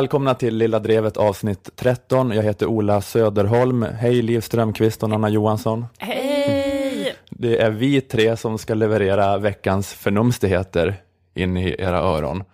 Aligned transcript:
Välkomna 0.00 0.34
till 0.34 0.56
Lilla 0.56 0.78
Drevet 0.78 1.16
avsnitt 1.16 1.70
13. 1.76 2.30
Jag 2.30 2.42
heter 2.42 2.66
Ola 2.66 3.00
Söderholm. 3.00 3.82
Hej 3.82 4.22
Liv 4.22 4.40
Strömqvist 4.40 5.02
och 5.02 5.10
Nanna 5.10 5.28
Johansson. 5.28 5.86
Hej! 5.98 7.14
Det 7.30 7.58
är 7.58 7.70
vi 7.70 8.00
tre 8.00 8.36
som 8.36 8.58
ska 8.58 8.74
leverera 8.74 9.38
veckans 9.38 9.92
förnumstigheter 9.92 10.94
in 11.34 11.56
i 11.56 11.76
era 11.78 11.98
öron. 11.98 12.44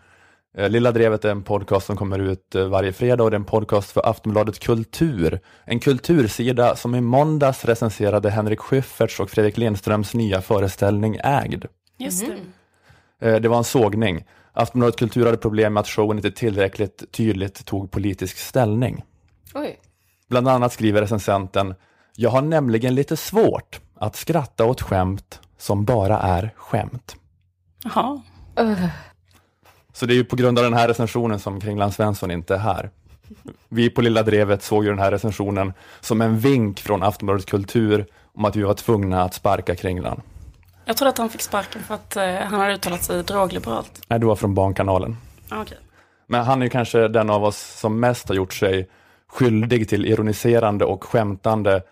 Eh, 0.58 0.68
Lilla 0.68 0.92
Drevet 0.92 1.24
är 1.24 1.30
en 1.30 1.42
podcast 1.42 1.86
som 1.86 1.96
kommer 1.96 2.18
ut 2.18 2.54
eh, 2.54 2.64
varje 2.68 2.92
fredag 2.92 3.24
och 3.24 3.30
det 3.30 3.34
är 3.34 3.38
en 3.40 3.44
podcast 3.44 3.90
för 3.90 4.08
Aftonbladet 4.10 4.58
Kultur. 4.58 5.40
En 5.64 5.80
kultursida 5.80 6.76
som 6.76 6.94
i 6.94 7.00
måndags 7.00 7.64
recenserade 7.64 8.30
Henrik 8.30 8.60
Schyfferts 8.60 9.20
och 9.20 9.30
Fredrik 9.30 9.56
Lindströms 9.56 10.14
nya 10.14 10.42
föreställning 10.42 11.18
Ägd. 11.24 11.64
Just 11.98 12.26
det. 12.26 13.28
Eh, 13.28 13.40
Det 13.40 13.48
var 13.48 13.58
en 13.58 13.64
sågning. 13.64 14.24
Aftonbladet 14.56 14.96
Kultur 14.96 15.24
hade 15.24 15.36
problem 15.36 15.72
med 15.72 15.80
att 15.80 15.88
showen 15.88 16.18
inte 16.18 16.30
tillräckligt 16.30 17.12
tydligt 17.12 17.64
tog 17.64 17.90
politisk 17.90 18.38
ställning. 18.38 19.04
Oj. 19.54 19.78
Bland 20.28 20.48
annat 20.48 20.72
skriver 20.72 21.00
recensenten 21.00 21.74
Jag 22.14 22.30
har 22.30 22.42
nämligen 22.42 22.94
lite 22.94 23.16
svårt 23.16 23.80
att 23.94 24.16
skratta 24.16 24.64
åt 24.64 24.82
skämt 24.82 25.40
som 25.58 25.84
bara 25.84 26.18
är 26.18 26.50
skämt. 26.56 27.16
Jaha. 27.84 28.22
Öh. 28.56 28.86
Så 29.92 30.06
det 30.06 30.12
är 30.12 30.16
ju 30.16 30.24
på 30.24 30.36
grund 30.36 30.58
av 30.58 30.64
den 30.64 30.74
här 30.74 30.88
recensionen 30.88 31.38
som 31.38 31.60
Kringland 31.60 31.94
Svensson 31.94 32.30
inte 32.30 32.54
är 32.54 32.58
här. 32.58 32.90
Vi 33.68 33.90
på 33.90 34.02
Lilla 34.02 34.22
Drevet 34.22 34.62
såg 34.62 34.84
ju 34.84 34.90
den 34.90 34.98
här 34.98 35.10
recensionen 35.10 35.72
som 36.00 36.20
en 36.20 36.38
vink 36.38 36.80
från 36.80 37.02
Aftonbladet 37.02 37.46
Kultur 37.46 38.06
om 38.32 38.44
att 38.44 38.56
vi 38.56 38.62
var 38.62 38.74
tvungna 38.74 39.22
att 39.22 39.34
sparka 39.34 39.76
Kringland. 39.76 40.20
Jag 40.88 40.96
trodde 40.96 41.10
att 41.10 41.18
han 41.18 41.30
fick 41.30 41.40
sparken 41.42 41.82
för 41.82 41.94
att 41.94 42.16
eh, 42.16 42.34
han 42.34 42.60
hade 42.60 42.74
uttalat 42.74 43.04
sig 43.04 43.22
drogliberalt. 43.22 44.00
Nej, 44.08 44.20
det 44.20 44.26
var 44.26 44.36
från 44.36 44.54
Barnkanalen. 44.54 45.16
Ah, 45.48 45.62
Okej. 45.62 45.78
Men 46.26 46.44
han 46.44 46.60
är 46.62 46.66
ju 46.66 46.70
kanske 46.70 47.08
den 47.08 47.30
av 47.30 47.44
oss 47.44 47.78
som 47.80 48.00
mest 48.00 48.28
har 48.28 48.34
gjort 48.34 48.54
sig 48.54 48.88
skyldig 49.28 49.88
till 49.88 50.06
ironiserande 50.06 50.84
och 50.84 51.04
skämtande 51.04 51.82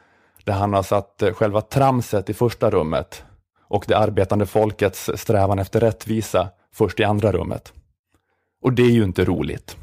där 0.44 0.52
han 0.52 0.72
har 0.72 0.82
satt 0.82 1.22
eh, 1.22 1.32
själva 1.32 1.60
tramset 1.60 2.30
i 2.30 2.34
första 2.34 2.70
rummet 2.70 3.24
och 3.68 3.84
det 3.88 3.98
arbetande 3.98 4.46
folkets 4.46 5.10
strävan 5.14 5.58
efter 5.58 5.80
rättvisa 5.80 6.48
först 6.74 7.00
i 7.00 7.04
andra 7.04 7.32
rummet. 7.32 7.72
Och 8.62 8.72
det 8.72 8.82
är 8.82 8.90
ju 8.90 9.04
inte 9.04 9.24
roligt. 9.24 9.76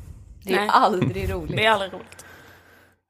Det 0.44 0.54
är 0.54 0.58
Nej. 0.58 0.70
aldrig 0.72 1.30
roligt. 1.34 1.58
Det 1.58 1.66
är 1.66 1.72
aldrig 1.72 1.94
roligt. 1.94 2.26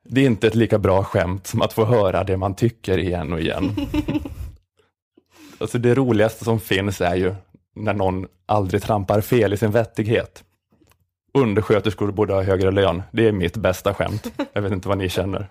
Det 0.06 0.22
är 0.22 0.26
inte 0.26 0.48
ett 0.48 0.56
lika 0.56 0.78
bra 0.78 1.04
skämt 1.04 1.48
som 1.48 1.62
att 1.62 1.74
få 1.74 1.86
höra 1.86 2.24
det 2.24 2.38
man 2.38 2.56
tycker 2.56 2.98
igen 2.98 3.34
och 3.34 3.40
igen. 3.40 3.76
alltså 5.62 5.78
det 5.78 5.96
roligaste 5.96 6.44
som 6.46 6.60
finns 6.60 7.02
är 7.02 7.16
ju 7.16 7.36
när 7.76 7.94
någon 7.94 8.28
aldrig 8.46 8.82
trampar 8.84 9.22
fel 9.22 9.54
i 9.54 9.58
sin 9.58 9.72
vettighet. 9.72 10.44
Undersköterskor 11.34 12.12
borde 12.12 12.34
ha 12.34 12.42
högre 12.44 12.72
lön. 12.72 13.04
Det 13.12 13.28
är 13.28 13.32
mitt 13.32 13.58
bästa 13.58 13.94
skämt. 13.94 14.28
Jag 14.54 14.62
vet 14.62 14.72
inte 14.72 14.88
vad 14.88 14.98
ni 14.98 15.10
känner. 15.10 15.48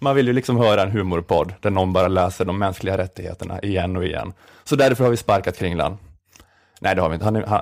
Man 0.00 0.16
vill 0.16 0.26
ju 0.26 0.32
liksom 0.32 0.56
höra 0.56 0.82
en 0.82 0.90
humorpodd 0.90 1.54
där 1.60 1.70
någon 1.70 1.92
bara 1.92 2.08
läser 2.08 2.44
de 2.44 2.58
mänskliga 2.58 2.98
rättigheterna 2.98 3.60
igen 3.60 3.96
och 3.96 4.04
igen. 4.04 4.32
Så 4.64 4.76
därför 4.76 5.04
har 5.04 5.10
vi 5.10 5.16
sparkat 5.16 5.56
Kringland. 5.58 5.96
Nej, 6.80 6.94
det 6.94 7.02
har 7.02 7.08
vi 7.08 7.14
inte. 7.14 7.24
Han 7.24 7.36
är, 7.36 7.46
han, 7.46 7.60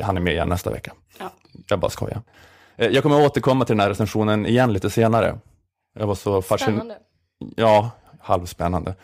han 0.00 0.16
är 0.16 0.20
med 0.20 0.32
igen 0.32 0.48
nästa 0.48 0.70
vecka. 0.70 0.92
Ja. 1.18 1.30
Jag 1.68 1.78
bara 1.78 1.90
skojar. 1.90 2.22
Eh, 2.76 2.88
Jag 2.88 3.02
kommer 3.02 3.26
återkomma 3.26 3.64
till 3.64 3.76
den 3.76 3.80
här 3.80 3.88
recensionen 3.88 4.46
igen 4.46 4.72
lite 4.72 4.90
senare. 4.90 5.38
Jag 5.98 6.06
var 6.06 6.14
så 6.14 6.42
fascinerad. 6.42 6.76
Spännande. 6.78 6.98
Ja, 7.56 7.90
halvspännande. 8.20 8.94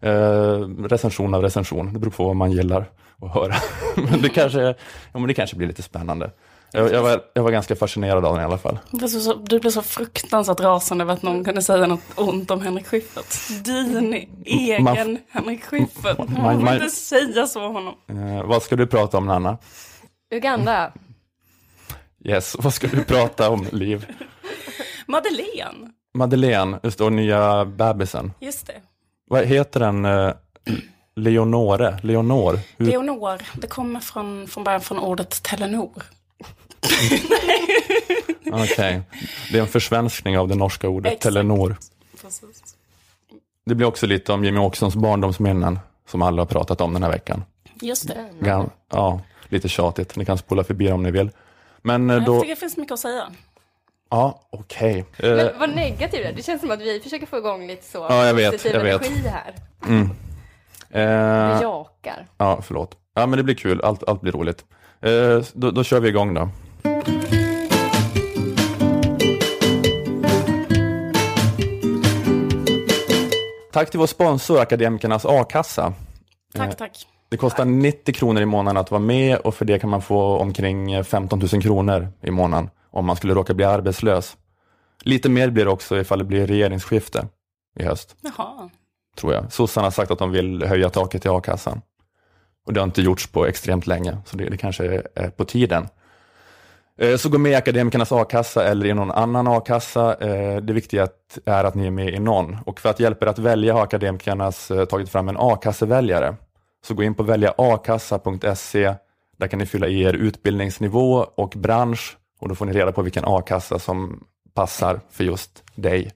Eh, 0.00 0.58
recension 0.88 1.34
av 1.34 1.42
recension, 1.42 1.92
det 1.92 1.98
beror 1.98 2.10
på 2.10 2.24
vad 2.24 2.36
man 2.36 2.52
gillar 2.52 2.90
att 3.22 3.34
höra. 3.34 3.54
men, 4.10 4.22
det 4.22 4.28
kanske, 4.28 4.60
ja, 4.62 4.74
men 5.12 5.26
det 5.26 5.34
kanske 5.34 5.56
blir 5.56 5.68
lite 5.68 5.82
spännande. 5.82 6.30
Jag, 6.72 6.92
jag, 6.92 7.02
var, 7.02 7.22
jag 7.34 7.42
var 7.42 7.50
ganska 7.50 7.76
fascinerad 7.76 8.24
av 8.24 8.34
den 8.34 8.42
i 8.42 8.44
alla 8.44 8.58
fall. 8.58 8.78
Du 9.48 9.58
blev 9.60 9.70
så, 9.70 9.82
fruktansvärt 9.82 10.60
rasande 10.60 11.04
över 11.04 11.14
att 11.14 11.22
någon 11.22 11.44
kunde 11.44 11.62
säga 11.62 11.86
något 11.86 12.00
ont 12.16 12.50
om 12.50 12.60
Henrik 12.62 12.86
Schyffert. 12.86 13.64
Din 13.64 14.14
egen 14.44 14.82
Man- 14.84 15.18
Henrik 15.30 15.64
Schyffert. 15.64 16.18
Man, 16.18 16.42
man- 16.42 16.60
får 16.66 16.74
inte 16.74 16.90
säga 16.90 17.46
så 17.46 17.66
om 17.66 17.74
honom. 17.74 17.94
Eh, 18.08 18.44
vad 18.46 18.62
ska 18.62 18.76
du 18.76 18.86
prata 18.86 19.18
om 19.18 19.26
Nanna? 19.26 19.58
Uganda. 20.34 20.92
Yes, 22.24 22.56
vad 22.58 22.74
ska 22.74 22.86
du 22.86 23.04
prata 23.04 23.50
om 23.50 23.66
Liv? 23.72 24.06
Madeleine. 25.06 25.90
Madeleine, 26.14 26.80
just 26.82 26.98
då 26.98 27.08
nya 27.10 27.64
bebisen. 27.64 28.32
Just 28.40 28.66
det. 28.66 28.80
Vad 29.34 29.44
heter 29.44 29.80
den? 29.80 30.04
Eh, 30.04 30.32
Leonore? 31.16 31.98
Leonor? 32.02 32.58
Hur, 32.76 32.86
Leonor. 32.86 33.42
Det 33.60 33.66
kommer 33.66 34.00
från, 34.00 34.46
från 34.48 34.64
början 34.64 34.80
från 34.80 34.98
ordet 34.98 35.42
Telenor. 35.42 36.02
Okej, 38.52 39.02
det 39.52 39.58
är 39.58 39.62
en 39.62 39.68
försvenskning 39.68 40.38
av 40.38 40.48
det 40.48 40.54
norska 40.54 40.88
ordet 40.88 41.12
Exakt. 41.12 41.22
Telenor. 41.22 41.76
Precis. 42.22 42.76
Det 43.66 43.74
blir 43.74 43.86
också 43.86 44.06
lite 44.06 44.32
om 44.32 44.44
Jimmy 44.44 44.58
Åkessons 44.60 44.96
barndomsminnen 44.96 45.78
som 46.08 46.22
alla 46.22 46.42
har 46.42 46.46
pratat 46.46 46.80
om 46.80 46.92
den 46.92 47.02
här 47.02 47.10
veckan. 47.10 47.44
Just 47.80 48.08
det. 48.08 48.28
Gam- 48.40 48.70
ja, 48.92 49.20
lite 49.48 49.68
tjatigt. 49.68 50.16
Ni 50.16 50.24
kan 50.24 50.38
spola 50.38 50.64
förbi 50.64 50.90
om 50.90 51.02
ni 51.02 51.10
vill. 51.10 51.30
Men 51.82 52.10
eh, 52.10 52.16
Jag 52.16 52.24
då, 52.24 52.40
tycker 52.40 52.54
det 52.54 52.60
finns 52.60 52.76
mycket 52.76 52.92
att 52.92 53.00
säga. 53.00 53.26
Ja, 54.14 54.40
okej. 54.50 55.04
Eh, 55.18 55.30
Men 55.36 55.50
vad 55.58 55.70
negativ 55.74 56.20
du 56.22 56.26
är. 56.28 56.32
Det 56.32 56.42
känns 56.42 56.60
som 56.60 56.70
att 56.70 56.80
vi 56.80 57.00
försöker 57.00 57.26
få 57.26 57.36
igång 57.38 57.66
lite 57.66 57.84
så 57.86 57.98
Ja, 58.08 58.26
jag 58.26 58.34
vet, 58.34 58.52
positiv 58.52 58.74
jag 58.74 58.84
vet. 58.84 59.06
energi 59.06 59.28
här. 59.28 59.54
eh, 60.90 61.58
Bejakar. 61.58 62.26
ja, 62.38 62.58
förlåt. 62.62 62.96
Ja, 63.14 63.26
men 63.26 63.36
det 63.36 63.42
blir 63.42 63.54
kul. 63.54 63.80
Allt, 63.84 64.08
allt 64.08 64.20
blir 64.20 64.32
roligt. 64.32 64.64
Eh, 65.02 65.42
då, 65.52 65.70
då 65.70 65.84
kör 65.84 66.00
vi 66.00 66.08
igång 66.08 66.34
då. 66.34 66.48
Tack 73.72 73.90
till 73.90 74.00
vår 74.00 74.06
sponsor 74.06 74.60
Akademikernas 74.60 75.24
A-kassa. 75.26 75.92
Tack, 76.54 76.76
tack. 76.76 77.06
Det 77.28 77.36
kostar 77.36 77.64
90 77.64 78.14
kronor 78.14 78.42
i 78.42 78.46
månaden 78.46 78.76
att 78.80 78.90
vara 78.90 79.00
med 79.00 79.36
och 79.38 79.54
för 79.54 79.64
det 79.64 79.78
kan 79.78 79.90
man 79.90 80.02
få 80.02 80.38
omkring 80.38 81.04
15 81.04 81.38
000 81.52 81.62
kronor 81.62 82.08
i 82.22 82.30
månaden 82.30 82.70
om 82.94 83.06
man 83.06 83.16
skulle 83.16 83.34
råka 83.34 83.54
bli 83.54 83.64
arbetslös. 83.64 84.36
Lite 85.02 85.28
mer 85.28 85.50
blir 85.50 85.64
det 85.64 85.70
också 85.70 85.98
ifall 86.00 86.18
det 86.18 86.24
blir 86.24 86.46
regeringsskifte 86.46 87.28
i 87.80 87.84
höst, 87.84 88.16
Jaha. 88.20 88.70
tror 89.18 89.34
jag. 89.34 89.52
Sossarna 89.52 89.86
har 89.86 89.90
sagt 89.90 90.10
att 90.10 90.18
de 90.18 90.30
vill 90.30 90.62
höja 90.66 90.90
taket 90.90 91.26
i 91.26 91.28
a-kassan. 91.28 91.80
Och 92.66 92.72
det 92.72 92.80
har 92.80 92.84
inte 92.84 93.02
gjorts 93.02 93.26
på 93.26 93.46
extremt 93.46 93.86
länge, 93.86 94.18
så 94.24 94.36
det, 94.36 94.44
det 94.48 94.56
kanske 94.56 95.02
är 95.14 95.30
på 95.30 95.44
tiden. 95.44 95.88
Eh, 96.98 97.16
Så 97.16 97.28
gå 97.28 97.38
med 97.38 97.52
i 97.52 97.54
Akademikernas 97.54 98.12
a-kassa 98.12 98.64
eller 98.68 98.86
i 98.86 98.94
någon 98.94 99.10
annan 99.10 99.48
a-kassa. 99.48 100.14
Eh, 100.20 100.56
Det 100.62 100.72
viktiga 100.72 101.08
är 101.44 101.64
att 101.64 101.74
ni 101.74 101.86
är 101.86 101.90
med 101.90 102.14
i 102.14 102.18
någon. 102.18 102.56
Och 102.66 102.80
för 102.80 102.88
att 102.90 103.00
hjälpa 103.00 103.26
er 103.26 103.30
att 103.30 103.38
välja 103.38 103.74
har 103.74 103.82
Akademikernas 103.82 104.70
eh, 104.70 104.84
tagit 104.84 105.08
fram 105.08 105.28
en 105.28 105.36
a-kasseväljare. 105.38 106.34
Så 106.86 106.94
gå 106.94 107.02
in 107.02 107.14
på 107.14 107.22
väljaakassa.se. 107.22 108.94
Där 109.38 109.46
kan 109.48 109.58
ni 109.58 109.66
fylla 109.66 109.86
i 109.86 110.02
er 110.02 110.12
utbildningsnivå 110.12 111.26
och 111.34 111.52
bransch 111.56 112.16
och 112.44 112.48
då 112.48 112.54
får 112.54 112.66
ni 112.66 112.72
reda 112.72 112.92
på 112.92 113.02
vilken 113.02 113.24
a-kassa 113.26 113.78
som 113.78 114.24
passar 114.54 115.00
för 115.10 115.24
just 115.24 115.62
dig. 115.74 116.10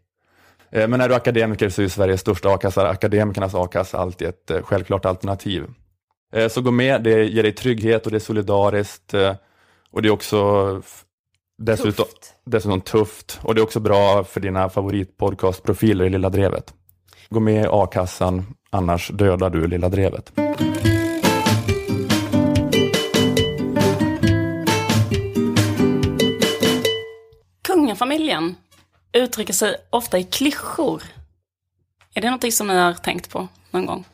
Eh, 0.71 0.89
Men 0.89 1.01
är 1.01 1.09
du 1.09 1.15
akademiker 1.15 1.69
så 1.69 1.83
är 1.83 1.89
Sveriges 1.89 2.21
största 2.21 2.49
a-kassa, 2.55 2.89
Akademikernas 2.89 3.55
a-kassa, 3.55 3.99
alltid 3.99 4.29
ett 4.29 4.51
eh, 4.51 4.63
självklart 4.63 5.05
alternativ. 5.05 5.65
Eh, 6.35 6.49
Så 6.49 6.61
gå 6.63 6.71
med, 6.71 7.03
det 7.03 7.25
ger 7.25 7.43
dig 7.43 7.53
trygghet 7.53 8.05
och 8.07 8.11
det 8.11 8.17
är 8.19 8.21
solidariskt 8.21 9.15
och 9.91 10.03
det 10.03 10.09
är 10.09 10.13
också 10.13 10.83
dessutom 11.63 12.05
Tufft. 12.05 12.35
dessutom 12.47 12.81
tufft 12.81 13.41
och 13.43 13.55
det 13.55 13.61
är 13.61 13.63
också 13.63 13.81
bra 13.81 14.25
för 14.25 14.41
dina 14.41 14.69
favoritpodcastprofiler 14.69 16.05
i 16.05 16.11
Lilla 16.11 16.29
Drevet. 16.31 16.75
Gå 17.31 17.41
med 17.41 17.65
i 17.65 17.69
a-kassan, 17.71 18.47
annars 18.71 19.09
dödar 19.09 19.51
du 19.51 19.67
Lilla 19.67 19.89
Drevet. 19.89 20.33
Kungafamiljen 28.09 28.57
uttrycker 29.13 29.53
sig 29.53 29.77
ofta 29.91 30.19
i 30.19 30.25
klyschor. 30.25 31.03
Är 32.15 32.21
det 32.21 32.27
någonting 32.27 32.53
som 32.53 32.67
ni 32.67 32.75
har 32.75 32.93
tänkt 32.93 33.31
på 33.31 33.49
någon 33.71 33.87
gång? 33.87 34.05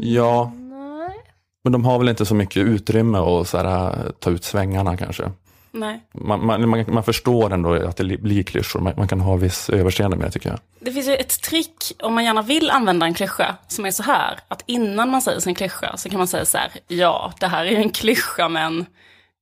Ja, 0.00 0.52
Nej. 0.54 1.16
men 1.64 1.72
de 1.72 1.84
har 1.84 1.98
väl 1.98 2.08
inte 2.08 2.26
så 2.26 2.34
mycket 2.34 2.62
utrymme 2.62 3.18
att 3.18 3.48
så 3.48 3.58
här, 3.58 4.12
ta 4.18 4.30
ut 4.30 4.44
svängarna 4.44 4.96
kanske. 4.96 5.30
Nej. 5.70 6.00
Man, 6.14 6.46
man, 6.46 6.68
man, 6.68 6.84
man 6.88 7.04
förstår 7.04 7.52
ändå 7.52 7.72
att 7.72 7.96
det 7.96 8.04
blir 8.04 8.42
klyschor, 8.42 8.80
man, 8.80 8.94
man 8.96 9.08
kan 9.08 9.20
ha 9.20 9.36
viss 9.36 9.70
överseende 9.70 10.16
med 10.16 10.26
det 10.26 10.30
tycker 10.30 10.48
jag. 10.48 10.58
Det 10.80 10.92
finns 10.92 11.08
ju 11.08 11.14
ett 11.14 11.42
trick 11.42 11.92
om 12.02 12.14
man 12.14 12.24
gärna 12.24 12.42
vill 12.42 12.70
använda 12.70 13.06
en 13.06 13.14
klyscha 13.14 13.56
som 13.68 13.86
är 13.86 13.90
så 13.90 14.02
här. 14.02 14.38
Att 14.48 14.62
innan 14.66 15.10
man 15.10 15.22
säger 15.22 15.40
sin 15.40 15.54
klyscha 15.54 15.96
så 15.96 16.08
kan 16.08 16.18
man 16.18 16.28
säga 16.28 16.44
så 16.44 16.58
här. 16.58 16.70
Ja, 16.88 17.32
det 17.40 17.46
här 17.46 17.66
är 17.66 17.70
ju 17.70 17.76
en 17.76 17.90
klyscha 17.90 18.48
men 18.48 18.86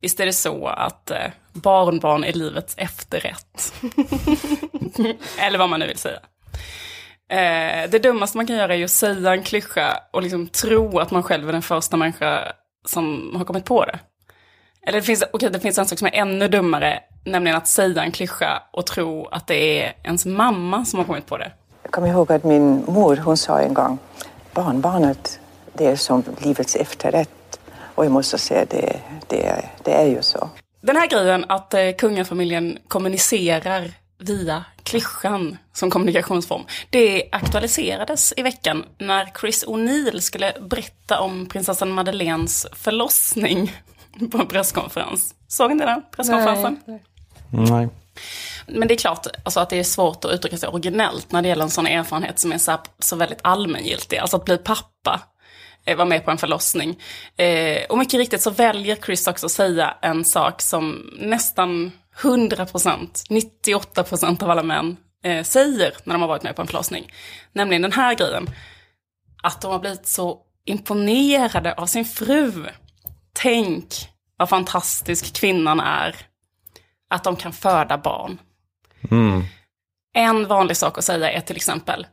visst 0.01 0.21
är 0.21 0.27
det 0.27 0.33
så 0.33 0.67
att 0.67 1.11
eh, 1.11 1.27
barnbarn 1.53 2.25
är 2.25 2.33
livets 2.33 2.75
efterrätt. 2.77 3.73
Eller 5.39 5.59
vad 5.59 5.71
man 5.71 5.81
nu 5.81 5.87
vill 5.87 5.99
säga. 5.99 6.21
Eh, 7.29 7.91
det 7.91 7.99
dummaste 8.03 8.37
man 8.37 8.47
kan 8.47 8.57
göra 8.57 8.75
är 8.75 8.79
ju 8.79 8.85
att 8.85 8.91
säga 8.91 9.33
en 9.33 9.43
klyscha 9.43 10.03
och 10.13 10.23
liksom 10.23 10.49
tro 10.49 10.99
att 10.99 11.11
man 11.11 11.23
själv 11.23 11.49
är 11.49 11.53
den 11.53 11.63
första 11.63 11.97
människa 11.97 12.53
som 12.87 13.35
har 13.37 13.45
kommit 13.45 13.65
på 13.65 13.85
det. 13.85 13.99
Eller 14.87 15.01
det 15.01 15.07
finns, 15.07 15.25
okej, 15.33 15.51
det 15.51 15.61
finns 15.61 15.79
en 15.79 15.87
sak 15.87 15.99
som 15.99 16.07
är 16.07 16.15
ännu 16.15 16.49
dummare 16.49 17.03
nämligen 17.25 17.57
att 17.57 17.69
säga 17.69 18.03
en 18.03 18.13
klyscha 18.13 18.63
och 18.71 18.87
tro 18.87 19.27
att 19.27 19.47
det 19.47 19.83
är 19.83 19.93
ens 20.03 20.27
mamma 20.27 20.85
som 20.85 20.99
har 20.99 21.07
kommit 21.07 21.27
på 21.27 21.37
det. 21.37 21.53
Jag 21.83 21.93
kommer 21.93 22.09
ihåg 22.09 22.33
att 22.33 22.45
min 22.45 22.85
mor 22.87 23.17
hon 23.17 23.37
sa 23.37 23.61
en 23.61 23.75
gång 23.75 23.99
barnbarnet 24.55 25.41
det 25.73 25.87
är 25.87 25.97
som 25.97 26.25
livets 26.39 26.77
efterrätt. 26.77 27.31
Och 28.01 28.07
jag 28.07 28.13
måste 28.13 28.39
säga 28.39 28.65
det, 28.65 29.01
det, 29.29 29.65
det 29.85 29.93
är 29.93 30.07
ju 30.07 30.23
så. 30.23 30.51
Den 30.81 30.97
här 30.97 31.07
grejen 31.07 31.45
att 31.49 31.75
eh, 31.75 31.91
kungafamiljen 31.99 32.79
kommunicerar 32.89 33.93
via 34.19 34.65
klyschan 34.83 35.59
som 35.73 35.91
kommunikationsform. 35.91 36.63
Det 36.91 37.29
aktualiserades 37.33 38.35
i 38.37 38.43
veckan 38.43 38.85
när 38.99 39.33
Chris 39.41 39.67
O'Neill 39.67 40.21
skulle 40.21 40.53
berätta 40.61 41.21
om 41.21 41.47
prinsessan 41.47 41.91
Madeleines 41.91 42.67
förlossning 42.73 43.73
på 44.33 44.39
en 44.39 44.47
presskonferens. 44.47 45.35
Såg 45.49 45.77
ni 45.77 45.85
den 45.85 46.03
presskonferensen? 46.11 46.81
Nej. 46.85 47.03
Nej. 47.51 47.89
Men 48.67 48.89
det 48.89 48.95
är 48.95 48.99
klart 48.99 49.27
alltså, 49.45 49.61
att 49.61 49.71
det 49.71 49.79
är 49.79 49.85
svårt 49.85 50.25
att 50.25 50.31
uttrycka 50.31 50.57
sig 50.57 50.69
originellt 50.69 51.33
när 51.33 51.43
det 51.43 51.49
gäller 51.49 51.65
en 51.65 51.71
sån 51.71 51.87
erfarenhet 51.87 52.39
som 52.39 52.53
är 52.53 52.59
så, 52.59 52.71
här, 52.71 52.81
så 52.99 53.17
väldigt 53.17 53.41
allmängiltig. 53.43 54.17
Alltså 54.17 54.37
att 54.37 54.45
bli 54.45 54.59
pappa, 54.59 55.21
eh, 55.91 55.97
vara 55.97 56.09
med 56.09 56.25
på 56.25 56.31
en 56.31 56.39
förlossning. 56.39 56.99
Eh, 57.37 57.85
och 57.89 57.99
mycket 57.99 58.19
riktigt 58.19 58.43
så 58.43 58.51
väljer 58.51 58.97
Chris 58.97 59.27
också 59.27 59.47
att 59.47 59.53
säga 59.53 59.95
en 60.03 60.25
sak 60.25 60.63
som 60.63 61.11
nästan 61.19 61.93
100%, 62.23 63.09
98% 63.29 64.43
av 64.43 64.51
alla 64.51 64.63
män 64.63 64.97
eh, 65.25 65.45
säger 65.45 65.95
när 66.05 66.15
de 66.15 66.23
har 66.23 66.29
varit 66.29 66.43
med 66.43 66.57
på 66.57 66.63
en 66.63 66.69
förlossning. 66.69 67.13
Nämligen 67.53 67.83
den 67.83 67.93
här 67.93 68.15
grejen. 68.15 68.51
Att 69.43 69.61
de 69.61 69.73
har 69.73 69.79
blivit 69.79 70.07
så 70.07 70.39
imponerade 70.65 71.75
av 71.75 71.87
sin 71.87 72.05
fru. 72.05 72.67
Tänk 73.33 73.95
vad 74.37 74.49
fantastisk 74.49 75.35
kvinnan 75.37 75.81
är. 75.81 76.17
Att 77.11 77.25
de 77.25 77.37
kan 77.37 77.53
föda 77.53 77.99
barn. 77.99 78.39
En 80.15 80.47
vanlig 80.47 80.77
sak 80.77 80.99
att 80.99 81.05
säga 81.05 81.33
är 81.33 81.41
till 81.41 81.57
exempel, 81.57 82.07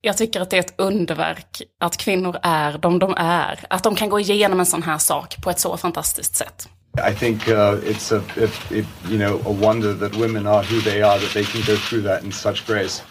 jag 0.00 0.16
tycker 0.16 0.40
att 0.40 0.50
det 0.50 0.56
är 0.56 0.60
ett 0.60 0.74
underverk 0.80 1.62
att 1.80 1.96
kvinnor 1.96 2.38
är 2.42 2.78
de 2.78 2.98
de 2.98 3.14
är. 3.16 3.66
Att 3.70 3.82
de 3.82 3.94
kan 3.94 4.08
gå 4.08 4.20
igenom 4.20 4.60
en 4.60 4.66
sån 4.66 4.82
här 4.82 4.98
sak 4.98 5.36
på 5.42 5.50
ett 5.50 5.60
så 5.60 5.76
fantastiskt 5.76 6.36
sätt. 6.36 6.68
I 7.10 7.14
think 7.14 7.48
uh, 7.48 7.54
it's 7.54 8.16
a 8.16 8.22
if, 8.36 8.72
if, 8.72 8.86
you 9.10 9.18
know 9.18 9.40
a 9.46 9.56
wonder 9.60 9.94
that 9.94 10.16
women 10.16 10.46
are 10.46 10.62
who 10.62 10.80
they 10.80 11.02
are 11.02 11.18
that 11.18 11.32
they 11.32 11.44
can 11.44 11.60
go 11.60 11.76
through 11.76 12.06
that 12.06 12.24
in 12.24 12.32
such 12.32 12.66
grace. 12.66 13.02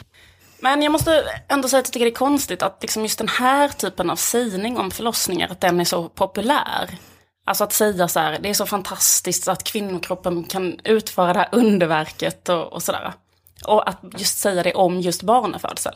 Men 0.60 0.82
jag 0.82 0.92
måste 0.92 1.24
ändå 1.48 1.68
säga 1.68 1.80
att 1.80 1.88
jag 1.88 1.94
tycker 1.94 2.06
det 2.06 2.12
är 2.12 2.16
konstigt 2.16 2.62
att 2.62 2.78
liksom 2.82 3.04
just 3.04 3.18
den 3.18 3.28
här 3.28 3.70
typen 3.70 4.10
av 4.10 4.16
sägning 4.16 4.78
om 4.78 4.92
förlossningar, 4.92 5.48
att 5.52 5.62
den 5.62 5.80
är 5.80 5.86
så 5.86 6.10
populär. 6.10 6.98
Alltså 7.46 7.64
att 7.64 7.74
säga 7.74 8.08
så 8.08 8.20
här, 8.20 8.40
det 8.40 8.50
är 8.50 8.54
så 8.54 8.66
fantastiskt 8.66 9.48
att 9.48 9.64
kvinnokroppen 9.64 10.44
kan 10.44 10.80
utföra 10.84 11.34
det 11.34 11.40
här 11.40 11.50
underverket 11.52 12.50
och, 12.50 12.74
och 12.74 12.84
sådär. 12.84 13.14
Och 13.66 13.90
att 13.90 14.02
just 14.18 14.40
säga 14.40 14.64
det 14.64 14.74
om 14.74 15.02
just 15.02 15.24
barnafödsel. 15.24 15.94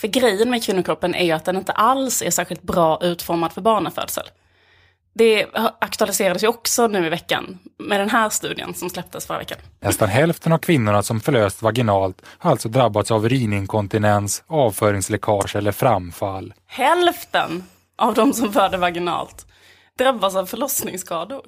För 0.00 0.08
grejen 0.08 0.50
med 0.50 0.64
kvinnokroppen 0.64 1.14
är 1.14 1.24
ju 1.24 1.32
att 1.32 1.44
den 1.44 1.56
inte 1.56 1.72
alls 1.72 2.22
är 2.22 2.30
särskilt 2.30 2.62
bra 2.62 2.98
utformad 3.02 3.52
för 3.52 3.60
barnafödsel. 3.60 4.24
Det 5.14 5.46
aktualiserades 5.80 6.42
ju 6.44 6.48
också 6.48 6.86
nu 6.86 7.06
i 7.06 7.08
veckan 7.08 7.58
med 7.78 8.00
den 8.00 8.10
här 8.10 8.28
studien 8.28 8.74
som 8.74 8.90
släpptes 8.90 9.26
förra 9.26 9.38
veckan. 9.38 9.58
Nästan 9.80 10.08
hälften 10.08 10.52
av 10.52 10.58
kvinnorna 10.58 11.02
som 11.02 11.20
förlöst 11.20 11.62
vaginalt 11.62 12.22
har 12.26 12.50
alltså 12.50 12.68
drabbats 12.68 13.10
av 13.10 13.24
urininkontinens, 13.24 14.42
avföringsläckage 14.46 15.56
eller 15.56 15.72
framfall. 15.72 16.54
Hälften 16.66 17.64
av 17.96 18.14
de 18.14 18.32
som 18.32 18.52
föder 18.52 18.78
vaginalt 18.78 19.46
drabbas 19.98 20.36
av 20.36 20.46
förlossningsskador. 20.46 21.42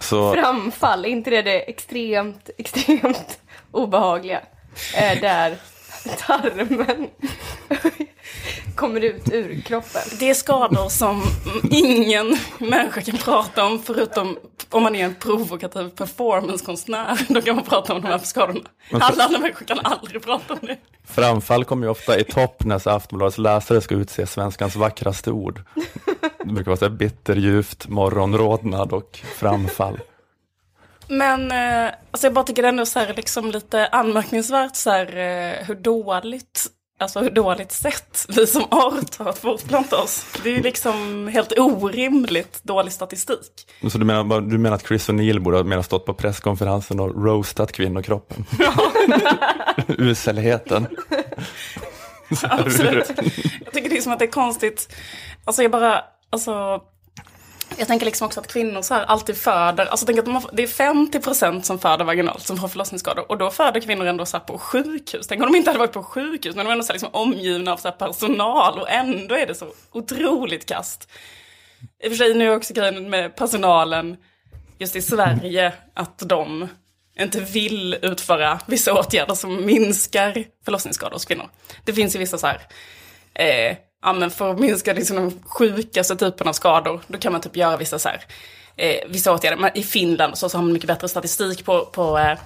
Så 0.00 0.34
Framfall, 0.34 1.04
är 1.04 1.08
inte 1.08 1.30
det 1.30 1.42
det 1.42 1.70
extremt, 1.70 2.50
extremt 2.58 3.38
obehagliga? 3.70 4.40
Eh, 4.96 5.20
där 5.20 5.56
tarmen 6.18 7.08
kommer 8.76 9.00
ut 9.00 9.32
ur 9.32 9.60
kroppen. 9.60 10.02
Det 10.18 10.30
är 10.30 10.34
skador 10.34 10.88
som 10.88 11.22
ingen 11.70 12.36
människa 12.58 13.00
kan 13.00 13.18
prata 13.18 13.64
om 13.64 13.82
förutom 13.82 14.38
om 14.70 14.82
man 14.82 14.96
är 14.96 15.04
en 15.04 15.14
provokativ 15.14 15.88
performancekonstnär. 15.88 17.18
Då 17.28 17.42
kan 17.42 17.56
man 17.56 17.64
prata 17.64 17.94
om 17.94 18.00
de 18.00 18.08
här 18.08 18.18
skadorna. 18.18 18.60
Alla 18.92 19.24
andra 19.24 19.38
människor 19.38 19.66
kan 19.66 19.78
aldrig 19.78 20.22
prata 20.22 20.54
om 20.54 20.58
det. 20.62 20.76
framfall 21.04 21.64
kommer 21.64 21.86
ju 21.86 21.90
ofta 21.90 22.18
i 22.18 22.24
topp 22.24 22.64
när 22.64 22.88
Aftonbladets 22.88 23.38
läsare 23.38 23.80
ska 23.80 23.94
utse 23.94 24.26
svenskans 24.26 24.76
vackraste 24.76 25.30
ord. 25.30 25.60
Det 26.38 26.52
brukar 26.52 26.70
vara 26.70 26.76
så 26.76 26.84
här 26.84 26.92
bitterljuvt, 26.92 27.88
morgonrodnad 27.88 28.92
och 28.92 29.20
framfall. 29.36 29.98
Men 31.08 31.50
eh, 31.50 31.94
alltså 32.10 32.26
jag 32.26 32.34
bara 32.34 32.44
tycker 32.44 32.62
det 32.62 32.68
är 32.68 32.72
ändå 32.72 32.86
så 32.86 32.98
här, 32.98 33.14
liksom 33.14 33.50
lite 33.50 33.86
anmärkningsvärt 33.86 34.76
så 34.76 34.90
här, 34.90 35.16
eh, 35.16 35.66
hur 35.66 35.74
dåligt 35.74 36.66
Alltså 36.98 37.20
hur 37.20 37.30
dåligt 37.30 37.72
sätt 37.72 38.26
vi 38.28 38.46
som 38.46 38.62
art 38.70 39.16
har 39.16 39.26
att 39.26 39.38
fortplanta 39.38 39.96
oss. 39.96 40.26
Det 40.42 40.48
är 40.50 40.56
ju 40.56 40.62
liksom 40.62 41.28
helt 41.28 41.58
orimligt 41.58 42.64
dålig 42.64 42.92
statistik. 42.92 43.66
Så 43.90 43.98
du 43.98 44.04
menar, 44.04 44.40
du 44.40 44.58
menar 44.58 44.76
att 44.76 44.86
Chris 44.86 45.08
O'Neill 45.08 45.40
borde 45.40 45.74
ha 45.76 45.82
stått 45.82 46.06
på 46.06 46.14
presskonferensen 46.14 47.00
och 47.00 47.24
roastat 47.24 47.72
kvinnokroppen? 47.72 48.44
Uselheten. 49.88 50.86
Absolut. 52.42 53.10
Jag 53.64 53.72
tycker 53.72 53.90
det 53.90 53.96
är 53.96 54.00
som 54.00 54.12
att 54.12 54.18
det 54.18 54.24
är 54.24 54.30
konstigt. 54.30 54.96
Alltså 55.44 55.62
jag 55.62 55.70
bara, 55.70 56.04
alltså. 56.30 56.80
Jag 57.78 57.88
tänker 57.88 58.06
liksom 58.06 58.26
också 58.26 58.40
att 58.40 58.46
kvinnor 58.46 58.82
så 58.82 58.94
här 58.94 59.04
alltid 59.04 59.36
föder, 59.36 59.86
alltså 59.86 60.06
tänk 60.06 60.18
att 60.18 60.24
de 60.24 60.34
har, 60.34 60.50
det 60.52 60.62
är 60.62 60.66
50% 60.66 61.62
som 61.62 61.78
föder 61.78 62.04
vaginalt 62.04 62.42
som 62.42 62.56
får 62.56 62.68
förlossningsskador. 62.68 63.30
Och 63.30 63.38
då 63.38 63.50
föder 63.50 63.80
kvinnor 63.80 64.06
ändå 64.06 64.26
så 64.26 64.36
här 64.36 64.44
på 64.44 64.58
sjukhus. 64.58 65.26
Tänk 65.26 65.42
om 65.42 65.52
de 65.52 65.58
inte 65.58 65.70
hade 65.70 65.78
varit 65.78 65.92
på 65.92 66.02
sjukhus, 66.02 66.56
men 66.56 66.64
de 66.64 66.70
är 66.70 66.72
ändå 66.72 66.84
så 66.84 66.88
här 66.88 66.94
liksom 66.94 67.14
omgivna 67.14 67.72
av 67.72 67.76
så 67.76 67.88
här 67.88 67.96
personal 67.96 68.78
och 68.78 68.90
ändå 68.90 69.34
är 69.34 69.46
det 69.46 69.54
så 69.54 69.66
otroligt 69.92 70.66
kast. 70.66 71.08
I 72.02 72.06
och 72.06 72.10
för 72.10 72.16
sig 72.16 72.34
nu 72.34 72.52
är 72.52 72.56
också 72.56 72.74
grejen 72.74 73.10
med 73.10 73.36
personalen 73.36 74.16
just 74.78 74.96
i 74.96 75.02
Sverige 75.02 75.72
att 75.94 76.18
de 76.18 76.68
inte 77.20 77.40
vill 77.40 77.96
utföra 78.02 78.60
vissa 78.66 79.00
åtgärder 79.00 79.34
som 79.34 79.66
minskar 79.66 80.44
förlossningsskador 80.64 81.12
hos 81.12 81.24
kvinnor. 81.24 81.48
Det 81.84 81.92
finns 81.92 82.14
ju 82.14 82.18
vissa 82.18 82.38
så 82.38 82.46
här, 82.46 82.60
eh, 83.34 83.76
ja 84.04 84.12
men 84.12 84.30
för 84.30 84.50
att 84.50 84.58
minska 84.58 84.92
liksom 84.92 85.16
de 85.16 85.32
sjukaste 85.44 86.16
typen 86.16 86.48
av 86.48 86.52
skador, 86.52 87.00
då 87.06 87.18
kan 87.18 87.32
man 87.32 87.40
typ 87.40 87.56
göra 87.56 87.76
vissa 87.76 87.98
så 87.98 88.08
här, 88.08 88.24
eh, 88.76 88.96
vissa 89.08 89.32
åtgärder. 89.32 89.56
Men 89.56 89.78
i 89.78 89.82
Finland 89.82 90.38
så, 90.38 90.48
så 90.48 90.58
har 90.58 90.62
man 90.62 90.72
mycket 90.72 90.88
bättre 90.88 91.08
statistik 91.08 91.64
på, 91.64 91.84
på 91.84 92.18
eh, 92.18 92.38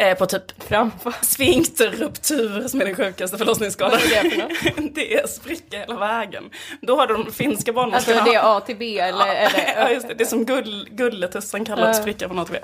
eh, 0.00 0.14
på 0.18 0.26
typ 0.26 0.62
Framfall. 0.68 1.12
sfinkterruptur 1.22 2.68
som 2.68 2.80
är 2.80 2.84
den 2.84 2.94
sjukaste 2.96 3.38
förlossningsskadan. 3.38 3.98
Vad 4.14 4.24
är 4.24 4.30
det 4.76 4.90
det 4.94 5.14
är 5.14 5.26
spricka 5.26 5.78
hela 5.78 5.96
vägen. 5.98 6.44
Då 6.80 6.96
har 6.96 7.06
de 7.06 7.32
finska 7.32 7.50
Alltså 7.52 7.72
barnmorskorna... 7.72 8.24
det 8.24 8.34
är 8.34 8.56
A 8.56 8.60
till 8.60 8.76
B 8.76 8.98
eller? 8.98 9.26
eller 9.26 9.72
Ja, 9.76 9.90
just 9.90 10.08
det. 10.08 10.14
Det 10.14 10.24
är 10.24 10.28
som 10.28 10.44
gull, 10.44 10.88
gulletussen 10.90 11.64
kallar 11.64 11.86
Ja. 11.86 11.94
spricka 11.94 12.28
från 12.28 12.38
ATV. 12.38 12.56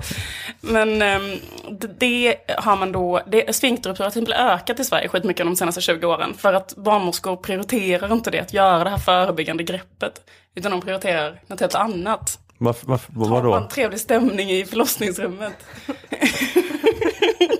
Men 0.60 1.02
ehm, 1.02 1.36
det, 1.70 1.86
det 2.00 2.36
har 2.58 2.76
man 2.76 2.92
då, 2.92 3.20
det, 3.26 3.56
sfinkterruptur 3.56 4.04
har 4.04 4.10
till 4.10 4.22
exempel 4.22 4.46
ökat 4.46 4.80
i 4.80 4.84
Sverige 4.84 5.08
skitmycket 5.08 5.46
de 5.46 5.56
senaste 5.56 5.80
20 5.80 6.06
åren. 6.06 6.34
För 6.38 6.52
att 6.54 6.76
barnmorskor 6.76 7.36
prioriterar 7.36 8.12
inte 8.12 8.30
det, 8.30 8.40
att 8.40 8.52
göra 8.52 8.84
det 8.84 8.90
här 8.90 8.98
förebyggande 8.98 9.62
greppet. 9.62 10.20
Utan 10.54 10.70
de 10.70 10.80
prioriterar 10.80 11.40
något 11.46 11.60
helt 11.60 11.74
annat. 11.74 12.38
Varför, 12.58 12.86
varför, 12.86 13.12
vad 13.16 13.28
Ha 13.28 13.38
en 13.38 13.44
vadå? 13.46 13.68
trevlig 13.68 14.00
stämning 14.00 14.50
i 14.50 14.64
förlossningsrummet. 14.64 15.52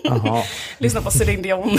Lyssna 0.79 1.01
på 1.01 1.11
Céline 1.11 1.43
Dion. 1.43 1.79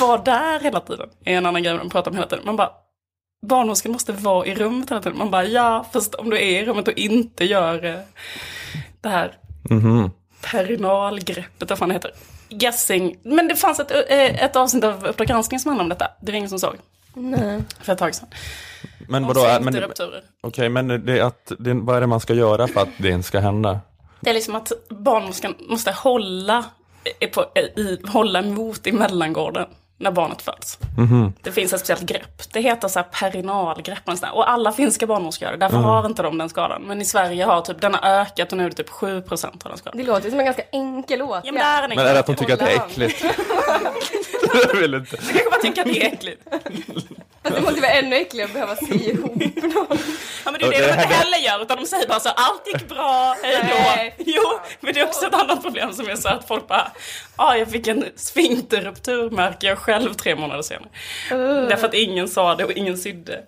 Var 0.00 0.24
där 0.24 0.60
hela 0.60 0.80
tiden 0.80 1.08
är 1.24 1.36
en 1.36 1.46
annan 1.46 1.62
grej 1.62 1.78
de 1.78 1.90
pratar 1.90 2.10
om 2.10 2.16
hela 2.16 2.28
tiden. 2.28 2.44
Man 2.46 2.56
bara, 2.56 2.70
barnmorskan 3.46 3.92
måste 3.92 4.12
vara 4.12 4.46
i 4.46 4.54
rummet 4.54 4.90
hela 4.90 5.02
tiden. 5.02 5.18
Man 5.18 5.30
bara, 5.30 5.44
ja, 5.44 5.86
fast 5.92 6.14
om 6.14 6.30
du 6.30 6.36
är 6.36 6.62
i 6.62 6.64
rummet 6.64 6.88
och 6.88 6.94
inte 6.94 7.44
gör 7.44 7.84
eh, 7.84 7.98
det 9.00 9.08
här 9.08 9.38
perinalgreppet, 10.50 11.70
vad 11.70 11.78
fan 11.78 11.88
det 11.88 11.94
heter. 11.94 12.10
Guessing. 12.48 13.16
Men 13.22 13.48
det 13.48 13.56
fanns 13.56 13.80
ett, 13.80 13.90
eh, 13.90 14.44
ett 14.44 14.56
avsnitt 14.56 14.84
av 14.84 15.06
Uppdrag 15.06 15.28
granskning 15.28 15.60
som 15.60 15.68
handlade 15.68 15.84
om 15.84 15.88
detta. 15.88 16.10
Det 16.20 16.32
var 16.32 16.36
ingen 16.36 16.50
som 16.50 16.58
såg. 16.58 16.74
Nej. 17.14 17.62
För 17.80 17.92
ett 17.92 17.98
tag 17.98 18.14
sedan. 18.14 18.28
Men 19.08 19.26
vadå? 19.26 19.40
Okej, 20.40 20.68
men 20.68 20.88
det 20.88 21.18
är 21.18 21.22
att, 21.22 21.52
det, 21.58 21.74
vad 21.74 21.96
är 21.96 22.00
det 22.00 22.06
man 22.06 22.20
ska 22.20 22.34
göra 22.34 22.68
för 22.68 22.80
att 22.80 22.88
det 22.98 23.10
inte 23.10 23.28
ska 23.28 23.40
hända? 23.40 23.80
Det 24.20 24.30
är 24.30 24.34
liksom 24.34 24.54
att 24.54 24.72
barnmorskan 24.88 25.54
måste 25.58 25.90
hålla, 25.90 26.64
på, 27.34 27.44
i, 27.76 27.98
hålla 28.06 28.38
emot 28.38 28.86
i 28.86 28.92
mellangården 28.92 29.66
när 29.98 30.10
barnet 30.10 30.42
föds. 30.42 30.78
Det 31.42 31.52
finns 31.52 31.72
ett 31.72 31.80
speciellt 31.80 32.02
grepp. 32.02 32.52
Det 32.52 32.60
heter 32.60 32.88
så 32.88 32.98
här 32.98 33.06
perinalgrepp. 33.06 34.08
och. 34.08 34.36
Och 34.36 34.50
alla 34.50 34.72
finska 34.72 35.06
barnmorskor 35.06 35.46
gör 35.46 35.52
det. 35.52 35.58
Därför 35.58 35.76
har 35.76 36.06
inte 36.06 36.22
de 36.22 36.38
den 36.38 36.48
skadan. 36.48 36.82
Men 36.82 37.00
i 37.00 37.04
Sverige 37.04 37.44
har 37.44 37.60
typ, 37.60 37.80
den 37.80 37.94
har 37.94 38.10
ökat 38.20 38.52
och 38.52 38.58
nu 38.58 38.64
är 38.64 38.70
det 38.70 38.76
typ 38.76 38.90
7% 38.90 39.44
av 39.46 39.58
den 39.64 39.78
skadan. 39.78 39.98
Det 39.98 40.04
låter 40.04 40.30
som 40.30 40.38
en 40.38 40.44
ganska 40.44 40.62
enkel 40.72 41.22
åtgärd. 41.22 41.42
Ja, 41.44 41.52
men 41.52 41.62
det 41.62 41.68
är 41.68 41.82
en 41.82 41.88
Men 41.88 41.98
är 42.06 42.14
det 42.14 42.20
att 42.20 42.26
de 42.26 42.36
tycker 42.36 42.52
att 42.52 42.58
det 42.58 42.72
är 42.72 42.86
äckligt? 42.86 43.24
jag 44.72 44.80
vill 44.80 44.94
inte. 44.94 45.16
Du 45.16 45.26
kanske 45.26 45.50
bara 45.50 45.60
tycker 45.60 45.82
att 45.82 45.88
det 45.88 46.02
är 46.06 46.12
äckligt. 46.12 46.42
Fast 47.42 47.56
det 47.56 47.62
måste 47.62 47.80
vara 47.80 47.92
ännu 47.92 48.16
äckligare 48.16 48.46
att 48.48 48.52
behöva 48.52 48.76
sy 48.76 48.94
ihop 48.94 49.34
någon. 49.34 49.98
Ja 50.44 50.50
men 50.52 50.60
det 50.60 50.66
är 50.66 50.70
det 50.70 50.86
de 50.86 51.02
inte 51.02 51.14
heller 51.14 51.38
gör, 51.38 51.62
utan 51.62 51.76
de 51.76 51.86
säger 51.86 52.08
bara 52.08 52.20
så 52.20 52.28
allt 52.28 52.66
gick 52.66 52.88
bra, 52.88 53.36
hej 53.42 53.58
då. 53.62 53.74
Nej. 53.96 54.14
Jo, 54.18 54.42
men 54.80 54.94
det 54.94 55.00
är 55.00 55.04
också 55.06 55.26
ett 55.26 55.34
annat 55.34 55.62
problem 55.62 55.92
som 55.92 56.08
är 56.08 56.16
så 56.16 56.28
att 56.28 56.48
folk 56.48 56.68
bara, 56.68 56.92
ah, 57.48 57.54
jag 57.54 57.70
fick 57.70 57.86
en 57.86 58.04
sfinkterruptur 58.16 59.30
märker 59.30 59.68
jag 59.68 59.78
själv 59.78 60.14
tre 60.14 60.36
månader 60.36 60.62
senare. 60.62 60.88
Därför 61.68 61.88
att 61.88 61.94
ingen 61.94 62.28
sa 62.28 62.54
det 62.54 62.64
och 62.64 62.72
ingen 62.72 62.98
sydde. 62.98 63.44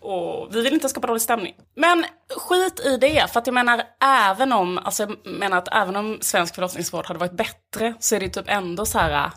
Och 0.00 0.56
vi 0.56 0.62
vill 0.62 0.74
inte 0.74 0.88
skapa 0.88 1.06
dålig 1.06 1.22
stämning. 1.22 1.54
Men 1.76 2.04
skit 2.36 2.80
i 2.86 2.96
det, 2.96 3.30
för 3.32 3.40
att 3.40 3.46
jag 3.46 3.54
menar 3.54 3.82
även 4.04 4.52
om, 4.52 4.78
alltså 4.78 5.02
jag 5.02 5.16
menar 5.26 5.58
att 5.58 5.74
även 5.74 5.96
om 5.96 6.18
svensk 6.20 6.54
förlossningsvård 6.54 7.06
hade 7.06 7.20
varit 7.20 7.36
bättre 7.36 7.94
så 8.00 8.14
är 8.14 8.20
det 8.20 8.28
typ 8.28 8.44
ändå 8.48 8.86
så 8.86 8.98
här 8.98 9.30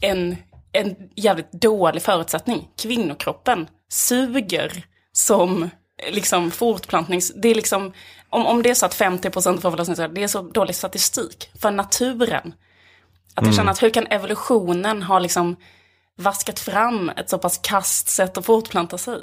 en, 0.00 0.36
en 0.72 0.96
jävligt 1.16 1.52
dålig 1.52 2.02
förutsättning. 2.02 2.68
Kvinnokroppen 2.82 3.68
suger 3.88 4.84
som 5.12 5.70
liksom 6.10 6.50
fortplantnings... 6.50 7.32
Det 7.34 7.48
är 7.48 7.54
liksom, 7.54 7.92
om, 8.30 8.46
om 8.46 8.62
det 8.62 8.70
är 8.70 8.74
så 8.74 8.86
att 8.86 8.98
50% 8.98 9.66
av 9.66 9.70
förlossningsvård, 9.70 10.14
det 10.14 10.22
är 10.22 10.28
så 10.28 10.42
dålig 10.42 10.74
statistik 10.74 11.50
för 11.60 11.70
naturen. 11.70 12.54
Att 13.34 13.46
jag 13.46 13.54
känner 13.54 13.70
att 13.70 13.82
hur 13.82 13.90
kan 13.90 14.06
evolutionen 14.06 15.02
ha 15.02 15.18
liksom 15.18 15.56
vaskat 16.18 16.58
fram 16.58 17.08
ett 17.16 17.30
så 17.30 17.38
pass 17.38 17.58
kast 17.62 18.08
sätt 18.08 18.38
att 18.38 18.46
fortplanta 18.46 18.98
sig? 18.98 19.18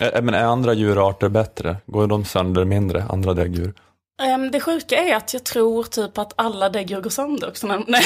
Men 0.00 0.34
är 0.34 0.44
andra 0.44 0.72
djurarter 0.72 1.28
bättre? 1.28 1.76
Går 1.86 2.06
de 2.06 2.24
sönder 2.24 2.64
mindre, 2.64 3.04
andra 3.10 3.34
däggdjur? 3.34 3.74
Ehm, 4.22 4.50
det 4.50 4.60
sjuka 4.60 4.96
är 4.96 5.16
att 5.16 5.34
jag 5.34 5.44
tror 5.44 5.82
typ 5.84 6.18
att 6.18 6.32
alla 6.36 6.68
däggdjur 6.68 7.00
går 7.00 7.10
sönder 7.10 7.48
också. 7.48 7.66
Nej, 7.66 7.82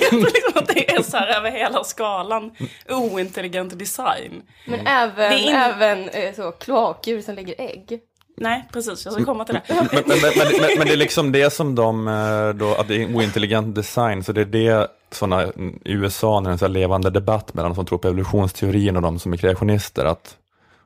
jag 0.00 0.10
tror 0.10 0.20
liksom 0.20 0.52
att 0.54 0.66
det 0.68 0.90
är 0.90 1.02
så 1.02 1.16
här 1.16 1.36
över 1.36 1.50
hela 1.50 1.84
skalan 1.84 2.50
ointelligent 2.88 3.78
design. 3.78 4.42
Men 4.66 4.86
även, 4.86 5.16
Det 5.30 5.36
är 5.36 5.48
in- 5.48 5.54
även 5.54 6.08
eh, 6.08 6.34
så, 6.34 6.50
kloakdjur 6.52 7.22
som 7.22 7.34
lägger 7.34 7.54
ägg. 7.60 8.00
Nej, 8.40 8.68
precis, 8.72 9.04
jag 9.04 9.14
ska 9.14 9.24
komma 9.24 9.44
till 9.44 9.54
det. 9.54 9.62
Men, 9.68 9.88
men, 9.92 10.04
men, 10.06 10.78
men, 10.78 10.86
det 10.86 10.92
är 10.92 10.96
liksom 10.96 11.32
det 11.32 11.50
som 11.50 11.74
de, 11.74 12.08
eh, 12.08 12.48
då, 12.48 12.74
att 12.74 12.88
det 12.88 13.02
är 13.02 13.16
ointelligent 13.16 13.74
design, 13.74 14.24
så 14.24 14.32
det 14.32 14.40
är 14.40 14.44
det 14.44 14.88
såna, 15.10 15.46
i 15.84 15.92
USA 15.92 16.40
när 16.40 16.50
det 16.50 16.62
är 16.62 16.66
en 16.66 16.72
levande 16.72 17.10
debatt 17.10 17.54
mellan 17.54 17.70
de 17.70 17.74
som 17.74 17.86
tror 17.86 17.98
på 17.98 18.08
evolutionsteorin 18.08 18.96
och 18.96 19.02
de 19.02 19.18
som 19.18 19.32
är 19.32 19.36
kreationister, 19.36 20.04
att, 20.04 20.36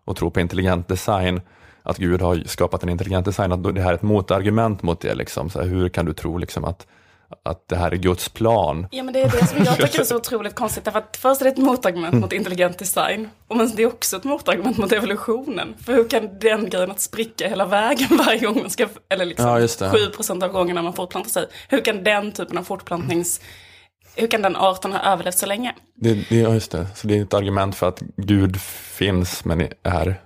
och 0.04 0.16
tror 0.16 0.30
på 0.30 0.40
intelligent 0.40 0.88
design, 0.88 1.40
att 1.82 1.98
Gud 1.98 2.22
har 2.22 2.42
skapat 2.46 2.82
en 2.82 2.88
intelligent 2.88 3.26
design, 3.26 3.52
att 3.52 3.74
det 3.74 3.82
här 3.82 3.90
är 3.90 3.94
ett 3.94 4.02
motargument 4.02 4.82
mot 4.82 5.00
det, 5.00 5.14
liksom, 5.14 5.50
så 5.50 5.60
här, 5.60 5.68
hur 5.68 5.88
kan 5.88 6.06
du 6.06 6.12
tro 6.12 6.38
liksom 6.38 6.64
att, 6.64 6.86
att 7.42 7.68
det 7.68 7.76
här 7.76 7.90
är 7.90 7.96
Guds 7.96 8.28
plan? 8.28 8.86
Ja 8.90 9.02
men 9.02 9.14
det 9.14 9.20
är 9.20 9.30
det 9.30 9.46
som 9.46 9.64
jag 9.64 9.76
tycker 9.76 10.00
är 10.00 10.04
så 10.04 10.16
otroligt 10.16 10.54
konstigt. 10.54 10.84
Därför 10.84 10.98
att 10.98 11.16
först 11.16 11.40
är 11.40 11.44
det 11.44 11.50
ett 11.50 11.58
motargument 11.58 12.14
mot 12.14 12.32
intelligent 12.32 12.78
design. 12.78 13.30
Och 13.48 13.56
men 13.56 13.70
det 13.76 13.82
är 13.82 13.86
också 13.86 14.16
ett 14.16 14.24
motargument 14.24 14.78
mot 14.78 14.92
evolutionen. 14.92 15.74
För 15.84 15.92
hur 15.92 16.08
kan 16.08 16.38
den 16.38 16.70
grejen 16.70 16.90
att 16.90 17.00
spricka 17.00 17.48
hela 17.48 17.66
vägen 17.66 18.08
varje 18.26 18.38
gång 18.38 18.58
man 18.60 18.70
ska, 18.70 18.86
eller 19.08 19.24
liksom 19.24 19.46
Ja, 19.46 19.60
just 19.60 19.78
det. 19.78 19.90
7% 19.90 20.44
av 20.44 20.50
gångerna 20.50 20.82
man 20.82 20.92
fortplantar 20.92 21.30
sig. 21.30 21.46
Hur 21.68 21.80
kan 21.80 22.04
den 22.04 22.32
typen 22.32 22.58
av 22.58 22.62
fortplantnings, 22.62 23.40
hur 24.16 24.26
kan 24.26 24.42
den 24.42 24.56
arten 24.56 24.92
ha 24.92 25.00
överlevt 25.12 25.38
så 25.38 25.46
länge? 25.46 25.74
Det, 25.94 26.14
det, 26.28 26.36
just 26.36 26.70
det. 26.70 26.86
Så 26.94 27.06
det 27.06 27.18
är 27.18 27.22
ett 27.22 27.34
argument 27.34 27.76
för 27.76 27.88
att 27.88 28.00
Gud 28.16 28.60
finns 28.60 29.44
men 29.44 29.68
är 29.82 30.20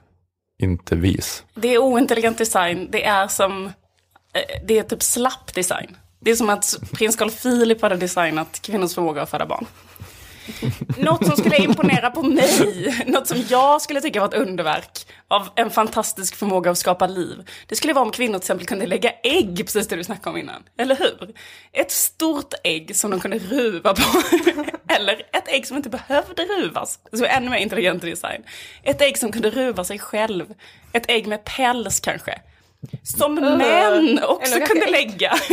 inte 0.63 0.97
vis. 0.97 1.45
Det 1.55 1.75
är 1.75 1.79
ointelligent 1.79 2.39
design, 2.39 2.89
det 2.91 3.05
är 3.05 3.29
som, 3.29 3.67
eh, 3.67 4.63
det 4.67 4.79
är 4.79 4.83
typ 4.83 5.03
slapp 5.03 5.55
design. 5.55 5.97
Det 6.21 6.31
är 6.31 6.37
som 6.37 6.51
att 6.51 6.79
prins 6.93 7.17
Carl 7.17 7.31
Philip 7.31 7.83
hade 7.83 7.97
designat 7.97 8.63
kvinnors 8.63 8.95
förmåga 8.95 9.23
att 9.23 9.31
föda 9.31 9.47
barn. 9.47 9.67
Något 10.97 11.27
som 11.27 11.37
skulle 11.37 11.57
imponera 11.57 12.11
på 12.11 12.23
mig, 12.23 13.05
något 13.07 13.27
som 13.27 13.45
jag 13.49 13.83
skulle 13.83 14.01
tycka 14.01 14.21
var 14.21 14.29
ett 14.29 14.35
underverk 14.35 15.07
av 15.29 15.49
en 15.55 15.71
fantastisk 15.71 16.37
förmåga 16.37 16.71
att 16.71 16.79
skapa 16.79 17.07
liv. 17.07 17.51
Det 17.67 17.77
skulle 17.77 17.93
vara 17.93 18.05
om 18.05 18.11
kvinnor 18.11 18.39
till 18.39 18.43
exempel 18.43 18.67
kunde 18.67 18.87
lägga 18.87 19.11
ägg, 19.23 19.57
precis 19.57 19.89
det 19.89 19.97
du 19.97 20.05
snackade 20.05 20.31
om 20.31 20.41
innan. 20.41 20.63
Eller 20.79 20.97
hur? 20.97 21.35
Ett 21.73 21.91
stort 21.91 22.55
ägg 22.65 22.97
som 22.97 23.11
de 23.11 23.21
kunde 23.21 23.39
ruva 23.39 23.95
på. 23.95 24.23
Eller 24.95 25.23
ett 25.33 25.49
ägg 25.49 25.67
som 25.67 25.77
inte 25.77 25.91
behövde 25.91 26.45
ruvas. 26.45 26.99
Så 27.13 27.25
ännu 27.25 27.51
mer 27.51 27.59
intelligent 27.59 28.03
design. 28.03 28.43
Ett 28.83 29.03
ägg 29.03 29.19
som 29.19 29.33
kunde 29.33 29.51
ruva 29.51 29.85
sig 29.85 29.99
själv. 29.99 30.55
Ett 30.93 31.11
ägg 31.11 31.27
med 31.27 31.45
päls 31.45 32.01
kanske. 32.01 32.41
Som 33.03 33.35
män 33.35 34.21
också 34.25 34.61
kunde 34.61 34.91
lägga. 34.91 35.35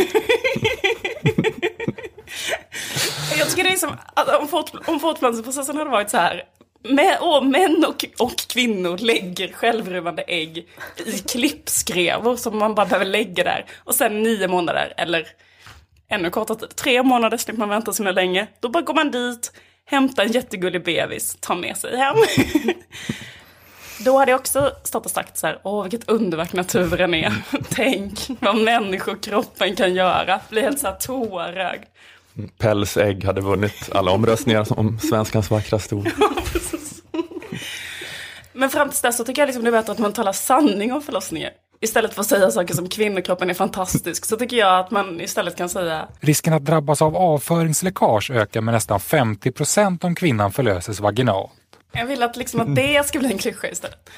Jag 3.38 3.50
tycker 3.50 3.64
det 3.64 3.70
är 3.70 3.76
som 3.76 3.96
om, 4.40 4.48
fort, 4.48 4.70
om 4.86 5.00
fortplantningsprocessen 5.00 5.76
hade 5.76 5.90
varit 5.90 6.10
så 6.10 6.16
här. 6.16 6.42
Med, 6.82 7.18
åh, 7.20 7.44
män 7.44 7.84
och, 7.88 8.04
och 8.18 8.36
kvinnor 8.36 8.98
lägger 8.98 9.52
självruvande 9.52 10.22
ägg 10.22 10.66
i 11.06 11.12
klippskrevor 11.12 12.36
som 12.36 12.58
man 12.58 12.74
bara 12.74 12.86
behöver 12.86 13.06
lägga 13.06 13.44
där. 13.44 13.64
Och 13.84 13.94
sen 13.94 14.22
nio 14.22 14.48
månader, 14.48 14.94
eller 14.96 15.26
ännu 16.08 16.30
kortare 16.30 16.58
tid, 16.58 16.76
tre 16.76 17.02
månader 17.02 17.36
slipper 17.36 17.58
man 17.58 17.68
vänta 17.68 17.92
så 17.92 18.02
länge. 18.02 18.46
Då 18.60 18.68
bara 18.68 18.82
går 18.82 18.94
man 18.94 19.10
dit, 19.10 19.52
hämtar 19.84 20.24
en 20.24 20.32
jättegullig 20.32 20.84
bebis, 20.84 21.36
tar 21.40 21.54
med 21.54 21.76
sig 21.76 21.96
hem. 21.96 22.16
Då 24.04 24.18
hade 24.18 24.30
jag 24.30 24.40
också 24.40 24.72
stått 24.82 25.04
och 25.04 25.10
sagt 25.10 25.38
så 25.38 25.46
här, 25.46 25.58
åh 25.62 25.82
vilket 25.82 26.10
underverk 26.10 26.52
naturen 26.52 27.14
är. 27.14 27.32
Tänk 27.70 28.28
vad 28.40 28.56
människokroppen 28.56 29.76
kan 29.76 29.94
göra. 29.94 30.40
Blir 30.48 30.62
helt 30.62 30.78
så 30.78 30.86
här 30.86 30.94
tårögd. 30.94 31.84
Pälsägg 32.58 33.24
hade 33.24 33.40
vunnit 33.40 33.90
alla 33.94 34.10
omröstningar 34.10 34.78
om 34.78 34.98
svenskans 34.98 35.50
vackraste 35.50 35.94
ord. 35.94 36.08
Men 38.52 38.70
fram 38.70 38.88
tills 38.88 39.02
dess 39.02 39.16
så 39.16 39.24
tycker 39.24 39.42
jag 39.42 39.46
liksom 39.46 39.64
det 39.64 39.70
är 39.70 39.72
bättre 39.72 39.92
att 39.92 39.98
man 39.98 40.12
talar 40.12 40.32
sanning 40.32 40.92
om 40.92 41.02
förlossningar. 41.02 41.50
Istället 41.80 42.14
för 42.14 42.20
att 42.20 42.26
säga 42.26 42.50
saker 42.50 42.74
som 42.74 42.88
kvinnokroppen 42.88 43.50
är 43.50 43.54
fantastisk 43.54 44.24
så 44.24 44.36
tycker 44.36 44.56
jag 44.56 44.78
att 44.78 44.90
man 44.90 45.20
istället 45.20 45.56
kan 45.56 45.68
säga 45.68 46.08
Risken 46.20 46.52
att 46.52 46.64
drabbas 46.64 47.02
av 47.02 47.16
avföringsläckage 47.16 48.30
ökar 48.30 48.60
med 48.60 48.74
nästan 48.74 49.00
50 49.00 49.52
procent 49.52 50.04
om 50.04 50.14
kvinnan 50.14 50.52
förlöses 50.52 51.00
vaginalt. 51.00 51.52
Jag 51.98 52.06
vill 52.06 52.22
att, 52.22 52.36
liksom 52.36 52.60
att 52.60 52.74
det 52.76 53.06
ska 53.06 53.18
bli 53.18 53.32
en 53.32 53.38
klyscha 53.38 53.68
istället. 53.68 54.10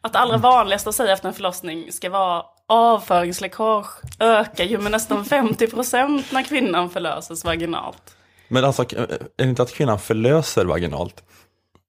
Att 0.00 0.12
det 0.12 0.18
allra 0.18 0.36
vanligaste 0.36 0.88
att 0.88 0.94
säga 0.94 1.12
efter 1.12 1.28
en 1.28 1.34
förlossning 1.34 1.92
ska 1.92 2.10
vara 2.10 2.42
avföringsläckage 2.68 3.86
ökar 4.20 4.64
ju 4.64 4.78
med 4.78 4.92
nästan 4.92 5.24
50% 5.24 6.24
när 6.32 6.42
kvinnan 6.42 6.90
förlöses 6.90 7.44
vaginalt. 7.44 8.16
Men 8.48 8.64
alltså, 8.64 8.82
är 8.82 9.18
det 9.36 9.44
inte 9.44 9.62
att 9.62 9.72
kvinnan 9.74 9.98
förlöser 9.98 10.64
vaginalt? 10.64 11.22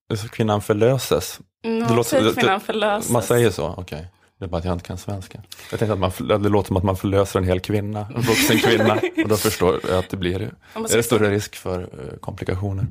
Alltså, 0.10 0.28
kvinnan 0.28 0.62
förlöses? 0.62 1.40
Mm, 1.66 1.88
Det 1.88 1.94
låter- 1.96 2.22
det- 2.24 2.34
kvinnan 2.42 2.62
förlöses. 2.62 3.10
Man 3.12 3.24
säger 3.24 3.50
så, 3.52 3.74
okej. 3.78 4.08
Det 4.40 4.46
är 4.46 4.50
bara 4.50 4.58
att 4.58 4.66
jag 4.66 4.74
inte 4.74 4.86
kan 4.86 4.98
svenska. 4.98 5.42
Jag 5.72 5.80
tänkte 5.80 5.94
att 5.94 6.00
man, 6.00 6.42
det 6.44 6.50
låter 6.50 6.68
som 6.68 6.78
att 6.78 6.84
man 6.84 6.98
förlöser 6.98 7.40
en 7.40 7.46
hel 7.46 7.60
kvinna, 7.60 8.08
en 8.16 8.22
vuxen 8.22 8.58
kvinna. 8.60 8.94
Och 9.24 9.30
då 9.30 9.36
förstår 9.38 9.80
jag 9.90 9.98
att 10.00 10.10
det 10.10 10.18
blir 10.18 10.52
man 10.74 10.86
är 10.86 10.98
det 10.98 11.04
större 11.04 11.30
risk 11.32 11.56
för 11.56 11.82
eh, 11.82 12.18
komplikationer. 12.20 12.86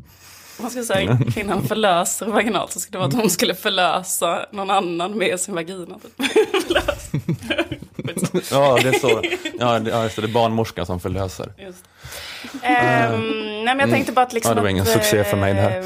Man 0.61 0.71
ska 0.71 0.85
säga 0.85 1.19
kvinnan 1.35 1.63
förlöser 1.63 2.27
vaginalt 2.27 2.73
så 2.73 2.81
skulle 2.81 2.95
det 2.95 2.99
vara 2.99 3.09
att 3.09 3.15
hon 3.15 3.31
skulle 3.31 3.55
förlösa 3.55 4.47
någon 4.53 4.71
annan 4.71 5.19
med 5.19 5.41
sin 5.41 5.55
vagina. 5.55 5.99
Typ. 5.99 6.13
Ja, 8.51 8.79
det 8.83 8.89
är 8.89 8.99
så. 8.99 9.23
Ja, 9.59 9.79
det, 9.79 9.91
ja, 9.91 10.03
just 10.03 10.17
det, 10.17 10.23
det 10.23 10.29
är 10.29 10.33
barnmorskan 10.33 10.87
som 10.87 11.01
förlöser. 11.01 11.53
Just. 11.59 11.85
Ehm, 12.63 13.21
nej 13.65 13.65
men 13.65 13.79
jag 13.79 13.91
tänkte 13.91 14.13
bara 14.13 14.27
att 14.27 14.33
liksom 14.33 14.51
Ja, 14.51 14.55
det 14.55 14.61
var 14.61 14.69
att, 14.69 14.73
ingen 14.73 14.87
succé 14.87 15.25
för 15.25 15.37
mig 15.37 15.55
det 15.55 15.61
här. 15.61 15.85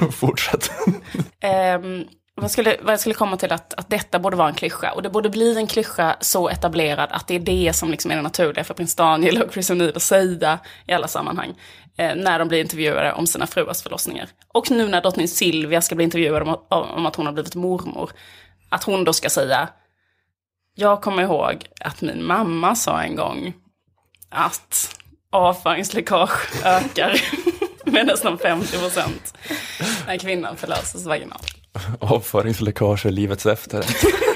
ehm, 0.00 0.12
Fortsätt. 0.12 0.70
Ehm, 1.40 2.04
vad, 2.40 2.50
skulle, 2.50 2.76
vad 2.82 2.92
jag 2.92 3.00
skulle 3.00 3.14
komma 3.14 3.36
till 3.36 3.52
att, 3.52 3.74
att 3.74 3.90
detta 3.90 4.18
borde 4.18 4.36
vara 4.36 4.48
en 4.48 4.54
klyscha. 4.54 4.92
Och 4.92 5.02
det 5.02 5.10
borde 5.10 5.30
bli 5.30 5.56
en 5.56 5.66
klyscha 5.66 6.16
så 6.20 6.48
etablerad 6.48 7.08
att 7.12 7.26
det 7.26 7.34
är 7.34 7.38
det 7.38 7.72
som 7.72 7.90
liksom 7.90 8.10
är 8.10 8.16
det 8.16 8.22
naturliga 8.22 8.64
för 8.64 8.74
prins 8.74 8.94
Daniel 8.94 9.42
och 9.42 9.52
Chris 9.52 9.70
O'Neill 9.70 9.96
att 9.96 10.02
säga 10.02 10.58
i 10.86 10.92
alla 10.92 11.08
sammanhang. 11.08 11.54
Eh, 11.96 12.14
när 12.14 12.38
de 12.38 12.48
blir 12.48 12.60
intervjuade 12.60 13.12
om 13.12 13.26
sina 13.26 13.46
fruars 13.46 13.82
förlossningar. 13.82 14.28
Och 14.48 14.70
nu 14.70 14.88
när 14.88 15.00
drottning 15.00 15.28
Silvia 15.28 15.82
ska 15.82 15.94
bli 15.94 16.04
intervjuad 16.04 16.42
om, 16.42 16.56
om 16.68 17.06
att 17.06 17.16
hon 17.16 17.26
har 17.26 17.32
blivit 17.32 17.54
mormor. 17.54 18.10
Att 18.68 18.84
hon 18.84 19.04
då 19.04 19.12
ska 19.12 19.30
säga, 19.30 19.68
jag 20.74 21.02
kommer 21.02 21.22
ihåg 21.22 21.66
att 21.80 22.00
min 22.00 22.26
mamma 22.26 22.74
sa 22.74 23.02
en 23.02 23.16
gång 23.16 23.52
att 24.28 24.96
avföringsläckage 25.30 26.64
ökar 26.64 27.20
med 27.84 28.06
nästan 28.06 28.38
50 28.38 28.78
procent 28.78 29.34
när 30.06 30.18
kvinnan 30.18 30.56
förlöses 30.56 31.06
vaginalt. 31.06 31.55
Avföringsläckage 32.00 33.06
är 33.06 33.10
livets 33.10 33.46
efterrätt. 33.46 34.04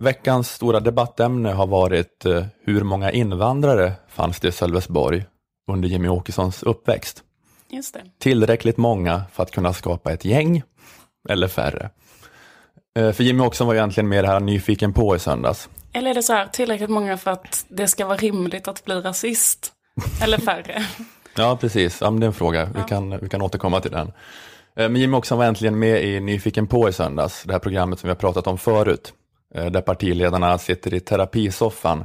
Veckans 0.00 0.50
stora 0.50 0.80
debattämne 0.80 1.52
har 1.52 1.66
varit 1.66 2.24
eh, 2.26 2.44
hur 2.64 2.82
många 2.84 3.10
invandrare 3.10 3.92
fanns 4.08 4.40
det 4.40 4.48
i 4.48 4.52
Sölvesborg 4.52 5.24
under 5.70 5.88
Jimmy 5.88 6.08
Åkessons 6.08 6.62
uppväxt? 6.62 7.22
Just 7.70 7.94
det. 7.94 8.02
Tillräckligt 8.18 8.76
många 8.76 9.22
för 9.32 9.42
att 9.42 9.50
kunna 9.50 9.72
skapa 9.72 10.12
ett 10.12 10.24
gäng 10.24 10.62
eller 11.28 11.48
färre. 11.48 11.90
Eh, 12.98 13.12
För 13.12 13.24
Jimmy 13.24 13.42
Åkesson 13.42 13.66
var 13.66 13.74
egentligen 13.74 14.08
mer 14.08 14.22
det 14.22 14.28
här 14.28 14.40
nyfiken 14.40 14.92
på 14.92 15.16
i 15.16 15.18
söndags. 15.18 15.68
Eller 15.92 16.10
är 16.10 16.14
det 16.14 16.22
så 16.22 16.32
här, 16.32 16.46
tillräckligt 16.46 16.90
många 16.90 17.16
för 17.16 17.30
att 17.30 17.64
det 17.68 17.88
ska 17.88 18.06
vara 18.06 18.16
rimligt 18.16 18.68
att 18.68 18.84
bli 18.84 18.94
rasist? 18.94 19.72
Eller 20.22 20.38
färre? 20.38 20.82
Ja, 21.36 21.56
precis. 21.60 22.00
Ja, 22.00 22.10
det 22.10 22.24
är 22.24 22.26
en 22.26 22.32
fråga. 22.32 22.68
Vi, 22.74 22.82
kan, 22.88 23.18
vi 23.18 23.28
kan 23.28 23.42
återkomma 23.42 23.80
till 23.80 23.90
den. 23.90 24.06
Eh, 24.76 24.88
Men 24.88 24.96
Jimmie 24.96 25.18
Åkesson 25.18 25.38
var 25.38 25.44
äntligen 25.44 25.78
med 25.78 26.04
i 26.04 26.20
Nyfiken 26.20 26.66
på 26.66 26.88
i 26.88 26.92
söndags, 26.92 27.42
det 27.42 27.52
här 27.52 27.58
programmet 27.60 27.98
som 28.00 28.06
vi 28.06 28.10
har 28.10 28.16
pratat 28.16 28.46
om 28.46 28.58
förut, 28.58 29.12
eh, 29.54 29.66
där 29.66 29.80
partiledarna 29.80 30.58
sitter 30.58 30.94
i 30.94 31.00
terapisoffan 31.00 32.04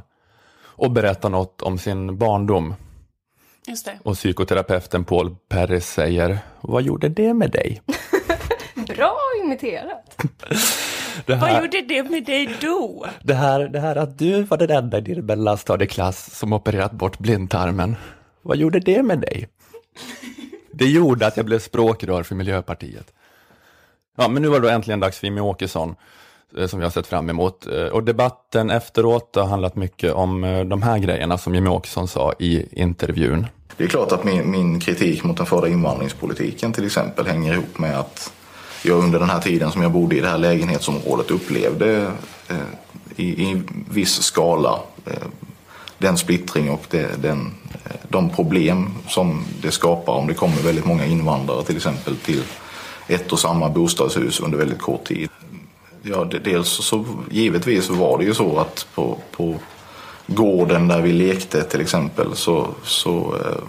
och 0.64 0.90
berättar 0.90 1.30
något 1.30 1.62
om 1.62 1.78
sin 1.78 2.18
barndom. 2.18 2.74
Just 3.66 3.84
det. 3.84 3.98
Och 4.02 4.14
psykoterapeuten 4.14 5.04
Paul 5.04 5.36
Perry 5.48 5.80
säger, 5.80 6.38
vad 6.60 6.82
gjorde 6.82 7.08
det 7.08 7.34
med 7.34 7.50
dig? 7.50 7.82
Bra 8.96 9.16
imiterat. 9.44 10.22
Det 11.26 11.34
Vad 11.34 11.50
här, 11.50 11.60
gjorde 11.62 11.80
det 11.82 12.02
med 12.10 12.24
dig 12.24 12.48
då? 12.60 13.06
det 13.22 13.34
här, 13.34 13.60
det 13.68 13.80
här 13.80 13.96
att 13.96 14.18
du 14.18 14.42
var 14.42 14.56
den 14.56 14.70
enda 14.70 14.98
i 14.98 15.00
din 15.00 15.26
mellanstadieklass 15.26 16.34
som 16.38 16.52
opererat 16.52 16.92
bort 16.92 17.18
blindtarmen, 17.18 17.96
vad 18.42 18.56
gjorde 18.56 18.80
det 18.80 19.02
med 19.02 19.18
dig? 19.20 19.48
Det 20.72 20.84
gjorde 20.86 21.26
att 21.26 21.36
jag 21.36 21.46
blev 21.46 21.58
språkrör 21.58 22.22
för 22.22 22.34
Miljöpartiet. 22.34 23.12
Ja, 24.16 24.28
men 24.28 24.42
nu 24.42 24.48
var 24.48 24.60
det 24.60 24.66
då 24.68 24.72
äntligen 24.74 25.00
dags 25.00 25.18
för 25.18 25.26
Jimmie 25.26 25.42
Åkesson, 25.42 25.94
eh, 26.58 26.66
som 26.66 26.78
vi 26.78 26.84
har 26.84 26.90
sett 26.90 27.06
fram 27.06 27.30
emot. 27.30 27.66
Eh, 27.66 27.84
Och 27.86 28.02
debatten 28.04 28.70
efteråt 28.70 29.36
har 29.36 29.44
handlat 29.46 29.76
mycket 29.76 30.12
om 30.12 30.44
eh, 30.44 30.64
de 30.64 30.82
här 30.82 30.98
grejerna 30.98 31.38
som 31.38 31.54
Jimmie 31.54 31.72
Åkesson 31.72 32.08
sa 32.08 32.32
i 32.38 32.80
intervjun. 32.82 33.46
Det 33.76 33.84
är 33.84 33.88
klart 33.88 34.12
att 34.12 34.24
min, 34.24 34.50
min 34.50 34.80
kritik 34.80 35.24
mot 35.24 35.36
den 35.36 35.46
förda 35.46 35.68
invandringspolitiken 35.68 36.72
till 36.72 36.86
exempel 36.86 37.26
hänger 37.26 37.52
ihop 37.52 37.78
med 37.78 37.98
att 37.98 38.32
jag 38.82 39.04
under 39.04 39.18
den 39.18 39.30
här 39.30 39.40
tiden 39.40 39.72
som 39.72 39.82
jag 39.82 39.92
bodde 39.92 40.16
i 40.16 40.20
det 40.20 40.28
här 40.28 40.38
lägenhetsområdet 40.38 41.30
upplevde 41.30 42.12
eh, 42.48 42.56
i, 43.16 43.24
i 43.24 43.62
viss 43.90 44.22
skala 44.22 44.80
eh, 45.06 45.26
den 45.98 46.18
splittring 46.18 46.70
och 46.70 46.86
det, 46.90 47.22
den, 47.22 47.54
eh, 47.84 47.96
de 48.08 48.30
problem 48.30 48.90
som 49.08 49.44
det 49.62 49.70
skapar 49.70 50.12
om 50.12 50.26
det 50.26 50.34
kommer 50.34 50.56
väldigt 50.56 50.86
många 50.86 51.06
invandrare 51.06 51.62
till 51.62 51.76
exempel 51.76 52.16
till 52.16 52.42
ett 53.08 53.32
och 53.32 53.38
samma 53.38 53.68
bostadshus 53.68 54.40
under 54.40 54.58
väldigt 54.58 54.80
kort 54.80 55.04
tid. 55.04 55.28
Ja, 56.02 56.24
dels 56.44 56.68
så 56.68 57.04
givetvis 57.30 57.90
var 57.90 58.18
det 58.18 58.24
ju 58.24 58.34
så 58.34 58.58
att 58.58 58.86
på, 58.94 59.18
på 59.36 59.54
gården 60.26 60.88
där 60.88 61.00
vi 61.00 61.12
lekte 61.12 61.62
till 61.62 61.80
exempel 61.80 62.36
så, 62.36 62.68
så 62.82 63.34
eh, 63.44 63.62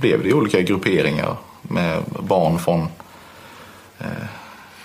blev 0.00 0.22
det 0.22 0.32
olika 0.32 0.60
grupperingar 0.60 1.36
med 1.62 2.02
barn 2.20 2.58
från 2.58 2.80
eh, 3.98 4.26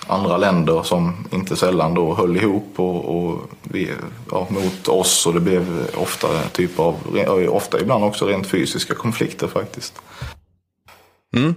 andra 0.08 0.36
länder 0.36 0.82
som 0.82 1.26
inte 1.30 1.56
sällan 1.56 1.94
då 1.94 2.14
höll 2.14 2.36
ihop 2.36 2.72
och, 2.76 3.04
och 3.04 3.40
vi, 3.62 3.90
ja, 4.30 4.46
mot 4.50 4.88
oss 4.88 5.26
och 5.26 5.34
det 5.34 5.40
blev 5.40 5.88
ofta 5.96 6.28
typ 6.52 6.78
av, 6.78 6.94
ofta 7.48 7.80
ibland 7.80 8.04
också 8.04 8.26
rent 8.26 8.46
fysiska 8.46 8.94
konflikter 8.94 9.46
faktiskt. 9.46 10.02
Mm. 11.36 11.54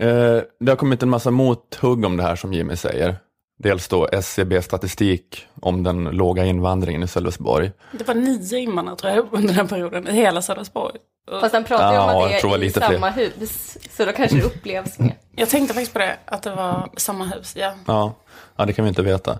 Eh, 0.00 0.42
det 0.60 0.70
har 0.70 0.76
kommit 0.76 1.02
en 1.02 1.08
massa 1.10 1.30
mothugg 1.30 2.04
om 2.04 2.16
det 2.16 2.22
här 2.22 2.36
som 2.36 2.52
Jimmy 2.52 2.76
säger. 2.76 3.16
Dels 3.58 3.88
då 3.88 4.08
SCB-statistik 4.12 5.46
om 5.60 5.82
den 5.82 6.04
låga 6.04 6.44
invandringen 6.44 7.02
i 7.02 7.08
Sölvesborg. 7.08 7.72
Det 7.92 8.08
var 8.08 8.14
nio 8.14 8.58
invandrare 8.58 8.96
tror 8.96 9.12
jag 9.12 9.28
under 9.30 9.54
den 9.54 9.68
perioden 9.68 10.08
i 10.08 10.12
hela 10.12 10.42
Sölvesborg. 10.42 10.96
Fast 11.30 11.54
han 11.54 11.64
pratar 11.64 11.92
ju 11.92 11.98
om 11.98 12.08
att 12.08 12.42
det 12.42 12.48
är 12.48 12.62
i 12.64 12.70
samma 12.70 13.10
hus. 13.10 13.78
Så 13.90 14.04
då 14.04 14.12
kanske 14.12 14.36
det 14.36 14.42
upplevs 14.42 14.98
mer. 14.98 15.18
Jag 15.36 15.48
tänkte 15.48 15.74
faktiskt 15.74 15.92
på 15.92 15.98
det, 15.98 16.16
att 16.24 16.42
det 16.42 16.54
var 16.54 16.88
samma 16.96 17.24
hus. 17.24 17.56
Ja. 17.56 17.74
Ja, 17.86 18.14
ja 18.56 18.64
det 18.64 18.72
kan 18.72 18.84
vi 18.84 18.88
inte 18.88 19.02
veta. 19.02 19.38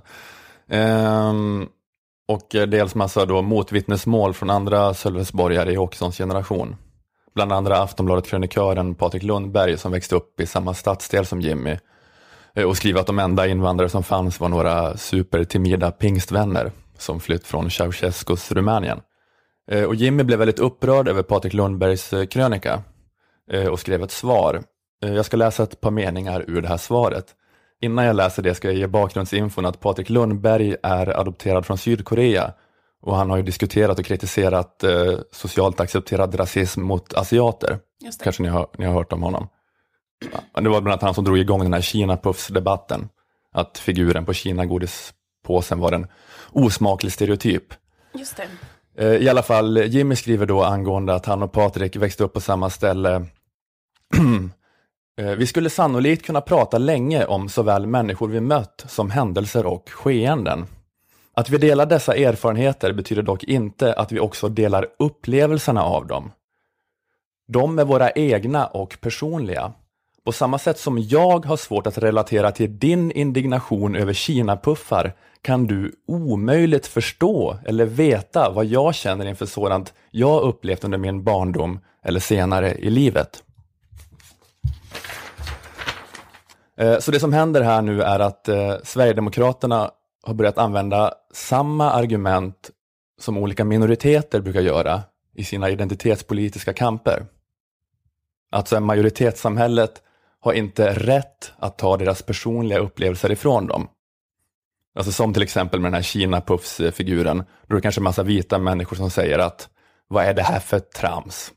Ehm, 0.69 1.69
och 2.29 2.47
dels 2.51 2.95
massa 2.95 3.27
då 3.27 3.43
motvittnesmål 3.43 4.35
från 4.35 4.51
andra 4.51 4.95
Sölvesborgare 4.95 5.73
i 5.73 5.79
Åkessons 5.79 6.19
generation. 6.19 6.77
Bland 7.35 7.53
andra 7.53 7.77
Aftonbladet-krönikören 7.77 8.95
Patrik 8.95 9.23
Lundberg 9.23 9.79
som 9.79 9.93
växte 9.93 10.15
upp 10.15 10.41
i 10.41 10.47
samma 10.47 10.75
stadsdel 10.75 11.27
som 11.27 11.41
Jimmy 11.41 11.79
eh, 12.55 12.65
och 12.65 12.77
skriver 12.77 13.01
att 13.01 13.07
de 13.07 13.19
enda 13.19 13.47
invandrare 13.47 13.89
som 13.89 14.03
fanns 14.03 14.41
var 14.41 14.49
några 14.49 14.97
supertimida 14.97 15.91
pingstvänner 15.91 16.73
som 16.99 17.21
flytt 17.21 17.47
från 17.47 17.71
Ceausescus 17.71 18.53
Rumänien. 18.53 19.01
Eh, 19.71 19.85
Och 19.85 19.95
Jimmy 19.95 20.23
blev 20.23 20.39
väldigt 20.39 20.59
upprörd 20.59 21.09
över 21.09 21.23
Patrik 21.23 21.53
Lundbergs 21.53 22.13
eh, 22.13 22.27
krönika 22.27 22.83
eh, 23.51 23.67
och 23.67 23.81
skrev 23.81 24.03
ett 24.03 24.11
svar. 24.11 24.63
Jag 25.01 25.25
ska 25.25 25.37
läsa 25.37 25.63
ett 25.63 25.81
par 25.81 25.91
meningar 25.91 26.45
ur 26.49 26.63
det 26.63 26.69
här 26.69 26.77
svaret. 26.77 27.27
Innan 27.81 28.05
jag 28.05 28.17
läser 28.17 28.43
det 28.43 28.55
ska 28.55 28.69
jag 28.69 28.77
ge 28.77 28.87
bakgrundsinfon 28.87 29.67
att 29.67 29.81
Patrik 29.81 30.11
Lundberg 30.11 30.77
är 30.83 31.21
adopterad 31.21 31.67
från 31.67 31.79
Sydkorea 31.79 32.53
och 33.03 33.17
han 33.17 33.31
har 33.31 33.37
ju 33.37 33.43
diskuterat 33.43 33.99
och 33.99 34.05
kritiserat 34.05 34.85
eh, 34.85 35.19
socialt 35.33 35.81
accepterad 35.81 36.39
rasism 36.41 36.83
mot 36.83 37.15
asiater. 37.15 37.79
Kanske 38.23 38.43
ni 38.43 38.49
har, 38.49 38.67
ni 38.79 38.85
har 38.85 38.93
hört 38.95 39.13
om 39.13 39.23
honom. 39.23 39.49
Det 40.55 40.69
var 40.69 40.81
bland 40.81 40.89
annat 40.89 41.03
han 41.03 41.15
som 41.15 41.25
drog 41.25 41.39
igång 41.39 41.63
den 41.63 41.73
här 41.73 41.81
Kina-puffs-debatten. 41.81 43.09
Att 43.53 43.79
figuren 43.79 44.25
på 44.25 44.33
Kina-godispåsen 44.33 45.79
var 45.79 45.93
en 45.93 46.07
osmaklig 46.51 47.13
stereotyp. 47.13 47.65
Just 48.15 48.37
det. 48.37 48.47
Eh, 48.97 49.17
I 49.17 49.29
alla 49.29 49.43
fall, 49.43 49.77
Jimmy 49.79 50.17
skriver 50.17 50.47
då 50.47 50.63
angående 50.63 51.15
att 51.15 51.27
han 51.27 51.43
och 51.43 51.53
Patrik 51.53 51.97
växte 51.97 52.25
upp 52.25 52.33
på 52.33 52.41
samma 52.41 52.71
ställe. 52.71 53.27
Eh, 55.21 55.31
vi 55.31 55.47
skulle 55.47 55.71
sannolikt 55.71 56.27
kunna 56.27 56.41
prata 56.41 56.79
länge 56.79 57.25
om 57.25 57.49
såväl 57.49 57.87
människor 57.87 58.29
vi 58.29 58.41
mött 58.41 58.85
som 58.89 59.11
händelser 59.11 59.67
och 59.67 59.91
skeenden. 59.91 60.67
Att 61.35 61.51
vi 61.51 61.59
delar 61.59 61.87
dessa 61.87 62.15
erfarenheter 62.15 62.93
betyder 62.93 63.23
dock 63.23 63.45
inte 63.45 63.93
att 63.93 64.13
vi 64.13 64.21
också 64.21 64.49
delar 64.49 64.87
upplevelserna 64.99 65.83
av 65.83 66.07
dem. 66.07 66.33
De 67.49 67.79
är 67.79 67.85
våra 67.85 68.11
egna 68.11 68.67
och 68.67 68.99
personliga. 69.01 69.73
På 70.25 70.33
samma 70.33 70.59
sätt 70.59 70.79
som 70.79 70.99
jag 70.99 71.47
har 71.47 71.57
svårt 71.57 71.87
att 71.87 71.99
relatera 71.99 72.53
till 72.53 72.79
din 72.79 73.13
indignation 73.13 73.97
över 73.97 74.13
Kina-puffar 74.13 75.13
kan 75.43 75.67
du 75.67 75.93
omöjligt 76.07 76.87
förstå 76.87 77.59
eller 77.65 77.85
veta 77.85 78.51
vad 78.51 78.65
jag 78.65 78.95
känner 78.95 79.27
inför 79.27 79.47
sådant 79.47 79.95
jag 80.11 80.43
upplevt 80.43 80.85
under 80.85 80.99
min 80.99 81.25
barndom 81.25 81.81
eller 82.05 82.21
senare 82.21 82.75
i 82.75 82.91
livet. 82.91 83.43
Eh, 86.77 86.99
så 86.99 87.11
det 87.11 87.21
som 87.21 87.33
händer 87.33 87.63
här 87.63 87.83
nu 87.83 88.03
är 88.03 88.21
att 88.21 88.49
eh, 88.49 88.75
Sverigedemokraterna 88.85 89.91
har 90.23 90.35
börjat 90.35 90.59
använda 90.59 91.15
samma 91.33 91.91
argument 91.91 92.71
som 93.21 93.39
olika 93.39 93.65
minoriteter 93.65 94.41
brukar 94.41 94.61
göra 94.61 95.03
i 95.35 95.45
sina 95.45 95.71
identitetspolitiska 95.71 96.73
kamper. 96.73 97.27
Alltså 98.51 98.81
majoritetssamhället 98.81 100.03
har 100.43 100.53
inte 100.53 100.95
rätt 100.95 101.53
att 101.59 101.79
ta 101.79 101.97
deras 101.97 102.23
personliga 102.23 102.79
upplevelser 102.79 103.33
ifrån 103.33 103.67
dem. 103.67 103.89
Alltså 104.95 105.13
som 105.13 105.35
till 105.35 105.43
exempel 105.43 105.81
med 105.81 105.89
den 105.89 105.95
här 105.95 106.03
Kina-puffs-figuren, 106.03 107.45
då 107.67 107.75
är 107.75 107.77
det 107.77 107.83
kanske 107.83 107.99
en 107.99 108.05
massa 108.05 108.23
vita 108.23 108.59
människor 108.59 108.97
som 108.97 109.11
säger 109.11 109.39
att 109.39 109.69
vad 110.09 110.25
är 110.25 110.35
det 110.35 110.43
här 110.43 110.61
för 110.61 110.79
trams? 110.79 111.53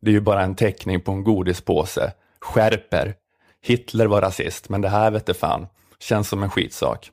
Det 0.00 0.10
är 0.10 0.12
ju 0.12 0.20
bara 0.20 0.42
en 0.42 0.54
teckning 0.54 1.00
på 1.00 1.12
en 1.12 1.24
godispåse. 1.24 2.12
Skärper. 2.40 3.14
Hitler 3.62 4.06
var 4.06 4.20
rasist, 4.20 4.68
men 4.68 4.80
det 4.80 4.88
här 4.88 5.10
vet 5.10 5.36
fan, 5.36 5.66
känns 5.98 6.28
som 6.28 6.42
en 6.42 6.50
skitsak. 6.50 7.10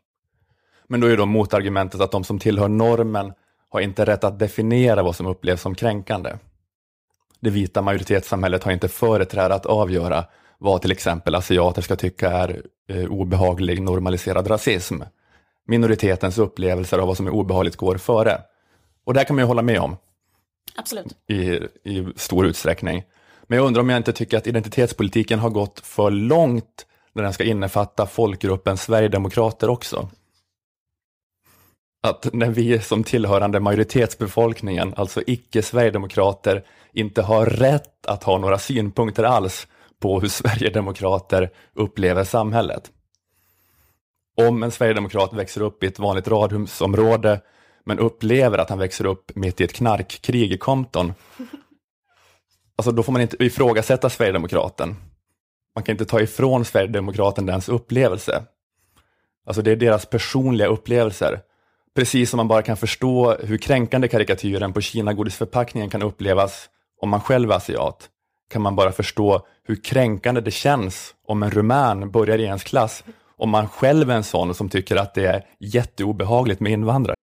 Men 0.87 0.99
då 0.99 1.07
är 1.07 1.17
då 1.17 1.25
motargumentet 1.25 2.01
att 2.01 2.11
de 2.11 2.23
som 2.23 2.39
tillhör 2.39 2.67
normen 2.67 3.33
har 3.69 3.79
inte 3.79 4.05
rätt 4.05 4.23
att 4.23 4.39
definiera 4.39 5.03
vad 5.03 5.15
som 5.15 5.25
upplevs 5.25 5.61
som 5.61 5.75
kränkande. 5.75 6.37
Det 7.39 7.49
vita 7.49 7.81
majoritetssamhället 7.81 8.63
har 8.63 8.71
inte 8.71 8.87
företräde 8.87 9.55
att 9.55 9.65
avgöra 9.65 10.25
vad 10.57 10.81
till 10.81 10.91
exempel 10.91 11.35
asiater 11.35 11.81
ska 11.81 11.95
tycka 11.95 12.31
är 12.31 12.61
eh, 12.89 13.05
obehaglig 13.05 13.81
normaliserad 13.81 14.51
rasism. 14.51 15.01
Minoritetens 15.67 16.37
upplevelser 16.37 16.97
av 16.97 17.07
vad 17.07 17.17
som 17.17 17.27
är 17.27 17.31
obehagligt 17.31 17.75
går 17.75 17.97
före. 17.97 18.41
Och 19.05 19.13
det 19.13 19.19
här 19.19 19.25
kan 19.25 19.35
man 19.35 19.43
ju 19.43 19.47
hålla 19.47 19.61
med 19.61 19.79
om 19.79 19.97
Absolut. 20.75 21.05
i, 21.27 21.35
i 21.83 22.07
stor 22.15 22.45
utsträckning. 22.45 23.03
Men 23.47 23.57
jag 23.57 23.65
undrar 23.67 23.81
om 23.81 23.89
jag 23.89 23.97
inte 23.97 24.13
tycker 24.13 24.37
att 24.37 24.47
identitetspolitiken 24.47 25.39
har 25.39 25.49
gått 25.49 25.79
för 25.79 26.11
långt 26.11 26.85
när 27.13 27.23
den 27.23 27.33
ska 27.33 27.43
innefatta 27.43 28.05
folkgruppen 28.05 28.77
Sverigedemokrater 28.77 29.69
också. 29.69 30.09
Att 32.03 32.33
när 32.33 32.49
vi 32.49 32.79
som 32.79 33.03
tillhörande 33.03 33.59
majoritetsbefolkningen, 33.59 34.93
alltså 34.97 35.21
icke-sverigedemokrater, 35.27 36.63
inte 36.93 37.21
har 37.21 37.45
rätt 37.45 38.05
att 38.05 38.23
ha 38.23 38.37
några 38.37 38.59
synpunkter 38.59 39.23
alls 39.23 39.67
på 40.01 40.19
hur 40.19 40.27
Sverigedemokrater 40.27 41.49
upplever 41.73 42.23
samhället. 42.23 42.91
Om 44.37 44.63
en 44.63 44.71
sverigedemokrat 44.71 45.33
växer 45.33 45.61
upp 45.61 45.83
i 45.83 45.87
ett 45.87 45.99
vanligt 45.99 46.27
radhusområde 46.27 47.41
men 47.85 47.99
upplever 47.99 48.57
att 48.57 48.69
han 48.69 48.79
växer 48.79 49.05
upp 49.05 49.35
mitt 49.35 49.61
i 49.61 49.63
ett 49.63 49.73
knarkkrig 49.73 50.51
i 50.51 50.57
Compton, 50.57 51.13
alltså 52.75 52.91
då 52.91 53.03
får 53.03 53.11
man 53.11 53.21
inte 53.21 53.43
ifrågasätta 53.43 54.09
Sverigedemokraten. 54.09 54.95
Man 55.75 55.83
kan 55.83 55.93
inte 55.93 56.05
ta 56.05 56.21
ifrån 56.21 56.65
Sverigedemokraten 56.65 57.45
dens 57.45 57.69
upplevelse. 57.69 58.43
Alltså 59.45 59.61
det 59.61 59.71
är 59.71 59.75
deras 59.75 60.05
personliga 60.05 60.67
upplevelser. 60.67 61.41
Precis 61.95 62.29
som 62.29 62.37
man 62.37 62.47
bara 62.47 62.61
kan 62.61 62.77
förstå 62.77 63.37
hur 63.43 63.57
kränkande 63.57 64.07
karikatyren 64.07 64.73
på 64.73 64.81
Kina-godisförpackningen 64.81 65.89
kan 65.89 66.01
upplevas 66.01 66.69
om 67.01 67.09
man 67.09 67.21
själv 67.21 67.51
är 67.51 67.55
asiat, 67.55 68.09
kan 68.49 68.61
man 68.61 68.75
bara 68.75 68.91
förstå 68.91 69.45
hur 69.63 69.75
kränkande 69.75 70.41
det 70.41 70.51
känns 70.51 71.15
om 71.27 71.43
en 71.43 71.51
rumän 71.51 72.11
börjar 72.11 72.37
i 72.37 72.43
ens 72.43 72.63
klass 72.63 73.03
om 73.37 73.49
man 73.49 73.67
själv 73.67 74.09
är 74.09 74.15
en 74.15 74.23
sån 74.23 74.55
som 74.55 74.69
tycker 74.69 74.95
att 74.95 75.13
det 75.13 75.25
är 75.25 75.45
jätteobehagligt 75.59 76.59
med 76.59 76.71
invandrare. 76.71 77.15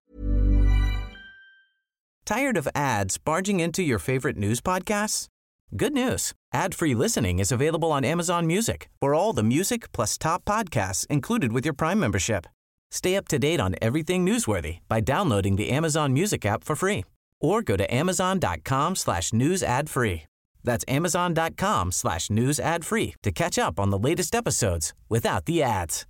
Tired 2.26 2.58
of 2.58 2.66
ads 2.74 3.24
barging 3.24 3.60
into 3.60 3.82
your 3.82 3.98
favorite 3.98 4.38
news 4.38 4.62
podcasts? 4.62 5.28
Good 5.70 5.92
news. 5.92 6.32
Ad-free 6.54 6.94
listening 6.94 7.40
is 7.40 7.52
available 7.52 7.92
on 7.92 8.04
Amazon 8.04 8.46
Music 8.46 8.88
for 9.00 9.14
all 9.14 9.34
the 9.34 9.42
music 9.42 9.92
plus 9.92 10.18
top 10.18 10.44
podcasts 10.44 11.06
included 11.10 11.52
with 11.52 11.66
your 11.66 11.74
Prime 11.74 12.00
membership. 12.00 12.46
Stay 12.90 13.16
up 13.16 13.28
to 13.28 13.38
date 13.38 13.60
on 13.60 13.74
everything 13.82 14.24
newsworthy 14.24 14.78
by 14.88 15.00
downloading 15.00 15.56
the 15.56 15.70
Amazon 15.70 16.12
Music 16.12 16.46
app 16.46 16.64
for 16.64 16.76
free 16.76 17.04
or 17.40 17.60
go 17.60 17.76
to 17.76 17.94
amazon.com 17.94 18.96
slash 18.96 19.32
news 19.32 19.62
ad 19.62 19.90
free. 19.90 20.22
That's 20.64 20.96
amazon.com 20.96 21.92
slash 21.92 22.30
news 22.30 22.60
ad 22.60 22.84
free 22.84 23.14
to 23.22 23.32
catch 23.32 23.58
up 23.58 23.78
on 23.78 23.90
the 23.90 24.10
latest 24.10 24.34
episodes 24.34 24.94
without 25.10 25.46
the 25.46 25.62
ads. 25.62 26.06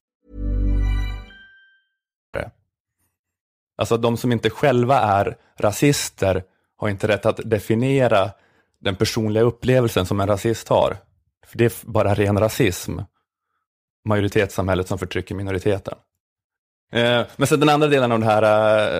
Alltså 3.77 3.97
de 3.97 4.17
som 4.17 4.33
inte 4.33 4.51
själva 4.51 4.99
är 4.99 5.37
rasister 5.57 6.43
har 6.77 6.89
inte 6.89 7.09
rätt 7.09 7.27
att 7.27 7.41
definiera 7.45 8.31
den 8.81 8.97
personliga 8.97 9.43
upplevelsen 9.43 10.07
som 10.07 10.21
en 10.21 10.27
rasist 10.27 10.69
har. 10.69 10.97
För 11.47 11.59
det 11.59 11.65
är 11.65 11.73
bara 11.87 12.15
ren 12.15 12.39
rasism. 12.39 12.99
Majoritetssamhället 14.05 14.89
som 14.89 14.99
förtrycker 14.99 15.35
minoriteten. 15.35 15.95
Eh, 16.93 17.23
men 17.37 17.47
sen 17.47 17.61
den 17.61 17.69
andra 17.69 17.89
delen 17.89 18.13
av 18.13 18.21
det 18.21 18.27
här... 18.27 18.43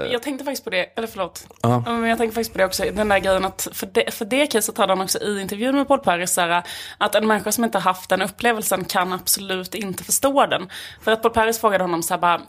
Eh, 0.07 0.13
Jag 0.13 0.23
tänkte 0.23 0.45
faktiskt 0.45 0.65
på 0.65 0.71
det, 0.71 0.83
eller 0.97 1.09
förlåt. 1.09 1.47
Ja. 1.63 1.83
Ja, 1.87 1.93
Men 1.93 2.09
jag 2.11 2.19
tänkte 2.19 2.35
faktiskt 2.35 2.53
på 2.53 2.59
det 2.59 2.65
också, 2.65 2.85
den 2.93 3.09
där 3.09 3.19
grejen 3.19 3.45
att 3.45 3.69
för 3.73 3.87
det, 3.87 4.15
för 4.15 4.25
det 4.25 4.47
caset 4.47 4.79
hade 4.79 4.93
han 4.93 5.01
också 5.01 5.19
i 5.19 5.41
intervjun 5.41 5.77
med 5.77 5.89
Paul 5.89 5.99
Paris 5.99 6.37
här, 6.37 6.63
att 6.99 7.15
en 7.15 7.27
människa 7.27 7.53
som 7.53 7.65
inte 7.65 7.79
har 7.79 7.83
haft 7.83 8.11
den 8.11 8.23
upplevelsen 8.23 8.85
kan 8.85 9.13
absolut 9.13 9.75
inte 9.75 10.05
förstå 10.05 10.47
den. 10.47 10.69
För 11.03 11.13
att 11.13 11.23
Paul 11.23 11.33
Paris 11.33 11.61
frågade 11.61 11.85
honom 11.85 12.03
så 12.03 12.15
här 12.15 12.21
bara, 12.21 12.41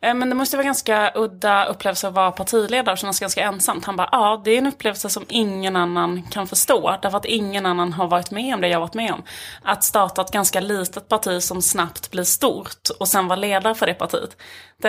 "Eh, 0.00 0.14
men 0.14 0.28
det 0.28 0.34
måste 0.34 0.56
vara 0.56 0.64
ganska 0.64 1.12
udda 1.14 1.64
upplevelse 1.64 2.08
att 2.08 2.14
vara 2.14 2.30
partiledare 2.30 2.92
och 2.92 2.98
kännas 2.98 3.20
ganska 3.20 3.42
ensamt. 3.42 3.84
Han 3.84 3.96
bara, 3.96 4.08
ja 4.12 4.42
det 4.44 4.50
är 4.50 4.58
en 4.58 4.66
upplevelse 4.66 5.08
som 5.10 5.24
ingen 5.28 5.76
annan 5.76 6.22
kan 6.22 6.46
förstå. 6.46 6.96
Därför 7.02 7.16
att 7.18 7.24
ingen 7.24 7.66
annan 7.66 7.92
har 7.92 8.06
varit 8.08 8.30
med 8.30 8.54
om 8.54 8.60
det 8.60 8.68
jag 8.68 8.76
har 8.76 8.80
varit 8.86 8.94
med 8.94 9.12
om. 9.12 9.22
Att 9.62 9.84
starta 9.84 10.22
ett 10.22 10.30
ganska 10.30 10.60
litet 10.60 11.08
parti 11.08 11.42
som 11.42 11.62
snabbt 11.62 12.10
blir 12.10 12.24
stort 12.24 12.88
och 13.00 13.08
sen 13.08 13.28
vara 13.28 13.36
ledare 13.36 13.74
för 13.74 13.86
det 13.86 13.94
partiet. 13.94 14.36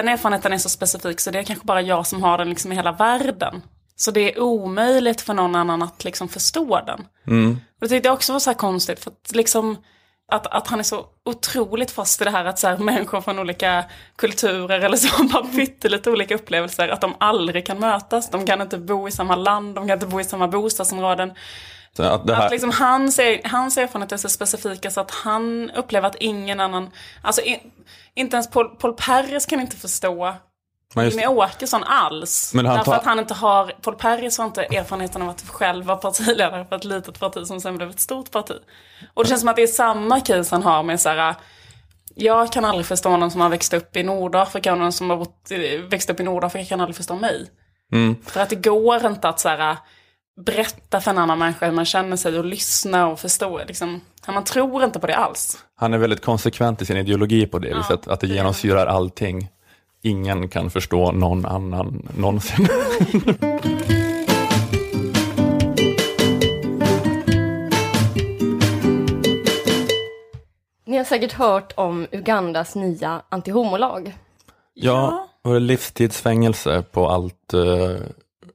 Den 0.04 0.14
erfarenheten 0.14 0.54
är 0.54 0.58
så 0.58 0.70
specifik 0.70 1.20
så 1.20 1.32
det 1.32 1.40
är 1.40 1.44
kanske 1.44 1.66
bara 1.66 1.82
jag 1.82 2.08
som 2.08 2.24
har 2.24 2.38
den 2.38 2.50
liksom 2.50 2.72
i 2.72 2.76
hela 2.76 2.92
världen. 2.92 3.62
Så 3.96 4.12
det 4.12 4.34
är 4.34 4.40
omöjligt 4.40 5.22
för 5.22 5.34
någon 5.34 5.56
annan 5.56 5.82
att 5.82 6.04
liksom 6.04 6.30
förstå 6.30 6.82
den. 6.86 7.00
Och 7.56 7.80
det 7.80 7.88
tyckte 7.88 8.08
jag 8.08 8.14
också 8.14 8.34
var 8.34 8.40
så 8.40 8.50
här 8.50 8.58
konstigt 8.58 9.00
för 9.00 9.12
att 9.12 9.36
liksom 9.36 9.78
att, 10.32 10.48
att 10.48 10.68
han 10.68 10.80
är 10.80 10.84
så 10.84 11.06
otroligt 11.26 11.92
fast 11.92 12.22
i 12.22 12.24
det 12.24 12.30
här 12.30 12.46
att 12.46 12.60
så 12.60 12.68
här, 12.68 12.78
människor 12.78 13.22
från 13.22 13.40
olika 13.40 13.86
kulturer 14.16 14.80
eller 14.80 14.98
så 14.98 15.08
har 15.34 15.56
pyttelite 15.56 16.12
olika 16.12 16.36
upplevelser. 16.36 16.88
Att 16.88 17.02
de 17.02 17.16
aldrig 17.18 17.66
kan 17.66 17.80
mötas. 17.80 18.30
De 18.30 18.46
kan 18.46 18.62
inte 18.62 18.78
bo 18.78 19.08
i 19.08 19.12
samma 19.12 19.36
land, 19.36 19.76
de 19.76 19.88
kan 19.88 19.94
inte 19.94 20.08
bo 20.08 20.20
i 20.20 20.24
samma 20.24 20.48
bostadsområden. 20.48 21.34
Så 21.98 22.04
att 22.04 22.28
det 22.28 22.36
här, 22.36 22.46
Att 22.46 22.52
liksom 22.52 22.72
hans, 22.72 23.20
hans 23.44 23.78
erfarenhet 23.78 24.12
är 24.12 24.18
så 24.18 24.30
specifika 24.30 24.92
så 24.92 25.02
att 25.02 25.12
han 25.12 25.72
upplever 25.72 26.08
att 26.08 26.16
ingen 26.16 26.60
annan, 26.60 26.90
alltså 27.22 27.42
in, 27.42 27.60
inte 28.16 28.36
ens 28.36 28.50
Paul, 28.50 28.70
Paul 28.70 28.94
Perres 28.94 29.46
kan 29.46 29.60
inte 29.60 29.78
förstå 29.78 30.36
Men 30.96 31.06
just- 31.06 31.16
Jimmie 31.18 31.28
Åkesson 31.28 31.84
alls. 31.84 32.52
Men 32.54 32.66
han 32.66 32.78
därför 32.78 32.92
tar- 32.92 32.98
att 32.98 33.06
han 33.06 33.20
inte 33.20 33.34
har, 33.34 33.74
Paul 33.82 33.96
Perres 33.96 34.38
har 34.38 34.46
inte 34.46 34.64
erfarenheten 34.64 35.22
av 35.22 35.30
att 35.30 35.42
själv 35.50 35.86
vara 35.86 35.98
partiledare 35.98 36.66
för 36.66 36.76
ett 36.76 36.84
litet 36.84 37.20
parti 37.20 37.48
som 37.48 37.62
sen 37.62 37.78
blev 37.78 37.90
ett 37.90 38.00
stort 38.00 38.32
parti. 38.32 38.56
Och 39.14 39.24
det 39.24 39.30
känns 39.30 39.42
som 39.42 39.50
att 39.50 39.56
det 39.56 39.64
är 39.64 39.68
samma 39.68 40.20
case 40.20 40.56
han 40.56 40.64
har 40.64 40.84
med 40.84 41.02
så 41.02 41.10
här. 41.10 41.36
Jag 42.16 42.52
kan 42.52 42.66
aldrig 42.66 42.86
förstå 42.86 43.18
någon 43.18 43.32
som 43.32 43.42
har 43.42 43.50
växt 43.50 43.74
upp 43.74 43.96
i 43.98 44.04
Nordafrika 44.04 44.72
och 44.72 44.78
någon 44.78 44.92
som 44.92 45.10
har 45.10 45.18
bott, 45.18 45.52
växt 45.90 46.10
upp 46.10 46.20
i 46.20 46.24
Nordafrika 46.24 46.70
kan 46.70 46.82
aldrig 46.82 46.96
förstå 46.96 47.16
mig. 47.16 47.46
Mm. 47.92 48.16
För 48.26 48.40
att 48.42 48.50
det 48.50 48.56
går 48.56 49.06
inte 49.06 49.30
att 49.30 49.40
så 49.40 49.50
här, 49.50 49.78
berätta 50.36 51.02
för 51.02 51.12
en 51.12 51.18
annan 51.18 51.40
människa 51.40 51.66
hur 51.66 51.74
man 51.74 51.86
känner 51.86 52.18
sig 52.18 52.40
och 52.40 52.46
lyssna 52.46 53.08
och 53.08 53.20
förstå. 53.20 53.62
Liksom. 53.68 54.02
Man 54.28 54.44
tror 54.44 54.84
inte 54.84 55.00
på 55.00 55.08
det 55.08 55.16
alls. 55.16 55.58
han 55.76 55.94
är 55.94 55.98
väldigt 55.98 56.22
konsekvent 56.22 56.82
i 56.82 56.86
sin 56.86 56.98
ideologi 56.98 57.46
på 57.46 57.60
det 57.60 57.78
viset, 57.78 58.08
att 58.08 58.20
det 58.20 58.28
genomsyrar 58.28 58.88
allting. 58.88 59.50
Ingen 60.02 60.50
kan 60.50 60.70
förstå 60.70 61.12
någon 61.12 61.46
annan 61.46 62.10
någonsin. 62.18 62.68
Ni 70.86 70.98
har 70.98 71.04
säkert 71.04 71.34
hört 71.34 71.74
om 71.76 72.08
Ugandas 72.12 72.76
nya 72.76 73.22
antihomolag. 73.30 74.14
Ja, 74.74 75.28
och 75.44 75.62
livstidsfängelse 75.62 76.84
på 76.92 77.10
allt, 77.10 77.54
eh, 77.54 77.96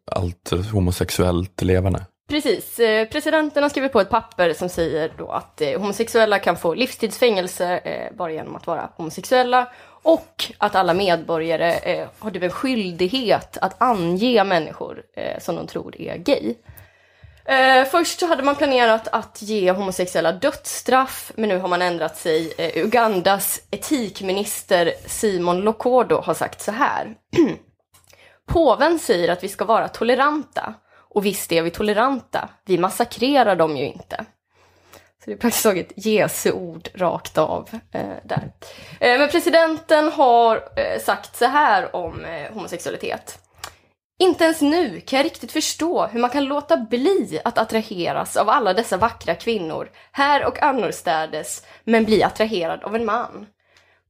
allt 0.08 0.52
homosexuellt 0.72 1.62
levande. 1.62 2.06
Precis. 2.28 2.78
Eh, 2.78 3.08
presidenten 3.08 3.62
har 3.62 3.70
skrivit 3.70 3.92
på 3.92 4.00
ett 4.00 4.10
papper 4.10 4.52
som 4.52 4.68
säger 4.68 5.12
då 5.18 5.30
att 5.30 5.60
eh, 5.60 5.80
homosexuella 5.80 6.38
kan 6.38 6.56
få 6.56 6.74
livstidsfängelse 6.74 7.78
eh, 7.78 8.16
bara 8.16 8.32
genom 8.32 8.56
att 8.56 8.66
vara 8.66 8.90
homosexuella 8.96 9.68
och 10.02 10.44
att 10.58 10.74
alla 10.74 10.94
medborgare 10.94 12.06
har 12.18 12.30
typ 12.30 12.42
en 12.42 12.50
skyldighet 12.50 13.58
att 13.60 13.82
ange 13.82 14.44
människor 14.44 15.02
som 15.38 15.56
de 15.56 15.66
tror 15.66 16.00
är 16.00 16.16
gay. 16.16 16.54
Eh, 17.48 17.84
först 17.84 18.20
så 18.20 18.26
hade 18.26 18.42
man 18.42 18.56
planerat 18.56 19.08
att 19.12 19.42
ge 19.42 19.72
homosexuella 19.72 20.32
dödsstraff, 20.32 21.32
men 21.36 21.48
nu 21.48 21.58
har 21.58 21.68
man 21.68 21.82
ändrat 21.82 22.16
sig. 22.16 22.52
Eh, 22.58 22.84
Ugandas 22.84 23.60
etikminister 23.70 24.92
Simon 25.06 25.60
Lokodo 25.60 26.20
har 26.20 26.34
sagt 26.34 26.60
så 26.60 26.72
här. 26.72 27.14
Påven 28.48 28.98
säger 28.98 29.28
att 29.28 29.44
vi 29.44 29.48
ska 29.48 29.64
vara 29.64 29.88
toleranta. 29.88 30.74
Och 31.11 31.26
visst 31.26 31.52
är 31.52 31.62
vi 31.62 31.70
toleranta. 31.70 32.48
Vi 32.64 32.78
massakrerar 32.78 33.56
dem 33.56 33.76
ju 33.76 33.87
inte. 33.87 34.24
Så 35.24 35.30
det 35.30 35.32
är 35.32 35.37
praktiskt 35.37 35.62
taget 35.62 35.92
Jesu 35.96 36.52
ord 36.52 36.88
rakt 36.94 37.38
av 37.38 37.68
eh, 37.92 38.16
där. 38.24 38.52
Eh, 39.00 39.18
men 39.18 39.28
presidenten 39.28 40.12
har 40.12 40.56
eh, 40.56 41.00
sagt 41.00 41.37
så 41.37 41.44
här 41.44 41.96
om 41.96 42.24
eh, 42.24 42.52
homosexualitet. 42.52 43.38
Inte 44.20 44.44
ens 44.44 44.61
nu 44.61 45.00
kan 45.00 45.16
jag 45.16 45.24
riktigt 45.24 45.52
förstå 45.52 46.06
hur 46.06 46.20
man 46.20 46.30
kan 46.30 46.44
låta 46.44 46.76
bli 46.76 47.40
att 47.44 47.58
attraheras 47.58 48.37
av 48.37 48.48
alla 48.48 48.72
dessa 48.72 48.96
vackra 48.96 49.34
kvinnor, 49.34 49.90
här 50.12 50.44
och 50.44 50.62
annorstädes, 50.62 51.66
men 51.84 52.04
bli 52.04 52.22
attraherad 52.22 52.82
av 52.82 52.94
en 52.94 53.04
man. 53.04 53.46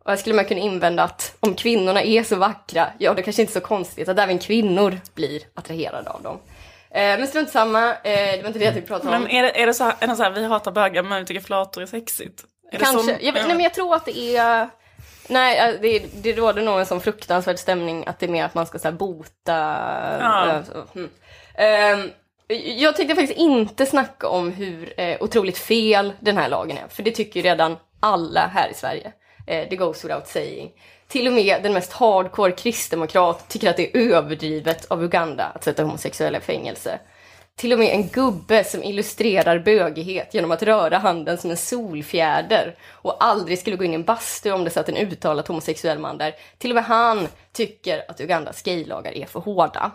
Och 0.09 0.12
här 0.12 0.18
skulle 0.18 0.35
man 0.35 0.44
kunna 0.44 0.61
invända 0.61 1.03
att 1.03 1.37
om 1.40 1.55
kvinnorna 1.55 2.03
är 2.03 2.23
så 2.23 2.37
vackra, 2.37 2.87
ja 2.99 3.14
det 3.14 3.23
kanske 3.23 3.42
inte 3.42 3.53
är 3.53 3.61
så 3.61 3.66
konstigt 3.66 4.09
att 4.09 4.18
även 4.18 4.38
kvinnor 4.38 5.01
blir 5.14 5.42
attraherade 5.55 6.11
av 6.11 6.23
dem. 6.23 6.38
Eh, 6.90 7.18
men 7.18 7.27
strunt 7.27 7.51
samma, 7.51 7.94
eh, 7.94 8.33
det 8.33 8.40
var 8.42 8.47
inte 8.47 8.59
det 8.59 8.64
jag 8.64 8.75
tänkte 8.75 8.88
prata 8.88 9.09
om. 9.09 9.23
Men 9.23 9.31
är 9.31 9.42
det, 9.42 9.62
är 9.62 9.66
det 9.66 9.75
så 9.75 9.85
här, 9.85 9.94
är 10.01 10.07
det 10.07 10.16
så 10.16 10.23
här 10.23 10.31
vi 10.31 10.44
hatar 10.44 10.73
bögar 10.73 11.03
men 11.03 11.21
vi 11.21 11.27
tycker 11.27 11.40
flator 11.40 11.83
är 11.83 11.87
sexigt? 11.87 12.44
Är 12.73 12.79
Kanske. 12.79 13.18
jag, 13.21 13.35
nej, 13.35 13.49
men 13.49 13.61
jag 13.61 13.75
tror 13.75 13.94
att 13.94 14.05
det 14.05 14.37
är... 14.37 14.68
Nej, 15.29 15.59
eh, 15.59 15.81
det, 15.81 15.99
det 16.23 16.33
råder 16.33 16.62
nog 16.62 16.81
en 16.81 16.87
sån 16.87 17.01
fruktansvärd 17.01 17.59
stämning 17.59 18.07
att 18.07 18.18
det 18.18 18.27
är 18.27 18.31
mer 18.31 18.44
att 18.44 18.55
man 18.55 18.66
ska 18.66 18.79
så 18.79 18.92
bota... 18.92 19.77
Ja. 20.21 20.62
mm. 20.94 21.11
Ehm, 21.55 22.11
jag 22.77 22.97
tänkte 22.97 23.14
faktiskt 23.14 23.38
inte 23.38 23.87
snacka 23.87 24.29
om 24.29 24.53
hur 24.53 25.01
eh, 25.01 25.16
otroligt 25.21 25.59
fel 25.59 26.12
den 26.21 26.37
här 26.37 26.49
lagen 26.49 26.77
är, 26.77 26.88
för 26.88 27.03
det 27.03 27.11
tycker 27.11 27.40
ju 27.40 27.47
redan 27.47 27.77
alla 28.01 28.47
här 28.47 28.68
i 28.68 28.75
Sverige. 28.75 29.12
Eh, 29.48 29.68
det 29.70 29.76
goes 29.76 30.04
without 30.04 30.28
saying. 30.28 30.70
Till 31.08 31.26
och 31.26 31.32
med 31.32 31.62
den 31.62 31.72
mest 31.72 31.92
hardcore 31.92 32.52
kristdemokrat 32.52 33.48
tycker 33.48 33.70
att 33.70 33.76
det 33.76 33.96
är 33.96 34.00
överdrivet 34.00 34.84
av 34.84 35.04
Uganda 35.04 35.44
att 35.44 35.64
sätta 35.64 35.82
homosexuella 35.82 36.38
i 36.38 36.40
fängelse. 36.40 36.98
Till 37.56 37.72
och 37.72 37.78
med 37.78 37.94
en 37.94 38.08
gubbe 38.08 38.64
som 38.64 38.82
illustrerar 38.82 39.58
bögighet 39.58 40.34
genom 40.34 40.50
att 40.50 40.62
röra 40.62 40.98
handen 40.98 41.38
som 41.38 41.50
en 41.50 41.56
solfjäder 41.56 42.76
och 42.90 43.24
aldrig 43.24 43.58
skulle 43.58 43.76
gå 43.76 43.84
in 43.84 43.92
i 43.92 43.94
en 43.94 44.04
bastu 44.04 44.52
om 44.52 44.64
det 44.64 44.70
satt 44.70 44.88
en 44.88 44.96
uttalat 44.96 45.48
homosexuell 45.48 45.98
man 45.98 46.18
där. 46.18 46.34
Till 46.58 46.70
och 46.70 46.74
med 46.74 46.84
han 46.84 47.28
tycker 47.52 48.11
att 48.11 48.20
Ugandas 48.20 48.62
gaylagar 48.62 49.12
är 49.12 49.26
för 49.26 49.40
hårda. 49.40 49.90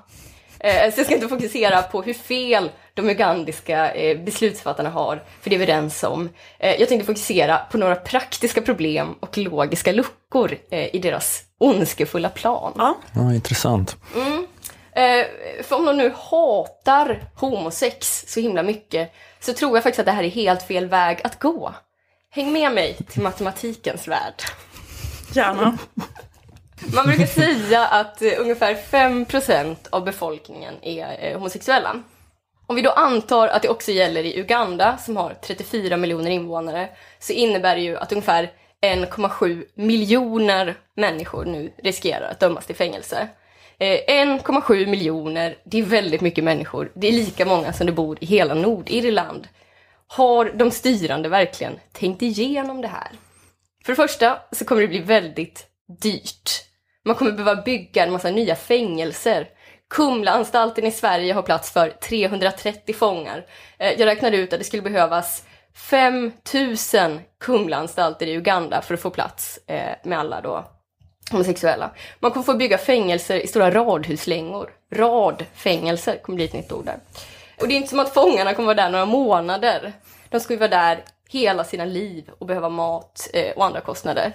Eh, 0.63 0.93
så 0.93 0.99
jag 0.99 1.05
ska 1.05 1.15
inte 1.15 1.27
fokusera 1.27 1.81
på 1.81 2.01
hur 2.01 2.13
fel 2.13 2.71
de 2.93 3.09
ugandiska 3.09 3.93
eh, 3.93 4.19
beslutsfattarna 4.19 4.89
har, 4.89 5.23
för 5.41 5.49
det 5.49 5.55
är 5.55 5.59
vi 5.59 5.63
överens 5.63 6.03
om. 6.03 6.29
Eh, 6.59 6.75
jag 6.79 6.89
tänkte 6.89 7.05
fokusera 7.05 7.57
på 7.57 7.77
några 7.77 7.95
praktiska 7.95 8.61
problem 8.61 9.15
och 9.19 9.37
logiska 9.37 9.91
luckor 9.91 10.57
i 10.71 10.99
deras 10.99 11.41
ondskefulla 11.57 12.29
plan. 12.29 12.73
Ja. 12.77 12.97
Ja, 13.15 13.33
intressant. 13.33 13.97
Eh, 14.95 15.25
för 15.63 15.75
om 15.75 15.85
de 15.85 15.97
nu 15.97 16.13
hatar 16.29 17.23
homosex 17.35 18.25
så 18.27 18.39
himla 18.39 18.63
mycket 18.63 19.13
så 19.39 19.53
tror 19.53 19.77
jag 19.77 19.83
faktiskt 19.83 19.99
att 19.99 20.05
det 20.05 20.11
här 20.11 20.23
är 20.23 20.29
helt 20.29 20.63
fel 20.63 20.85
väg 20.85 21.21
att 21.23 21.39
gå. 21.39 21.73
Häng 22.31 22.53
med 22.53 22.71
mig 22.71 22.97
till 23.09 23.21
matematikens 23.21 24.07
värld. 24.07 24.43
Gärna. 25.33 25.77
Man 26.81 27.05
brukar 27.05 27.25
säga 27.25 27.87
att 27.87 28.21
eh, 28.21 28.31
ungefär 28.39 28.75
5% 28.75 29.75
av 29.89 30.03
befolkningen 30.03 30.73
är 30.81 31.17
eh, 31.19 31.37
homosexuella. 31.37 32.03
Om 32.67 32.75
vi 32.75 32.81
då 32.81 32.89
antar 32.89 33.47
att 33.47 33.61
det 33.61 33.69
också 33.69 33.91
gäller 33.91 34.23
i 34.23 34.39
Uganda 34.39 34.97
som 34.97 35.17
har 35.17 35.33
34 35.41 35.97
miljoner 35.97 36.31
invånare 36.31 36.89
så 37.19 37.33
innebär 37.33 37.75
det 37.75 37.81
ju 37.81 37.97
att 37.97 38.11
ungefär 38.11 38.51
1,7 38.81 39.65
miljoner 39.75 40.75
människor 40.95 41.45
nu 41.45 41.73
riskerar 41.83 42.31
att 42.31 42.39
dömas 42.39 42.65
till 42.65 42.75
fängelse. 42.75 43.27
Eh, 43.77 43.99
1,7 44.07 44.87
miljoner, 44.87 45.57
det 45.63 45.79
är 45.79 45.83
väldigt 45.83 46.21
mycket 46.21 46.43
människor. 46.43 46.91
Det 46.95 47.07
är 47.07 47.11
lika 47.11 47.45
många 47.45 47.73
som 47.73 47.85
det 47.85 47.91
bor 47.91 48.17
i 48.21 48.25
hela 48.25 48.53
Nordirland. 48.53 49.47
Har 50.07 50.45
de 50.45 50.71
styrande 50.71 51.29
verkligen 51.29 51.79
tänkt 51.91 52.21
igenom 52.21 52.81
det 52.81 52.87
här? 52.87 53.11
För 53.85 53.91
det 53.91 53.95
första 53.95 54.39
så 54.51 54.65
kommer 54.65 54.81
det 54.81 54.87
bli 54.87 54.99
väldigt 54.99 55.67
dyrt. 56.01 56.49
Man 57.05 57.15
kommer 57.15 57.31
behöva 57.31 57.61
bygga 57.61 58.03
en 58.03 58.11
massa 58.11 58.29
nya 58.29 58.55
fängelser. 58.55 59.49
Kumlaanstalten 59.89 60.85
i 60.85 60.91
Sverige 60.91 61.33
har 61.33 61.41
plats 61.41 61.71
för 61.71 61.89
330 61.89 62.95
fångar. 62.95 63.45
Eh, 63.79 63.99
jag 63.99 64.05
räknade 64.05 64.37
ut 64.37 64.53
att 64.53 64.59
det 64.59 64.65
skulle 64.65 64.81
behövas 64.81 65.43
5000 65.75 67.21
Kumlaanstalter 67.39 68.27
i 68.27 68.33
Uganda 68.33 68.81
för 68.81 68.93
att 68.93 69.01
få 69.01 69.09
plats 69.09 69.59
eh, 69.67 69.95
med 70.03 70.19
alla 70.19 70.41
då 70.41 70.65
homosexuella. 71.31 71.91
Man 72.19 72.31
kommer 72.31 72.43
få 72.43 72.53
bygga 72.53 72.77
fängelser 72.77 73.39
i 73.39 73.47
stora 73.47 73.71
radhuslängor. 73.71 74.69
Radfängelser 74.91 76.17
kommer 76.17 76.35
bli 76.35 76.45
ett 76.45 76.53
nytt 76.53 76.71
ord 76.71 76.85
där. 76.85 76.97
Och 77.61 77.67
det 77.67 77.73
är 77.73 77.77
inte 77.77 77.89
som 77.89 77.99
att 77.99 78.13
fångarna 78.13 78.53
kommer 78.53 78.65
vara 78.65 78.83
där 78.83 78.89
några 78.89 79.05
månader. 79.05 79.93
De 80.29 80.39
ska 80.39 80.53
ju 80.53 80.59
vara 80.59 80.69
där 80.69 81.03
hela 81.29 81.63
sina 81.63 81.85
liv 81.85 82.29
och 82.39 82.45
behöva 82.45 82.69
mat 82.69 83.29
eh, 83.33 83.51
och 83.51 83.65
andra 83.65 83.81
kostnader. 83.81 84.31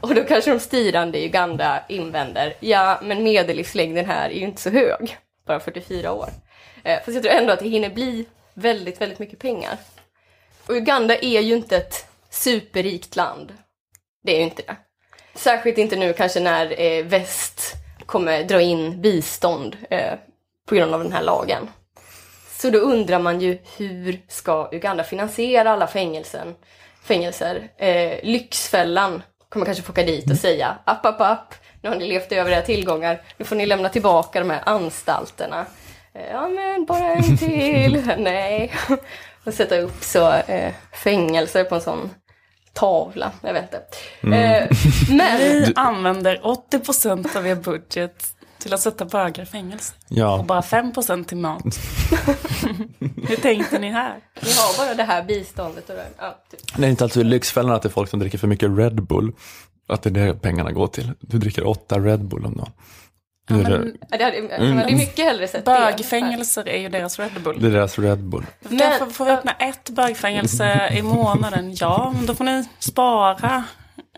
Och 0.00 0.14
då 0.14 0.24
kanske 0.24 0.50
de 0.50 0.60
styrande 0.60 1.18
i 1.18 1.26
Uganda 1.26 1.84
invänder, 1.88 2.56
ja 2.60 3.00
men 3.02 3.22
medellivslängden 3.22 4.06
här 4.06 4.30
är 4.30 4.34
ju 4.34 4.44
inte 4.44 4.62
så 4.62 4.70
hög, 4.70 5.16
bara 5.46 5.60
44 5.60 6.12
år. 6.12 6.28
Eh, 6.84 6.96
fast 6.96 7.14
jag 7.14 7.22
tror 7.22 7.34
ändå 7.34 7.52
att 7.52 7.58
det 7.58 7.68
hinner 7.68 7.90
bli 7.90 8.26
väldigt, 8.54 9.00
väldigt 9.00 9.18
mycket 9.18 9.38
pengar. 9.38 9.76
Och 10.66 10.74
Uganda 10.74 11.16
är 11.16 11.40
ju 11.40 11.56
inte 11.56 11.76
ett 11.76 12.06
superrikt 12.30 13.16
land. 13.16 13.52
Det 14.22 14.32
är 14.32 14.36
ju 14.36 14.42
inte 14.42 14.62
det. 14.62 14.76
Särskilt 15.34 15.78
inte 15.78 15.96
nu 15.96 16.12
kanske 16.12 16.40
när 16.40 16.80
eh, 16.80 17.04
väst 17.04 17.74
kommer 18.06 18.44
dra 18.44 18.60
in 18.60 19.02
bistånd 19.02 19.76
eh, 19.90 20.14
på 20.68 20.74
grund 20.74 20.94
av 20.94 21.02
den 21.02 21.12
här 21.12 21.22
lagen. 21.22 21.68
Så 22.58 22.70
då 22.70 22.78
undrar 22.78 23.18
man 23.18 23.40
ju 23.40 23.58
hur 23.76 24.20
ska 24.28 24.68
Uganda 24.72 25.04
finansiera 25.04 25.70
alla 25.70 25.86
fängelsen, 25.86 26.54
fängelser? 27.02 27.68
Eh, 27.76 28.18
Lyxfällan 28.22 29.22
kommer 29.52 29.66
kanske 29.66 29.84
få 29.84 29.92
åka 29.92 30.02
dit 30.02 30.30
och 30.30 30.36
säga 30.36 30.78
app, 30.84 31.06
app, 31.06 31.20
app, 31.20 31.54
nu 31.80 31.88
har 31.88 31.96
ni 31.96 32.08
levt 32.08 32.32
över 32.32 32.50
era 32.50 32.62
tillgångar, 32.62 33.22
nu 33.36 33.44
får 33.44 33.56
ni 33.56 33.66
lämna 33.66 33.88
tillbaka 33.88 34.40
de 34.40 34.50
här 34.50 34.62
anstalterna. 34.66 35.66
Eh, 36.14 36.30
ja 36.30 36.48
men 36.48 36.84
bara 36.84 37.12
en 37.12 37.36
till, 37.38 38.02
nej. 38.18 38.72
Och 39.44 39.54
sätta 39.54 39.78
upp 39.78 40.02
så 40.02 40.32
eh, 40.32 40.72
fängelser 40.92 41.64
på 41.64 41.74
en 41.74 41.80
sån 41.80 42.10
tavla, 42.72 43.32
jag 43.42 43.52
vet 43.52 43.62
inte. 43.62 44.36
Eh, 44.36 44.68
men 45.10 45.38
Vi 45.38 45.72
använder 45.76 46.40
80% 46.72 47.36
av 47.36 47.46
er 47.46 47.54
budget 47.54 48.24
till 48.62 48.74
att 48.74 48.80
sätta 48.80 49.04
bögar 49.04 49.42
i 49.42 49.46
fängelse. 49.46 49.94
Och 50.10 50.16
Ja, 50.16 50.44
bara 50.48 50.60
5% 50.60 51.24
till 51.24 51.36
mat. 51.36 51.62
Hur 53.28 53.36
tänkte 53.36 53.78
ni 53.78 53.90
här? 53.90 54.14
vi 54.40 54.50
har 54.52 54.86
bara 54.86 54.94
det 54.94 55.02
här 55.02 55.22
biståndet 55.24 55.90
och 55.90 55.96
det, 55.96 56.06
ja, 56.18 56.38
typ. 56.50 56.60
det 56.76 56.86
är 56.86 56.90
inte 56.90 57.04
alltså 57.04 57.20
i 57.20 57.24
Lyxfällan 57.24 57.72
att 57.72 57.82
det 57.82 57.88
är 57.88 57.90
folk 57.90 58.10
som 58.10 58.20
dricker 58.20 58.38
för 58.38 58.46
mycket 58.48 58.70
Red 58.78 59.02
Bull. 59.02 59.32
Att 59.88 60.02
det 60.02 60.08
är 60.10 60.26
det 60.26 60.34
pengarna 60.34 60.72
går 60.72 60.86
till. 60.86 61.10
Du 61.20 61.38
dricker 61.38 61.66
åtta 61.66 61.98
Red 61.98 62.24
Bull 62.24 62.46
om 62.46 62.56
dagen. 62.56 62.70
Nu 63.48 63.60
är 63.60 63.64
det, 63.70 63.92
Ja, 64.10 64.18
det 64.18 64.24
hade, 64.24 64.74
hade 64.80 64.92
mycket 64.96 65.24
hellre 65.24 65.48
sett. 65.48 65.64
Bögfängelser 65.64 66.68
är 66.68 66.78
ju 66.80 66.88
deras 66.88 67.18
Red 67.18 67.42
Bull. 67.44 67.60
det 67.60 67.66
är 67.66 67.70
deras 67.70 67.98
Red 67.98 68.18
Bull. 68.24 68.46
Men- 68.60 68.78
Därför 68.78 69.06
får 69.06 69.24
vi 69.24 69.30
öppna 69.30 69.52
ett 69.52 69.90
bögfängelse 69.90 70.88
i 70.98 71.02
månaden. 71.02 71.74
Ja, 71.80 72.12
men 72.16 72.26
då 72.26 72.34
får 72.34 72.44
ni 72.44 72.64
spara. 72.78 73.64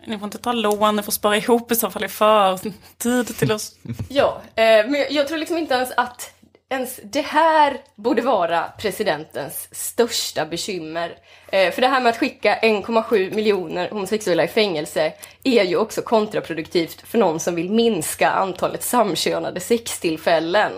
Ni 0.06 0.18
får 0.18 0.24
inte 0.24 0.38
ta 0.38 0.52
lån, 0.52 0.96
ni 0.96 1.02
får 1.02 1.12
spara 1.12 1.36
ihop 1.36 1.72
i 1.72 1.74
så 1.74 1.90
fall 1.90 2.04
i 2.04 2.08
förtid 2.08 3.36
till 3.38 3.52
oss. 3.52 3.74
Ja, 4.08 4.42
eh, 4.54 4.64
men 4.64 5.06
jag, 5.10 5.28
tror 5.28 5.38
liksom 5.38 5.58
inte 5.58 5.74
ens 5.74 5.90
att 5.96 6.30
ens 6.68 7.00
det 7.02 7.20
här 7.20 7.76
borde 7.94 8.22
vara 8.22 8.64
presidentens 8.78 9.68
största 9.72 10.46
bekymmer. 10.46 11.18
Eh, 11.48 11.72
för 11.72 11.80
det 11.80 11.88
här 11.88 12.00
med 12.00 12.10
att 12.10 12.18
skicka 12.18 12.58
1,7 12.62 13.34
miljoner 13.34 13.90
homosexuella 13.90 14.44
i 14.44 14.48
fängelse 14.48 15.12
är 15.44 15.64
ju 15.64 15.76
också 15.76 16.02
kontraproduktivt 16.02 17.02
för 17.06 17.18
någon 17.18 17.40
som 17.40 17.54
vill 17.54 17.70
minska 17.70 18.30
antalet 18.30 18.82
samkönade 18.82 19.60
sextillfällen. 19.60 20.72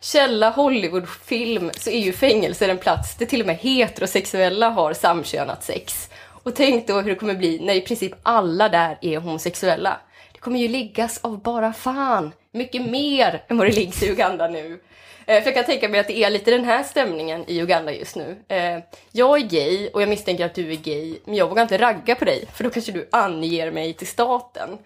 Källa 0.00 0.50
Hollywoodfilm 0.50 1.70
så 1.78 1.90
är 1.90 2.00
ju 2.00 2.12
fängelser 2.12 2.68
en 2.68 2.78
plats 2.78 3.16
där 3.16 3.26
till 3.26 3.40
och 3.40 3.46
med 3.46 3.56
heterosexuella 3.56 4.70
har 4.70 4.92
samkönat 4.92 5.64
sex. 5.64 6.08
Och 6.42 6.54
tänk 6.54 6.86
då 6.86 7.00
hur 7.00 7.10
det 7.10 7.16
kommer 7.16 7.34
bli 7.34 7.58
när 7.58 7.74
i 7.74 7.80
princip 7.80 8.12
alla 8.22 8.68
där 8.68 8.98
är 9.00 9.18
homosexuella. 9.18 10.00
Det 10.32 10.38
kommer 10.38 10.58
ju 10.58 10.68
liggas 10.68 11.20
av 11.24 11.42
bara 11.42 11.72
fan. 11.72 12.32
Mycket 12.52 12.90
mer 12.90 13.44
än 13.48 13.56
vad 13.56 13.66
det 13.66 13.72
liggs 13.72 14.02
i 14.02 14.10
Uganda 14.10 14.48
nu. 14.48 14.80
Eh, 15.26 15.42
för 15.42 15.46
jag 15.46 15.54
kan 15.54 15.64
tänka 15.64 15.88
mig 15.88 16.00
att 16.00 16.06
det 16.06 16.18
är 16.24 16.30
lite 16.30 16.50
den 16.50 16.64
här 16.64 16.82
stämningen 16.82 17.44
i 17.46 17.60
Uganda 17.60 17.92
just 17.92 18.16
nu. 18.16 18.36
Eh, 18.48 18.78
jag 19.12 19.38
är 19.38 19.46
gay 19.46 19.88
och 19.88 20.02
jag 20.02 20.08
misstänker 20.08 20.46
att 20.46 20.54
du 20.54 20.72
är 20.72 20.76
gay, 20.76 21.18
men 21.24 21.34
jag 21.34 21.48
vågar 21.48 21.62
inte 21.62 21.78
ragga 21.78 22.14
på 22.14 22.24
dig 22.24 22.44
för 22.54 22.64
då 22.64 22.70
kanske 22.70 22.92
du 22.92 23.08
anger 23.12 23.70
mig 23.70 23.92
till 23.92 24.06
staten. 24.06 24.78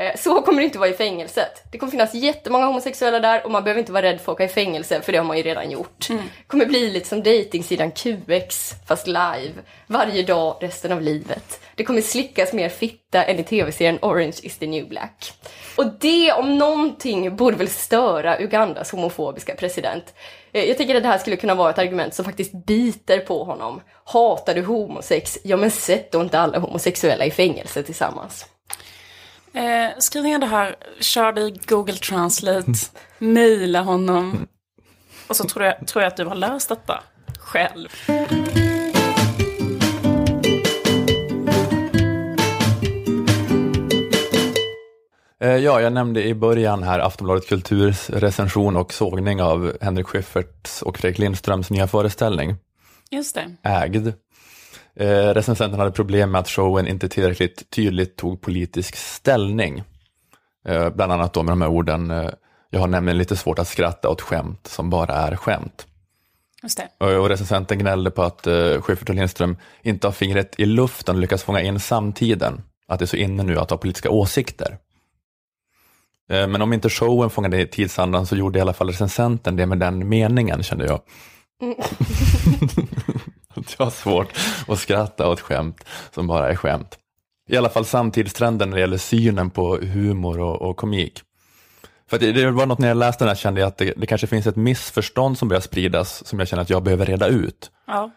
Eh, 0.00 0.16
Så 0.16 0.42
kommer 0.42 0.58
det 0.60 0.64
inte 0.64 0.78
vara 0.78 0.88
i 0.88 0.92
fängelset. 0.92 1.62
Det 1.72 1.78
kommer 1.78 1.90
finnas 1.90 2.14
jättemånga 2.14 2.66
homosexuella 2.66 3.20
där 3.20 3.44
och 3.44 3.50
man 3.50 3.64
behöver 3.64 3.78
inte 3.80 3.92
vara 3.92 4.02
rädd 4.02 4.20
för 4.20 4.32
att 4.32 4.36
åka 4.36 4.44
i 4.44 4.48
fängelse 4.48 5.00
för 5.00 5.12
det 5.12 5.18
har 5.18 5.24
man 5.24 5.36
ju 5.36 5.42
redan 5.42 5.70
gjort. 5.70 6.08
Det 6.08 6.18
kommer 6.46 6.66
bli 6.66 6.90
lite 6.90 7.08
som 7.08 7.22
dejtingsidan 7.22 7.90
QX 7.92 8.74
fast 8.88 9.06
live. 9.06 9.52
Varje 9.86 10.22
dag 10.22 10.56
resten 10.60 10.92
av 10.92 11.00
livet. 11.02 11.60
Det 11.74 11.84
kommer 11.84 12.00
slickas 12.02 12.52
mer 12.52 12.68
fitta 12.68 13.24
än 13.24 13.38
i 13.38 13.44
tv-serien 13.44 13.98
Orange 14.02 14.36
is 14.42 14.58
the 14.58 14.66
new 14.66 14.88
black. 14.88 15.32
Och 15.76 15.86
det 16.00 16.32
om 16.32 16.58
någonting 16.58 17.36
borde 17.36 17.56
väl 17.56 17.68
störa 17.68 18.40
Ugandas 18.42 18.90
homofobiska 18.92 19.54
president. 19.54 20.14
Eh, 20.52 20.64
Jag 20.64 20.76
tänker 20.76 20.94
att 20.94 21.02
det 21.02 21.08
här 21.08 21.18
skulle 21.18 21.36
kunna 21.36 21.54
vara 21.54 21.70
ett 21.70 21.78
argument 21.78 22.14
som 22.14 22.24
faktiskt 22.24 22.52
biter 22.66 23.18
på 23.18 23.44
honom. 23.44 23.80
Hatar 24.04 24.54
du 24.54 24.62
homosex? 24.62 25.38
Ja 25.44 25.56
men 25.56 25.70
sätt 25.70 26.12
då 26.12 26.20
inte 26.20 26.38
alla 26.38 26.58
homosexuella 26.58 27.24
i 27.24 27.30
fängelse 27.30 27.82
tillsammans. 27.82 28.46
Eh, 29.52 29.98
skriv 29.98 30.22
ner 30.22 30.38
det 30.38 30.46
här, 30.46 30.76
kör 31.00 31.32
det 31.32 31.40
i 31.40 31.60
Google 31.66 31.94
Translate, 31.94 32.72
mejla 33.18 33.80
honom. 33.82 34.46
Och 35.28 35.36
så 35.36 35.44
tror 35.44 35.64
jag, 35.64 35.86
tror 35.86 36.02
jag 36.02 36.10
att 36.10 36.16
du 36.16 36.24
har 36.24 36.34
löst 36.34 36.68
detta 36.68 37.02
själv. 37.38 37.88
Eh, 45.40 45.56
Ja, 45.56 45.80
jag 45.80 45.92
nämnde 45.92 46.22
i 46.24 46.34
början 46.34 46.82
här 46.82 46.98
Aftonbladet 46.98 47.48
Kulturs 47.48 48.10
recension 48.10 48.76
och 48.76 48.92
sågning 48.92 49.42
av 49.42 49.76
Henrik 49.80 50.06
Schyfferts 50.06 50.82
och 50.82 50.98
Fredrik 50.98 51.18
Lindströms 51.18 51.70
nya 51.70 51.86
föreställning, 51.86 52.56
Just 53.10 53.34
det. 53.34 53.68
Ägd. 53.68 54.12
Eh, 55.00 55.34
recensenten 55.34 55.78
hade 55.78 55.92
problem 55.92 56.30
med 56.30 56.38
att 56.38 56.48
showen 56.48 56.86
inte 56.86 57.08
tillräckligt 57.08 57.70
tydligt 57.70 58.16
tog 58.16 58.40
politisk 58.40 58.96
ställning. 58.96 59.82
Eh, 60.68 60.90
bland 60.90 61.12
annat 61.12 61.32
då 61.32 61.42
med 61.42 61.52
de 61.52 61.60
här 61.60 61.68
orden, 61.68 62.10
eh, 62.10 62.30
jag 62.70 62.80
har 62.80 62.86
nämligen 62.86 63.18
lite 63.18 63.36
svårt 63.36 63.58
att 63.58 63.68
skratta 63.68 64.08
åt 64.08 64.20
skämt 64.20 64.66
som 64.66 64.90
bara 64.90 65.14
är 65.14 65.36
skämt. 65.36 65.86
Och, 66.98 67.28
recensenten 67.28 67.78
gnällde 67.78 68.10
på 68.10 68.22
att 68.22 68.46
eh, 68.46 68.80
Schyffert 68.80 69.08
och 69.08 69.14
Lindström 69.14 69.56
inte 69.82 70.06
har 70.06 70.12
fingret 70.12 70.54
i 70.60 70.66
luften 70.66 71.14
och 71.14 71.20
lyckas 71.20 71.42
fånga 71.42 71.60
in 71.60 71.80
samtiden. 71.80 72.62
Att 72.86 72.98
det 72.98 73.04
är 73.04 73.06
så 73.06 73.16
inne 73.16 73.42
nu 73.42 73.58
att 73.58 73.70
ha 73.70 73.76
politiska 73.76 74.10
åsikter. 74.10 74.78
Eh, 76.30 76.46
Men 76.46 76.62
om 76.62 76.72
inte 76.72 76.90
showen 76.90 77.30
fångade 77.30 77.66
tidsandan 77.66 78.26
så 78.26 78.36
gjorde 78.36 78.58
i 78.58 78.62
alla 78.62 78.72
fall 78.72 78.88
recensenten 78.88 79.56
det 79.56 79.66
med 79.66 79.78
den 79.78 80.08
meningen 80.08 80.62
kände 80.62 80.86
jag. 80.86 80.94
att 80.94 81.04
jag 83.78 83.86
har 83.86 83.90
svårt 83.90 84.28
att 84.68 84.78
skratta 84.78 85.28
åt 85.28 85.40
skämt 85.40 85.84
som 86.14 86.26
bara 86.26 86.50
är 86.50 86.56
skämt. 86.56 86.98
I 87.48 87.56
alla 87.56 87.68
fall 87.68 87.84
samtidstrenden 87.84 88.70
när 88.70 88.76
det 88.76 88.80
gäller 88.80 88.98
synen 88.98 89.50
på 89.50 89.76
humor 89.76 90.40
och, 90.40 90.62
och 90.62 90.76
komik. 90.76 91.22
För 92.10 92.18
det, 92.18 92.32
det 92.32 92.50
var 92.50 92.66
något 92.66 92.78
när 92.78 92.88
jag 92.88 92.96
läste 92.96 93.24
den 93.24 93.28
här 93.28 93.34
kände 93.34 93.60
jag 93.60 93.68
att 93.68 93.76
det, 93.76 93.94
det 93.96 94.06
kanske 94.06 94.26
finns 94.26 94.46
ett 94.46 94.56
missförstånd 94.56 95.38
som 95.38 95.48
börjar 95.48 95.60
spridas 95.60 96.26
som 96.26 96.38
jag 96.38 96.48
känner 96.48 96.62
att 96.62 96.70
jag 96.70 96.82
behöver 96.82 97.06
reda 97.06 97.26
ut. 97.26 97.70
Ja. 97.86 98.10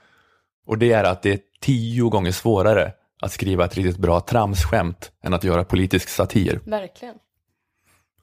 Och 0.67 0.77
det 0.77 0.91
är 0.91 1.03
att 1.03 1.21
det 1.21 1.31
är 1.31 1.39
tio 1.61 2.09
gånger 2.09 2.31
svårare 2.31 2.93
att 3.21 3.31
skriva 3.31 3.65
ett 3.65 3.75
riktigt 3.75 3.97
bra 3.97 4.19
tramsskämt 4.19 5.11
än 5.23 5.33
att 5.33 5.43
göra 5.43 5.63
politisk 5.63 6.09
satir. 6.09 6.59
Verkligen. 6.65 7.15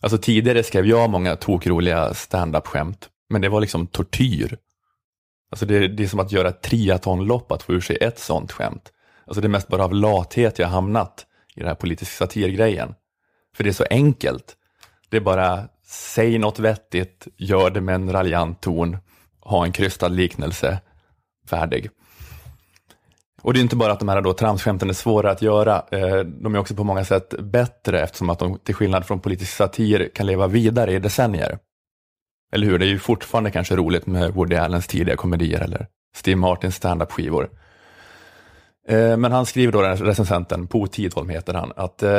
Alltså 0.01 0.19
tidigare 0.19 0.63
skrev 0.63 0.87
jag 0.87 1.11
många 1.11 1.37
tokroliga 1.37 2.15
stand-up-skämt, 2.15 3.09
men 3.31 3.41
det 3.41 3.49
var 3.49 3.61
liksom 3.61 3.87
tortyr. 3.87 4.59
Alltså 5.51 5.67
det, 5.67 5.89
det 5.89 6.03
är 6.03 6.09
som 6.09 6.21
att 6.21 6.33
göra 6.33 6.49
ett 6.49 6.63
triathlonlopp 6.63 7.53
att 7.53 7.63
få 7.63 7.73
ur 7.73 7.81
sig 7.81 7.99
ett 8.01 8.19
sånt 8.19 8.53
skämt. 8.53 8.93
Alltså 9.27 9.41
det 9.41 9.47
är 9.47 9.49
mest 9.51 9.69
bara 9.69 9.85
av 9.85 9.95
lathet 9.95 10.59
jag 10.59 10.69
hamnat 10.69 11.27
i 11.55 11.61
den 11.61 11.69
här 11.69 11.75
politisk 11.75 12.13
satirgrejen. 12.13 12.95
För 13.57 13.65
det 13.65 13.71
är 13.71 13.75
så 13.75 13.87
enkelt. 13.91 14.57
Det 15.09 15.17
är 15.17 15.21
bara, 15.21 15.69
säg 15.87 16.39
något 16.39 16.59
vettigt, 16.59 17.29
gör 17.37 17.71
det 17.71 17.81
med 17.81 17.95
en 17.95 18.13
raljant 18.13 18.61
ton, 18.61 18.97
ha 19.41 19.65
en 19.65 19.73
krystad 19.73 20.09
liknelse, 20.09 20.79
färdig. 21.51 21.91
Och 23.43 23.55
det 23.55 23.61
är 23.61 23.63
inte 23.63 23.77
bara 23.77 23.93
att 23.93 23.99
de 23.99 24.09
här 24.09 24.21
då 24.21 24.33
tramsskämten 24.33 24.89
är 24.89 24.95
svåra 24.95 25.31
att 25.31 25.43
göra, 25.43 25.85
eh, 25.91 26.19
de 26.19 26.55
är 26.55 26.59
också 26.59 26.75
på 26.75 26.85
många 26.85 27.05
sätt 27.05 27.35
bättre 27.39 28.01
eftersom 28.01 28.31
att 28.31 28.39
de 28.39 28.59
till 28.59 28.75
skillnad 28.75 29.07
från 29.07 29.21
politisk 29.21 29.53
satir 29.57 30.11
kan 30.15 30.27
leva 30.27 30.47
vidare 30.47 30.93
i 30.93 30.99
decennier. 30.99 31.59
Eller 32.53 32.67
hur? 32.67 32.79
Det 32.79 32.85
är 32.85 32.89
ju 32.89 32.99
fortfarande 32.99 33.51
kanske 33.51 33.77
roligt 33.77 34.07
med 34.07 34.35
Woody 34.35 34.57
Allens 34.57 34.87
tidiga 34.87 35.17
komedier 35.17 35.61
eller 35.61 35.87
Steve 36.17 36.37
Martins 36.37 36.77
standup-skivor. 36.77 37.51
Eh, 38.89 39.17
men 39.17 39.33
han 39.33 39.47
skriver 39.47 39.73
då, 39.73 39.83
den 39.83 39.97
recensenten, 39.97 40.67
Po 40.67 40.87
Tidholm 40.87 41.29
heter 41.29 41.55
han, 41.55 41.73
att 41.77 42.03
eh, 42.03 42.11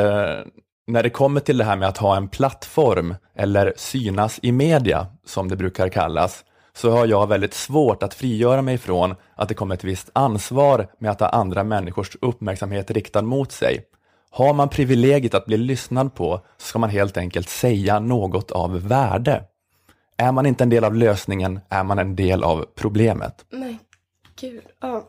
när 0.86 1.02
det 1.02 1.10
kommer 1.10 1.40
till 1.40 1.58
det 1.58 1.64
här 1.64 1.76
med 1.76 1.88
att 1.88 1.98
ha 1.98 2.16
en 2.16 2.28
plattform 2.28 3.14
eller 3.36 3.72
synas 3.76 4.38
i 4.42 4.52
media, 4.52 5.06
som 5.26 5.48
det 5.48 5.56
brukar 5.56 5.88
kallas, 5.88 6.44
så 6.76 6.90
har 6.90 7.06
jag 7.06 7.26
väldigt 7.26 7.54
svårt 7.54 8.02
att 8.02 8.14
frigöra 8.14 8.62
mig 8.62 8.78
från 8.78 9.14
att 9.34 9.48
det 9.48 9.54
kommer 9.54 9.74
ett 9.74 9.84
visst 9.84 10.10
ansvar 10.12 10.86
med 10.98 11.10
att 11.10 11.20
ha 11.20 11.28
andra 11.28 11.64
människors 11.64 12.16
uppmärksamhet 12.20 12.90
riktad 12.90 13.22
mot 13.22 13.52
sig. 13.52 13.84
Har 14.30 14.54
man 14.54 14.68
privilegiet 14.68 15.34
att 15.34 15.46
bli 15.46 15.56
lyssnad 15.56 16.14
på 16.14 16.40
så 16.56 16.66
ska 16.66 16.78
man 16.78 16.90
helt 16.90 17.16
enkelt 17.16 17.48
säga 17.48 18.00
något 18.00 18.50
av 18.50 18.88
värde. 18.88 19.44
Är 20.16 20.32
man 20.32 20.46
inte 20.46 20.64
en 20.64 20.70
del 20.70 20.84
av 20.84 20.94
lösningen 20.94 21.60
är 21.68 21.84
man 21.84 21.98
en 21.98 22.16
del 22.16 22.44
av 22.44 22.66
problemet. 22.74 23.44
Men 23.50 23.78
gud, 24.40 24.62
ja. 24.80 25.08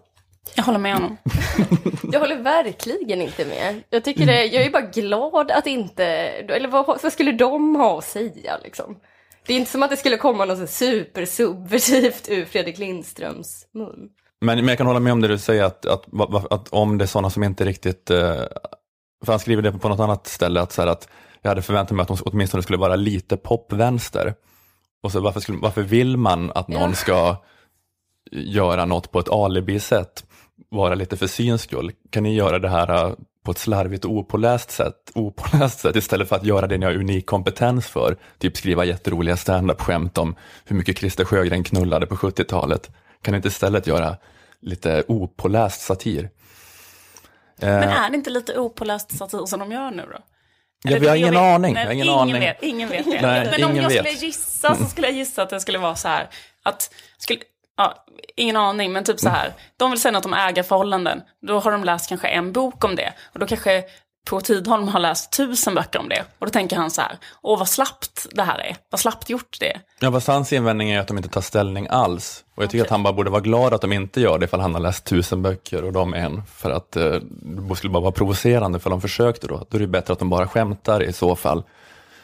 Jag 0.56 0.64
håller 0.64 0.80
med 0.80 0.94
honom. 0.94 1.18
Jag 2.12 2.20
håller 2.20 2.42
verkligen 2.44 3.22
inte 3.22 3.46
med. 3.46 3.84
Jag 3.90 4.04
tycker 4.04 4.26
det, 4.26 4.46
jag 4.46 4.66
är 4.66 4.72
bara 4.72 4.82
glad 4.82 5.52
att 5.52 5.68
inte, 5.68 6.06
eller 6.06 6.68
vad, 6.68 6.86
vad 6.86 7.14
skulle 7.14 7.32
de 7.32 7.76
ha 7.76 7.98
att 7.98 8.04
säga 8.04 8.58
liksom? 8.64 8.98
Det 9.46 9.54
är 9.54 9.58
inte 9.58 9.72
som 9.72 9.84
att 9.84 9.90
det 9.90 9.98
skulle 9.98 10.18
komma 10.18 10.46
något 10.46 10.70
supersubversivt 10.70 12.30
ur 12.30 12.46
Fredrik 12.46 12.78
Lindströms 12.78 13.68
mun. 13.74 14.10
Men, 14.42 14.58
men 14.58 14.68
jag 14.68 14.78
kan 14.78 14.88
hålla 14.88 15.00
med 15.00 15.14
om 15.14 15.22
det 15.22 15.28
du 15.28 15.38
säger, 15.38 15.64
att, 15.64 15.86
att, 15.86 16.06
att, 16.22 16.54
att 16.54 16.70
om 16.70 16.98
det 16.98 17.06
är 17.06 17.08
sådana 17.08 17.30
som 17.30 17.44
inte 17.44 17.66
riktigt, 17.66 18.10
eh, 18.10 18.36
för 19.26 19.32
han 19.32 19.40
skriver 19.40 19.62
det 19.62 19.72
på 19.72 19.90
något 19.90 20.00
annat 20.00 20.28
ställe, 20.28 20.62
att, 20.62 20.72
så 20.72 20.82
här, 20.82 20.90
att 20.90 21.10
jag 21.42 21.50
hade 21.50 21.62
förväntat 21.62 21.96
mig 21.96 22.02
att 22.02 22.08
de 22.08 22.18
åtminstone 22.26 22.64
skulle 22.64 22.78
vara 22.78 22.96
lite 22.96 23.38
popvänster. 23.38 24.34
Och 25.04 25.12
så 25.12 25.20
varför, 25.20 25.40
skulle, 25.40 25.58
varför 25.58 25.82
vill 25.82 26.18
man 26.18 26.52
att 26.56 26.68
någon 26.68 26.90
Ja. 26.90 26.96
ska 26.96 27.36
göra 28.32 28.86
något 28.86 29.12
på 29.12 29.20
ett 29.20 29.30
alibi-sätt? 29.30 30.26
Vara 30.70 30.96
lite 30.96 31.18
för 31.18 31.28
syns 31.28 31.62
skull. 31.62 31.92
Kan 32.10 32.24
ni 32.24 32.36
göra 32.36 32.60
det 32.60 32.70
här 32.70 33.06
eh, 33.08 33.14
på 33.46 33.52
ett 33.52 33.58
slarvigt 33.58 34.06
och 34.06 34.12
opåläst 34.12 34.72
sätt, 34.72 35.12
opåläst 35.16 35.80
sätt 35.80 35.96
istället 35.96 36.30
för 36.30 36.36
att 36.36 36.46
göra 36.46 36.68
det 36.68 36.78
ni 36.78 36.86
har 36.86 36.94
unik 36.94 37.26
kompetens 37.26 37.88
för? 37.88 38.18
Typ 38.38 38.58
skriva 38.58 38.86
jätteroliga 38.86 39.38
stand-up-skämt 39.38 40.18
om 40.18 40.36
hur 40.66 40.76
mycket 40.76 40.98
Christer 40.98 41.26
Sjögren 41.26 41.64
knullade 41.64 42.06
på 42.06 42.16
70-talet. 42.16 42.92
Kan 43.22 43.32
ni 43.32 43.36
inte 43.36 43.48
istället 43.48 43.88
göra 43.88 44.16
lite 44.62 45.04
opåläst 45.08 45.82
satir? 45.82 46.30
Men 47.60 47.84
är 47.90 48.10
det 48.10 48.16
inte 48.16 48.30
lite 48.30 48.58
opåläst 48.60 49.18
satir 49.18 49.46
som 49.46 49.60
de 49.60 49.72
gör 49.72 49.92
nu 49.92 50.04
då? 50.12 50.18
Ja, 50.84 50.98
vi 51.00 51.08
har 51.08 51.16
ingen 51.16 51.34
vet- 51.34 51.40
aning. 51.42 51.74
Nej, 51.74 51.86
ingen 51.86 51.98
ingen 52.06 52.10
aning. 52.20 52.40
Vet, 52.40 52.64
ingen 52.64 52.90
vet 52.90 53.06
det. 53.06 53.22
Nej, 53.22 53.48
Men 53.52 53.64
om 53.64 53.76
jag 53.76 53.90
vet. 53.90 53.98
skulle 53.98 54.28
gissa 54.28 54.76
så 54.76 54.86
skulle 54.86 55.08
jag 55.08 55.16
gissa 55.16 55.42
att 55.44 55.50
det 55.50 55.60
skulle 55.60 55.78
vara 55.78 55.96
så 55.96 56.08
här. 56.08 56.30
Att, 56.64 56.94
skulle, 57.18 57.40
ja, 57.78 58.06
ingen 58.36 58.58
aning, 58.58 58.92
men 58.94 59.04
typ 59.04 59.20
så 59.20 59.30
här. 59.30 59.54
De 59.78 59.92
vill 59.92 60.00
säga 60.02 60.12
något 60.12 60.26
om 60.26 60.34
ägarförhållanden. 60.34 61.22
Då 61.48 61.60
har 61.60 61.72
de 61.72 61.84
läst 61.84 62.10
kanske 62.10 62.28
en 62.28 62.52
bok 62.52 62.84
om 62.84 62.96
det. 62.96 63.14
Och 63.34 63.40
då 63.40 63.48
kanske 63.48 63.84
på 64.30 64.42
Tidholm 64.42 64.88
har 64.88 65.00
läst 65.00 65.32
tusen 65.32 65.76
böcker 65.76 66.00
om 66.00 66.10
det. 66.10 66.24
Och 66.40 66.46
då 66.46 66.52
tänker 66.52 66.76
han 66.76 66.92
så 66.92 67.02
här. 67.02 67.18
Åh, 67.42 67.60
vad 67.60 67.68
slappt 67.68 68.28
det 68.32 68.44
här 68.44 68.60
är. 68.60 68.76
Vad 68.90 69.00
slappt 69.00 69.30
gjort 69.30 69.58
det 69.60 69.72
är. 69.72 69.82
Ja, 70.00 70.12
fast 70.12 70.28
hans 70.28 70.54
invändning 70.54 70.92
är 70.92 71.00
att 71.00 71.08
de 71.08 71.18
inte 71.18 71.30
tar 71.30 71.42
ställning 71.42 71.88
alls. 71.90 72.44
Och 72.56 72.64
jag 72.64 72.70
tycker 72.70 72.84
att 72.84 72.90
han 72.90 73.04
bara 73.04 73.14
borde 73.14 73.30
vara 73.30 73.42
glad 73.42 73.74
att 73.74 73.82
de 73.82 73.94
inte 73.94 74.22
gör 74.22 74.40
det 74.40 74.46
ifall 74.46 74.60
han 74.60 74.74
har 74.74 74.82
läst 74.82 75.06
tusen 75.06 75.42
böcker 75.42 75.84
och 75.84 75.94
de 75.94 76.14
en. 76.14 76.44
För 76.46 76.72
att 76.72 76.96
eh, 76.96 77.16
det 77.70 77.76
skulle 77.76 77.94
bara 77.94 78.04
vara 78.04 78.12
provocerande 78.12 78.80
för 78.80 78.90
de 78.90 79.02
försökte 79.02 79.48
då. 79.48 79.66
Då 79.70 79.78
är 79.78 79.82
det 79.82 79.88
bättre 79.88 80.14
att 80.14 80.20
de 80.20 80.30
bara 80.30 80.48
skämtar 80.48 81.04
i 81.04 81.14
så 81.14 81.36
fall. 81.36 81.64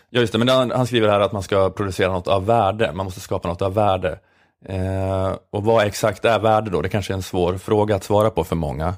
Ja, 0.09 0.19
just 0.21 0.33
det, 0.33 0.39
men 0.39 0.49
han, 0.49 0.71
han 0.71 0.87
skriver 0.87 1.09
här 1.09 1.19
att 1.19 1.31
man 1.31 1.43
ska 1.43 1.69
producera 1.69 2.11
något 2.11 2.27
av 2.27 2.45
värde. 2.45 2.91
Man 2.93 3.05
måste 3.05 3.19
skapa 3.19 3.47
något 3.47 3.61
av 3.61 3.73
värde. 3.73 4.19
Eh, 4.65 5.35
och 5.51 5.63
vad 5.63 5.85
exakt 5.85 6.25
är 6.25 6.39
värde 6.39 6.71
då? 6.71 6.81
Det 6.81 6.89
kanske 6.89 7.13
är 7.13 7.15
en 7.15 7.23
svår 7.23 7.57
fråga 7.57 7.95
att 7.95 8.03
svara 8.03 8.29
på 8.29 8.43
för 8.43 8.55
många. 8.55 8.93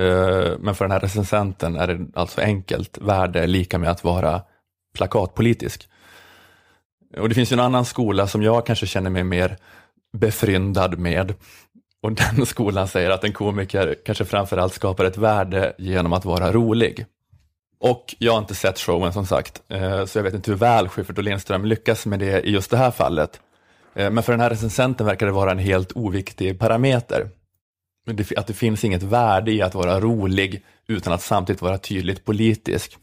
Eh, 0.00 0.52
men 0.58 0.74
för 0.74 0.84
den 0.84 0.92
här 0.92 1.00
recensenten 1.00 1.76
är 1.76 1.86
det 1.86 2.06
alltså 2.14 2.40
enkelt. 2.40 2.98
Värde 2.98 3.42
är 3.42 3.46
lika 3.46 3.78
med 3.78 3.90
att 3.90 4.04
vara 4.04 4.42
plakatpolitisk. 4.94 5.88
Och 7.16 7.28
det 7.28 7.34
finns 7.34 7.52
ju 7.52 7.54
en 7.54 7.60
annan 7.60 7.84
skola 7.84 8.26
som 8.26 8.42
jag 8.42 8.66
kanske 8.66 8.86
känner 8.86 9.10
mig 9.10 9.24
mer 9.24 9.56
befryndad 10.12 10.98
med. 10.98 11.34
Och 12.02 12.12
den 12.36 12.46
skolan 12.46 12.88
säger 12.88 13.10
att 13.10 13.24
en 13.24 13.32
komiker 13.32 13.94
kanske 14.04 14.24
framförallt 14.24 14.74
skapar 14.74 15.04
ett 15.04 15.16
värde 15.16 15.74
genom 15.78 16.12
att 16.12 16.24
vara 16.24 16.52
rolig. 16.52 17.06
Och 17.80 18.14
jag 18.18 18.32
har 18.32 18.38
inte 18.38 18.54
sett 18.54 18.78
showen 18.78 19.12
som 19.12 19.26
sagt, 19.26 19.62
eh, 19.68 20.04
så 20.04 20.18
jag 20.18 20.22
vet 20.22 20.34
inte 20.34 20.50
hur 20.50 20.58
väl 20.58 20.88
Schyffert 20.88 21.18
och 21.18 21.24
Lindström 21.24 21.64
lyckas 21.64 22.06
med 22.06 22.18
det 22.18 22.40
i 22.40 22.50
just 22.50 22.70
det 22.70 22.76
här 22.76 22.90
fallet. 22.90 23.40
Eh, 23.94 24.10
men 24.10 24.22
för 24.22 24.32
den 24.32 24.40
här 24.40 24.50
recensenten 24.50 25.06
verkar 25.06 25.26
det 25.26 25.32
vara 25.32 25.50
en 25.50 25.58
helt 25.58 25.92
oviktig 25.92 26.58
parameter. 26.58 27.28
Men 28.06 28.16
det- 28.16 28.36
Att 28.36 28.46
det 28.46 28.54
finns 28.54 28.84
inget 28.84 29.02
värde 29.02 29.52
i 29.52 29.62
att 29.62 29.74
vara 29.74 30.00
rolig 30.00 30.62
utan 30.86 31.12
att 31.12 31.22
samtidigt 31.22 31.62
vara 31.62 31.78
tydligt 31.78 32.24
politisk. 32.24 32.96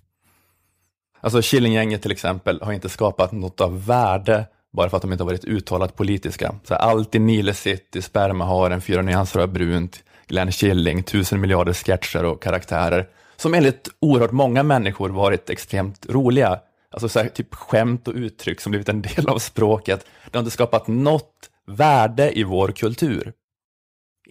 Alltså 1.21 1.41
Killinggänget 1.41 2.01
till 2.01 2.11
exempel 2.11 2.59
har 2.61 2.73
inte 2.73 2.89
skapat 2.89 3.31
något 3.31 3.61
av 3.61 3.85
värde 3.85 4.45
bara 4.73 4.89
för 4.89 4.97
att 4.97 5.01
de 5.03 5.11
inte 5.11 5.23
har 5.23 5.29
varit 5.29 5.45
uttalat 5.45 5.95
politiska. 5.95 6.55
Så 6.63 6.73
här, 6.73 6.81
allt 6.81 7.15
i 7.15 7.19
Nile 7.19 7.53
City, 7.53 8.01
Spermaharen, 8.01 8.81
Fyra 8.81 9.01
nyanser 9.01 9.39
av 9.39 9.47
brunt, 9.47 10.03
Glenn 10.27 10.51
Killing, 10.51 11.03
tusen 11.03 11.41
miljarder 11.41 11.73
sketcher 11.73 12.25
och 12.25 12.43
karaktärer 12.43 13.09
som 13.37 13.53
enligt 13.53 13.89
oerhört 13.99 14.31
många 14.31 14.63
människor 14.63 15.09
varit 15.09 15.49
extremt 15.49 16.05
roliga. 16.09 16.59
Alltså 16.91 17.09
så 17.09 17.19
här, 17.19 17.27
typ 17.29 17.55
skämt 17.55 18.07
och 18.07 18.13
uttryck 18.13 18.61
som 18.61 18.69
blivit 18.69 18.89
en 18.89 19.01
del 19.01 19.29
av 19.29 19.39
språket. 19.39 20.05
Det 20.31 20.37
har 20.37 20.39
inte 20.41 20.51
skapat 20.51 20.87
något 20.87 21.49
värde 21.67 22.39
i 22.39 22.43
vår 22.43 22.67
kultur. 22.71 23.33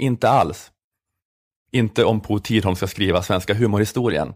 Inte 0.00 0.28
alls. 0.28 0.70
Inte 1.72 2.04
om 2.04 2.20
Po 2.20 2.38
Tidholm 2.38 2.76
ska 2.76 2.86
skriva 2.86 3.22
svenska 3.22 3.54
humorhistorien. 3.54 4.34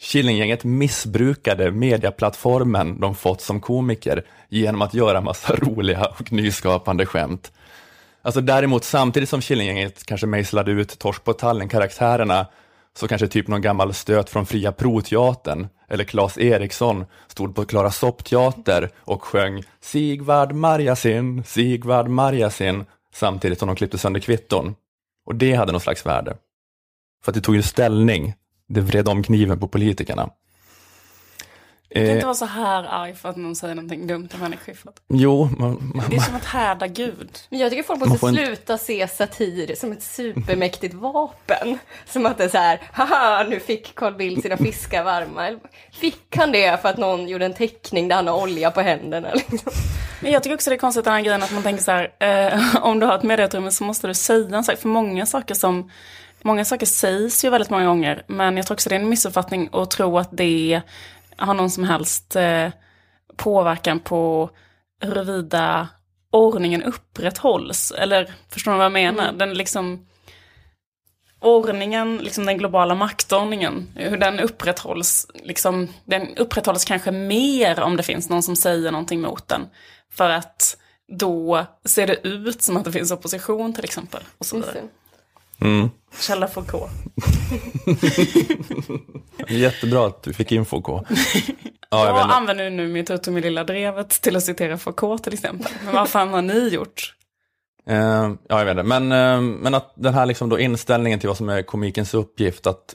Killinggänget 0.00 0.64
missbrukade 0.64 1.70
mediaplattformen 1.70 3.00
de 3.00 3.14
fått 3.14 3.40
som 3.40 3.60
komiker 3.60 4.24
genom 4.48 4.82
att 4.82 4.94
göra 4.94 5.20
massa 5.20 5.56
roliga 5.56 6.04
och 6.18 6.32
nyskapande 6.32 7.06
skämt. 7.06 7.52
Alltså 8.22 8.40
däremot, 8.40 8.84
samtidigt 8.84 9.28
som 9.28 9.40
Killinggänget 9.40 10.06
kanske 10.06 10.26
mejslade 10.26 10.70
ut 10.70 10.98
Torsk 10.98 11.24
på 11.24 11.32
Tallen-karaktärerna, 11.32 12.46
så 12.96 13.08
kanske 13.08 13.28
typ 13.28 13.48
någon 13.48 13.62
gammal 13.62 13.94
stöt 13.94 14.30
från 14.30 14.46
Fria 14.46 14.72
Proteatern 14.72 15.68
eller 15.88 16.04
Claes 16.04 16.38
Eriksson 16.38 17.04
stod 17.26 17.54
på 17.54 17.64
Klara 17.64 17.90
Sopp-teater 17.90 18.90
och 18.96 19.24
sjöng 19.24 19.62
Sigvard 19.80 20.52
Marjasin, 20.52 21.44
Sigvard 21.44 22.08
Marjasin, 22.08 22.84
samtidigt 23.16 23.58
som 23.58 23.66
de 23.66 23.76
klippte 23.76 23.98
sönder 23.98 24.20
kvitton. 24.20 24.74
Och 25.26 25.34
det 25.34 25.54
hade 25.54 25.72
någon 25.72 25.80
slags 25.80 26.06
värde. 26.06 26.36
För 27.24 27.30
att 27.30 27.34
det 27.34 27.40
tog 27.40 27.54
ju 27.54 27.62
ställning, 27.62 28.34
det 28.68 28.80
vred 28.80 29.08
om 29.08 29.22
kniven 29.22 29.60
på 29.60 29.68
politikerna. 29.68 30.30
Du 32.00 32.06
kan 32.06 32.08
Eh, 32.10 32.14
inte 32.14 32.26
vara 32.26 32.34
så 32.34 32.44
här 32.46 32.84
arg 32.84 33.14
för 33.14 33.28
att 33.28 33.36
någon 33.36 33.56
säger 33.56 33.74
någonting 33.74 34.06
dumt 34.06 34.28
om 34.34 34.40
Henrik 34.40 34.60
Schyffert. 34.60 34.94
jo, 35.08 35.48
man, 35.58 35.92
man, 35.94 36.04
Det 36.10 36.16
är 36.16 36.20
som 36.20 36.36
att 36.36 36.44
härda 36.44 36.86
Gud. 36.86 37.38
Men 37.50 37.58
jag 37.58 37.70
tycker 37.70 37.82
folk 37.82 38.00
måste 38.00 38.18
får 38.18 38.28
inte- 38.28 38.46
sluta 38.46 38.78
se 38.78 39.08
satir 39.08 39.74
som 39.74 39.92
ett 39.92 40.02
supermäktigt 40.02 40.94
vapen. 40.94 41.78
Som 42.06 42.26
att 42.26 42.38
det 42.38 42.44
är 42.44 42.48
så 42.48 42.58
här, 42.58 42.80
haha, 42.92 43.46
nu 43.48 43.60
fick 43.60 43.94
Carl 43.94 44.14
Bildt 44.14 44.42
sina 44.42 44.56
fiskar 44.56 45.04
varma. 45.04 45.58
Fick 45.92 46.36
han 46.36 46.52
det 46.52 46.82
för 46.82 46.88
att 46.88 46.96
någon 46.98 47.28
gjorde 47.28 47.44
en 47.44 47.54
teckning 47.54 48.08
där 48.08 48.16
han 48.16 48.26
har 48.26 48.42
olja 48.42 48.70
på 48.70 48.80
händerna? 48.80 49.28
Liksom? 49.34 49.72
Men 50.20 50.32
jag 50.32 50.42
tycker 50.42 50.54
också 50.54 50.70
det 50.70 50.76
är 50.76 50.78
konstigt 50.78 51.04
den 51.04 51.12
här 51.14 51.20
grejen 51.20 51.42
att 51.42 51.52
man 51.52 51.62
tänker 51.62 51.82
så 51.82 51.90
här, 51.90 52.10
eh, 52.20 52.76
om 52.86 52.98
du 53.00 53.06
har 53.06 53.14
ett 53.14 53.22
medieutrymme 53.22 53.70
så 53.70 53.84
måste 53.84 54.06
du 54.06 54.14
säga 54.14 54.56
en 54.56 54.64
sak. 54.64 54.78
För 54.78 54.88
många 54.88 55.26
saker 55.26 55.54
som, 55.54 55.90
många 56.42 56.64
saker 56.64 56.86
sägs 56.86 57.44
ju 57.44 57.50
väldigt 57.50 57.70
många 57.70 57.86
gånger. 57.86 58.22
Men 58.26 58.56
jag 58.56 58.66
tror 58.66 58.74
också 58.74 58.88
det 58.88 58.94
är 58.96 59.00
en 59.00 59.08
missuppfattning 59.08 59.68
att 59.72 59.90
tro 59.90 60.18
att 60.18 60.28
det 60.32 60.80
har 61.36 61.54
någon 61.54 61.70
som 61.70 61.84
helst 61.84 62.36
eh, 62.36 62.68
påverkan 63.36 64.00
på 64.00 64.50
huruvida 65.00 65.88
ordningen 66.30 66.82
upprätthålls. 66.82 67.92
Eller 67.98 68.34
förstår 68.48 68.72
du 68.72 68.76
vad 68.76 68.84
jag 68.84 68.92
menar? 68.92 69.32
Den 69.32 69.54
liksom, 69.54 70.06
ordningen, 71.40 72.18
liksom 72.18 72.46
den 72.46 72.58
globala 72.58 72.94
maktordningen, 72.94 73.88
hur 73.94 74.16
den 74.16 74.40
upprätthålls, 74.40 75.26
liksom, 75.34 75.88
den 76.04 76.36
upprätthålls 76.36 76.84
kanske 76.84 77.10
mer 77.10 77.80
om 77.80 77.96
det 77.96 78.02
finns 78.02 78.28
någon 78.28 78.42
som 78.42 78.56
säger 78.56 78.92
någonting 78.92 79.20
mot 79.20 79.48
den. 79.48 79.66
För 80.12 80.30
att 80.30 80.76
då 81.08 81.66
ser 81.84 82.06
det 82.06 82.28
ut 82.28 82.62
som 82.62 82.76
att 82.76 82.84
det 82.84 82.92
finns 82.92 83.10
opposition 83.10 83.72
till 83.72 83.84
exempel. 83.84 84.22
Och 84.38 84.46
så 84.46 84.56
vidare. 84.56 84.82
Mm. 85.60 85.90
Källa 86.20 86.48
Foucault. 86.48 86.90
Jättebra 89.48 90.06
att 90.06 90.22
du 90.22 90.32
fick 90.32 90.52
info 90.52 90.82
K. 90.82 91.04
Ja, 91.90 92.06
jag 92.06 92.16
jag 92.16 92.30
använder 92.30 92.70
nu 92.70 92.88
mitt 92.88 93.10
ut 93.10 93.28
med 93.28 93.42
lilla 93.42 93.64
drevet 93.64 94.08
till 94.08 94.36
att 94.36 94.42
citera 94.42 94.78
Foucault 94.78 95.24
till 95.24 95.32
exempel. 95.32 95.72
Men 95.84 95.94
vad 95.94 96.08
fan 96.08 96.28
har 96.28 96.42
ni 96.42 96.68
gjort? 96.68 97.14
Eh, 97.88 97.96
ja, 98.48 98.58
jag 98.58 98.64
vet 98.64 98.70
inte. 98.70 98.82
Men, 98.82 99.12
eh, 99.12 99.40
men 99.40 99.74
att 99.74 99.92
den 99.94 100.14
här 100.14 100.26
liksom 100.26 100.48
då 100.48 100.58
inställningen 100.58 101.18
till 101.18 101.28
vad 101.28 101.36
som 101.36 101.48
är 101.48 101.62
komikens 101.62 102.14
uppgift, 102.14 102.66
att 102.66 102.94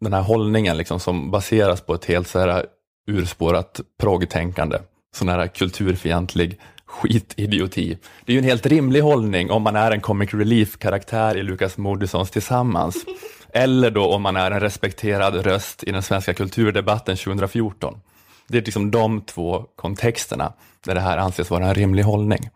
den 0.00 0.12
här 0.12 0.22
hållningen 0.22 0.76
liksom 0.76 1.00
som 1.00 1.30
baseras 1.30 1.80
på 1.80 1.94
ett 1.94 2.04
helt 2.04 2.28
så 2.28 2.38
här 2.38 2.66
urspårat 3.06 3.80
proggtänkande, 4.00 4.78
sån 5.16 5.28
här 5.28 5.46
kulturfientlig 5.46 6.60
skitidioti. 6.86 7.98
Det 8.24 8.32
är 8.32 8.34
ju 8.34 8.38
en 8.38 8.44
helt 8.44 8.66
rimlig 8.66 9.00
hållning 9.00 9.50
om 9.50 9.62
man 9.62 9.76
är 9.76 9.90
en 9.90 10.00
comic 10.00 10.34
relief-karaktär 10.34 11.36
i 11.36 11.42
Lukas 11.42 11.76
Moodyssons 11.76 12.30
Tillsammans. 12.30 12.96
Eller 13.52 13.90
då 13.90 14.06
om 14.06 14.22
man 14.22 14.36
är 14.36 14.50
en 14.50 14.60
respekterad 14.60 15.34
röst 15.46 15.84
i 15.84 15.92
den 15.92 16.02
svenska 16.02 16.34
kulturdebatten 16.34 17.16
2014. 17.16 18.00
Det 18.48 18.58
är 18.58 18.62
liksom 18.62 18.90
de 18.90 19.20
två 19.20 19.64
kontexterna 19.76 20.52
där 20.84 20.94
det 20.94 21.00
här 21.00 21.18
anses 21.18 21.50
vara 21.50 21.66
en 21.66 21.74
rimlig 21.74 22.02
hållning. 22.02 22.50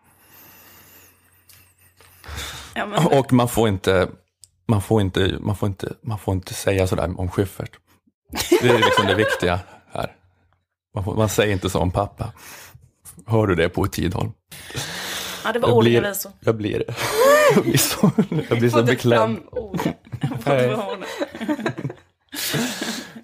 Ja, 2.74 2.86
men, 2.86 3.06
Och 3.18 3.32
man 3.32 3.48
får 3.48 3.68
inte, 3.68 4.08
man 4.66 4.82
får 4.82 5.00
inte, 5.00 5.38
man 5.40 5.56
får 5.56 5.68
inte, 5.68 5.92
man 6.02 6.18
får 6.18 6.34
inte 6.34 6.54
säga 6.54 6.86
sådär 6.86 7.20
om 7.20 7.30
Schyffert. 7.30 7.78
Det 8.62 8.68
är 8.68 8.78
liksom 8.78 9.06
det 9.06 9.14
viktiga 9.14 9.60
här. 9.92 10.12
Man, 10.94 11.04
får, 11.04 11.14
man 11.14 11.28
säger 11.28 11.52
inte 11.52 11.70
så 11.70 11.80
om 11.80 11.90
pappa. 11.90 12.32
Hör 13.26 13.46
du 13.46 13.54
det 13.54 13.68
på 13.68 13.86
Tidholm? 13.86 14.32
ja, 15.44 15.52
det 15.52 15.58
var 15.58 15.68
Jag 15.68 15.76
olika 15.76 16.00
blir, 16.00 16.08
visor. 16.10 16.32
jag 16.40 16.56
blir, 16.56 16.84
jag 17.54 17.64
blir 17.64 17.76
så, 17.78 18.10
jag 18.48 18.58
blir 18.58 18.70
så 18.70 18.82
beklämd. 18.82 19.38
Nej. 20.46 20.66
Jag 20.66 20.78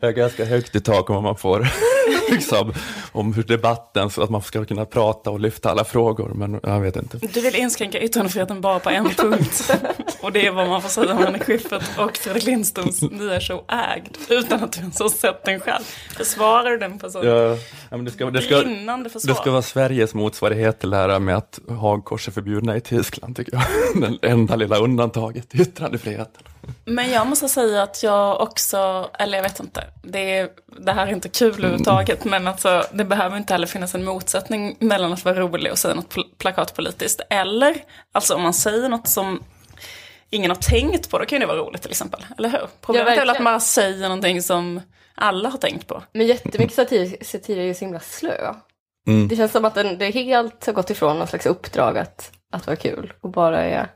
är 0.05 0.12
ganska 0.12 0.44
högt 0.44 0.76
i 0.76 0.80
tak 0.80 1.11
om 1.11 1.22
man 1.22 1.36
får, 1.36 1.68
liksom, 2.30 2.72
om 3.12 3.32
hur 3.32 3.42
debatten, 3.42 4.11
så 4.11 4.22
att 4.22 4.30
man 4.30 4.42
ska 4.42 4.64
kunna 4.64 4.84
prata 4.84 5.30
och 5.30 5.40
lyfta 5.40 5.70
alla 5.70 5.84
frågor, 5.84 6.32
men 6.34 6.61
jag 6.62 6.80
vet 6.80 6.96
inte. 6.96 7.18
Du 7.18 7.40
vill 7.40 7.57
inskränka 7.57 8.00
yttrandefriheten 8.00 8.61
bara 8.61 8.78
på 8.78 8.90
en 8.90 9.11
punkt. 9.11 9.72
Och 10.20 10.32
det 10.32 10.46
är 10.46 10.50
vad 10.50 10.68
man 10.68 10.82
får 10.82 10.88
säga 10.88 11.12
om 11.12 11.18
Henrik 11.18 11.44
Schyffert 11.44 11.98
och 11.98 12.16
Fredrik 12.16 12.44
Lindströms 12.44 13.02
nya 13.02 13.40
show 13.40 13.64
Ägd. 13.68 14.16
Utan 14.28 14.64
att 14.64 14.72
du 14.72 14.80
ens 14.80 15.00
har 15.00 15.09
sett 15.09 15.44
den 15.44 15.61
själv. 15.61 15.82
Försvarar 16.16 16.70
du 16.70 16.78
den 16.78 16.98
personen? 16.98 17.28
Ja, 17.28 17.57
ja, 17.90 17.96
men 17.96 18.05
det, 18.05 18.11
ska, 18.11 18.30
det, 18.30 18.42
ska, 18.42 18.59
Brinnande 18.59 19.11
försvar. 19.11 19.34
det 19.34 19.40
ska 19.40 19.50
vara 19.50 19.62
Sveriges 19.62 20.14
motsvarighet 20.14 20.80
till 20.80 20.90
det 20.90 20.96
här 20.96 21.18
med 21.18 21.36
att 21.36 21.61
hagkors 21.80 22.28
är 22.28 22.32
förbjudna 22.32 22.76
i 22.76 22.80
Tyskland, 22.80 23.36
tycker 23.36 23.52
jag. 23.52 23.62
Den 24.02 24.18
enda 24.22 24.57
lilla 24.57 24.78
undantaget, 24.78 25.55
yttrandefriheten. 25.55 26.42
Men 26.84 27.11
jag 27.11 27.26
måste 27.26 27.48
säga 27.48 27.82
att 27.82 28.02
jag 28.02 28.40
också, 28.40 29.11
eller 29.18 29.38
jag 29.38 29.42
vet 29.42 29.61
inte, 29.61 29.84
det, 30.03 30.38
är, 30.38 30.51
det 30.78 30.92
här 30.92 31.07
är 31.07 31.12
inte 31.12 31.28
kul 31.28 31.49
överhuvudtaget, 31.49 32.24
men 32.24 32.49
alltså, 32.49 32.84
det 32.92 33.05
behöver 33.05 33.36
inte 33.36 33.55
heller 33.55 33.66
finnas 33.66 33.95
en 33.95 34.05
motsättning 34.05 34.76
mellan 34.78 35.12
att 35.12 35.24
vara 35.24 35.40
rolig 35.40 35.72
och 35.72 35.78
säga 35.78 35.95
något 35.95 36.14
pl- 36.14 36.36
plakatpolitiskt. 36.38 37.20
Eller, 37.30 37.76
alltså 38.12 38.34
om 38.34 38.42
man 38.42 38.55
säger 38.55 38.88
något 38.88 39.09
som 39.09 39.42
ingen 40.30 40.51
har 40.51 40.59
tänkt 40.59 41.11
på, 41.11 41.18
då 41.18 41.24
kan 41.24 41.36
ju 41.36 41.40
det 41.40 41.47
vara 41.47 41.59
roligt 41.59 41.82
till 41.82 41.90
exempel. 41.90 42.26
Eller 42.38 42.49
hur? 42.49 42.66
Problemet 42.80 43.12
är 43.12 43.16
väl 43.16 43.30
att 43.30 43.40
man 43.40 43.53
bara 43.53 43.61
säger 43.61 44.09
någonting 44.09 44.42
som 44.42 44.80
alla 45.14 45.49
har 45.49 45.59
tänkt 45.59 45.86
på. 45.86 46.03
Men 46.12 46.26
jättemycket 46.26 46.74
satir, 46.74 47.24
satir 47.24 47.59
är 47.59 47.62
ju 47.62 47.74
så 47.74 47.84
himla 47.84 48.01
slö. 48.01 48.55
Mm. 49.07 49.28
Det 49.28 49.36
känns 49.36 49.53
som 49.53 49.64
att 49.64 49.74
den, 49.74 49.99
det 49.99 50.11
helt 50.11 50.66
har 50.66 50.72
gått 50.72 50.90
ifrån 50.90 51.18
någon 51.18 51.28
slags 51.28 51.47
uppdrag 51.47 51.99
att, 51.99 52.32
att 52.53 52.66
vara 52.66 52.76
kul 52.76 53.12
och 53.20 53.30
bara 53.30 53.64
är... 53.64 53.90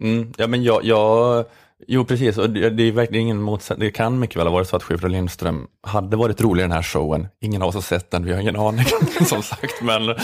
Mm, 0.00 0.32
ja, 0.36 0.46
men 0.46 0.62
jag, 0.62 0.84
jag, 0.84 1.44
jo 1.86 2.04
precis, 2.04 2.38
och 2.38 2.50
det, 2.50 2.70
det 2.70 2.82
är 2.82 2.92
verkligen 2.92 3.22
ingen 3.22 3.42
motsättning. 3.42 3.86
Det 3.86 3.92
kan 3.92 4.18
mycket 4.18 4.36
väl 4.36 4.46
ha 4.46 4.52
varit 4.52 4.68
så 4.68 4.76
att 4.76 4.82
Schyffert 4.82 5.04
och 5.04 5.10
Lindström 5.10 5.66
hade 5.82 6.16
varit 6.16 6.40
roliga 6.40 6.64
i 6.64 6.68
den 6.68 6.76
här 6.76 6.82
showen. 6.82 7.28
Ingen 7.40 7.62
av 7.62 7.68
oss 7.68 7.74
har 7.74 7.82
sett 7.82 8.10
den, 8.10 8.24
vi 8.24 8.32
har 8.32 8.40
ingen 8.40 8.56
aning 8.56 8.84
som 9.26 9.42
sagt. 9.42 9.82
Men 9.82 10.14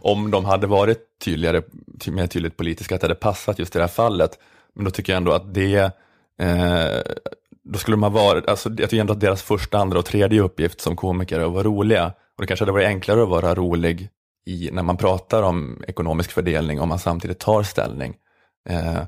om 0.00 0.30
de 0.30 0.44
hade 0.44 0.66
varit 0.66 0.98
tydligare, 1.24 1.62
mer 2.06 2.26
tydligt 2.26 2.56
politiska, 2.56 2.94
att 2.94 3.00
det 3.00 3.04
hade 3.04 3.14
passat 3.14 3.58
just 3.58 3.76
i 3.76 3.78
det 3.78 3.82
här 3.82 3.88
fallet. 3.88 4.38
Men 4.74 4.84
då 4.84 4.90
tycker 4.90 5.12
jag 5.12 5.16
ändå 5.16 5.32
att 5.32 5.54
det, 5.54 5.76
eh, 6.40 7.00
då 7.64 7.78
skulle 7.78 7.94
de 7.94 8.02
ha 8.02 8.10
varit, 8.10 8.48
alltså 8.48 8.68
jag 8.68 8.90
tycker 8.90 9.00
ändå 9.00 9.12
att 9.12 9.20
deras 9.20 9.42
första, 9.42 9.78
andra 9.78 9.98
och 9.98 10.04
tredje 10.04 10.40
uppgift 10.40 10.80
som 10.80 10.96
komiker 10.96 11.40
är 11.40 11.44
att 11.44 11.52
vara 11.52 11.64
roliga. 11.64 12.06
Och 12.06 12.42
det 12.42 12.46
kanske 12.46 12.62
hade 12.62 12.72
varit 12.72 12.86
enklare 12.86 13.22
att 13.22 13.28
vara 13.28 13.54
rolig 13.54 14.08
i, 14.46 14.70
när 14.72 14.82
man 14.82 14.96
pratar 14.96 15.42
om 15.42 15.84
ekonomisk 15.88 16.32
fördelning 16.32 16.80
om 16.80 16.88
man 16.88 16.98
samtidigt 16.98 17.38
tar 17.38 17.62
ställning. 17.62 18.14
Eh, 18.68 19.02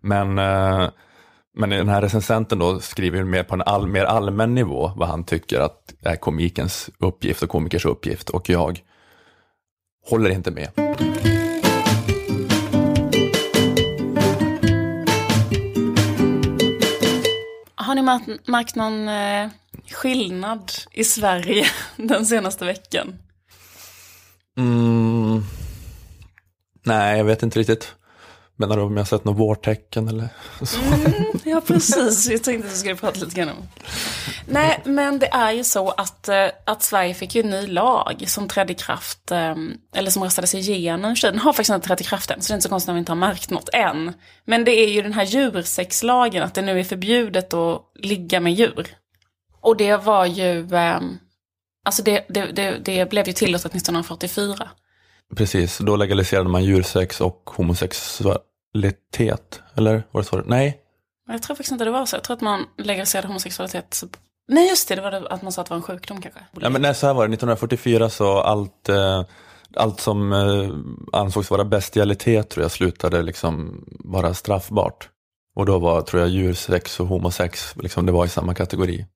men, 0.00 0.38
eh, 0.38 0.88
men 1.58 1.70
den 1.70 1.88
här 1.88 2.02
recensenten 2.02 2.58
då 2.58 2.80
skriver 2.80 3.24
mer 3.24 3.42
på 3.42 3.54
en 3.54 3.62
all, 3.62 3.86
mer 3.86 4.04
allmän 4.04 4.54
nivå 4.54 4.92
vad 4.96 5.08
han 5.08 5.24
tycker 5.24 5.60
att 5.60 5.94
är 6.02 6.16
komikens 6.16 6.90
uppgift 6.98 7.42
och 7.42 7.48
komikers 7.48 7.84
uppgift 7.84 8.30
och 8.30 8.48
jag 8.48 8.80
håller 10.10 10.30
inte 10.30 10.50
med. 10.50 10.68
Har 17.74 17.94
ni 17.94 18.02
märkt, 18.02 18.48
märkt 18.48 18.74
någon 18.74 19.08
eh, 19.08 19.48
skillnad 19.90 20.72
i 20.92 21.04
Sverige 21.04 21.66
den 21.96 22.26
senaste 22.26 22.64
veckan? 22.64 23.18
Mm, 24.58 25.42
nej, 26.84 27.18
jag 27.18 27.24
vet 27.24 27.42
inte 27.42 27.58
riktigt. 27.58 27.94
Menar 28.58 28.76
du 28.76 28.82
om 28.82 28.92
jag 28.92 29.00
har 29.00 29.04
sett 29.06 29.24
något 29.24 29.38
vårtecken 29.38 30.08
eller 30.08 30.28
så? 30.62 30.78
Ja, 31.44 31.60
precis. 31.66 32.28
Jag 32.30 32.44
tänkte 32.44 32.66
att 32.66 32.72
du 32.72 32.78
skulle 32.78 32.94
prata 32.94 33.20
lite 33.20 33.36
grann 33.36 33.48
om. 33.48 33.68
Nej, 34.46 34.80
men 34.84 35.18
det 35.18 35.26
är 35.26 35.52
ju 35.52 35.64
så 35.64 35.90
att, 35.90 36.28
eh, 36.28 36.48
att 36.64 36.82
Sverige 36.82 37.14
fick 37.14 37.34
ju 37.34 37.42
en 37.42 37.50
ny 37.50 37.66
lag 37.66 38.24
som 38.26 38.48
trädde 38.48 38.72
i 38.72 38.76
kraft, 38.76 39.30
eh, 39.30 39.54
eller 39.94 40.10
som 40.10 40.24
röstades 40.24 40.54
igenom. 40.54 41.14
Den 41.22 41.38
har 41.38 41.52
faktiskt 41.52 41.74
inte 41.74 41.86
trätt 41.86 42.00
i 42.00 42.04
kraft 42.04 42.30
än, 42.30 42.42
så 42.42 42.48
det 42.48 42.52
är 42.52 42.56
inte 42.56 42.62
så 42.62 42.68
konstigt 42.68 42.88
om 42.88 42.94
vi 42.94 42.98
inte 42.98 43.12
har 43.12 43.16
märkt 43.16 43.50
något 43.50 43.68
än. 43.72 44.12
Men 44.44 44.64
det 44.64 44.72
är 44.72 44.88
ju 44.88 45.02
den 45.02 45.12
här 45.12 45.24
djursexlagen, 45.24 46.42
att 46.42 46.54
det 46.54 46.62
nu 46.62 46.80
är 46.80 46.84
förbjudet 46.84 47.54
att 47.54 47.82
ligga 47.94 48.40
med 48.40 48.52
djur. 48.52 48.86
Och 49.60 49.76
det 49.76 49.96
var 49.96 50.26
ju, 50.26 50.74
eh, 50.74 51.00
alltså 51.84 52.02
det, 52.02 52.24
det, 52.28 52.46
det, 52.46 52.78
det 52.84 53.10
blev 53.10 53.26
ju 53.26 53.32
tillåtet 53.32 53.74
1944. 53.74 54.68
Precis, 55.36 55.78
då 55.78 55.96
legaliserade 55.96 56.48
man 56.48 56.64
djursex 56.64 57.20
och 57.20 57.50
homosexualitet. 57.56 59.62
Eller 59.74 60.02
var 60.10 60.20
det 60.20 60.26
så? 60.28 60.42
Nej, 60.46 60.78
Jag 61.28 61.42
tror 61.42 61.56
faktiskt 61.56 61.72
inte 61.72 61.84
det 61.84 61.90
var 61.90 62.06
så. 62.06 62.16
Jag 62.16 62.24
tror 62.24 62.34
att 62.36 62.40
man 62.40 62.64
legaliserade 62.78 63.28
homosexualitet. 63.28 64.02
Nej, 64.48 64.68
just 64.68 64.88
det. 64.88 64.94
Det 64.94 65.02
var 65.02 65.10
det 65.10 65.28
att 65.28 65.42
man 65.42 65.52
sa 65.52 65.60
att 65.60 65.66
det 65.66 65.70
var 65.70 65.76
en 65.76 65.82
sjukdom 65.82 66.22
kanske. 66.22 66.40
Ja, 66.60 66.70
men 66.70 66.82
nej, 66.82 66.94
så 66.94 67.06
här 67.06 67.14
var 67.14 67.28
det. 67.28 67.34
1944 67.34 68.10
så 68.10 68.38
allt, 68.38 68.88
eh, 68.88 69.22
allt 69.76 70.00
som 70.00 70.32
eh, 70.32 70.70
ansågs 71.20 71.50
vara 71.50 71.64
bestialitet 71.64 72.50
tror 72.50 72.64
jag 72.64 72.70
slutade 72.70 73.22
liksom 73.22 73.84
vara 73.88 74.34
straffbart. 74.34 75.08
Och 75.56 75.66
då 75.66 75.78
var, 75.78 76.02
tror 76.02 76.22
jag, 76.22 76.30
djursex 76.30 77.00
och 77.00 77.06
homosex, 77.06 77.76
liksom, 77.76 78.06
det 78.06 78.12
var 78.12 78.24
i 78.24 78.28
samma 78.28 78.54
kategori. 78.54 79.06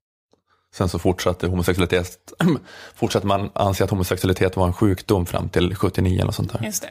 Sen 0.75 0.89
så 0.89 0.99
fortsatte 0.99 1.47
homosexualitet, 1.47 2.33
fortsatte 2.95 3.27
man 3.27 3.51
anse 3.55 3.85
att 3.85 3.91
homosexualitet 3.91 4.57
var 4.57 4.67
en 4.67 4.73
sjukdom 4.73 5.27
fram 5.27 5.49
till 5.49 5.77
79 5.77 6.21
eller 6.23 6.33
sånt 6.33 6.53
där. 6.53 6.65
Just 6.65 6.83
det. 6.83 6.91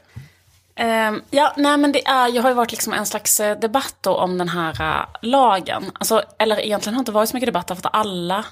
Ehm, 0.76 1.22
ja, 1.30 1.54
nej 1.58 1.78
men 1.78 1.92
det 1.92 2.08
är, 2.08 2.28
jag 2.28 2.42
har 2.42 2.50
ju 2.50 2.56
varit 2.56 2.72
liksom 2.72 2.94
en 2.94 3.06
slags 3.06 3.40
eh, 3.40 3.60
debatt 3.60 3.96
då 4.02 4.16
om 4.16 4.38
den 4.38 4.50
här 4.50 4.82
eh, 4.82 5.06
lagen. 5.22 5.92
Alltså, 5.94 6.24
eller 6.40 6.60
egentligen 6.60 6.94
har 6.94 7.00
det 7.00 7.02
inte 7.02 7.12
varit 7.12 7.30
så 7.30 7.36
mycket 7.36 7.48
debatt 7.48 7.68
för 7.68 7.76
att 7.76 7.96
alla 7.96 8.46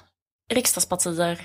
riksdagspartier 0.52 1.42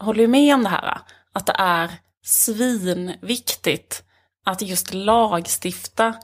håller 0.00 0.20
ju 0.20 0.28
med 0.28 0.54
om 0.54 0.62
det 0.62 0.68
här. 0.68 0.98
Att 1.32 1.46
det 1.46 1.54
är 1.58 1.90
svinviktigt 2.24 4.02
att 4.46 4.62
just 4.62 4.94
lagstifta 4.94 6.14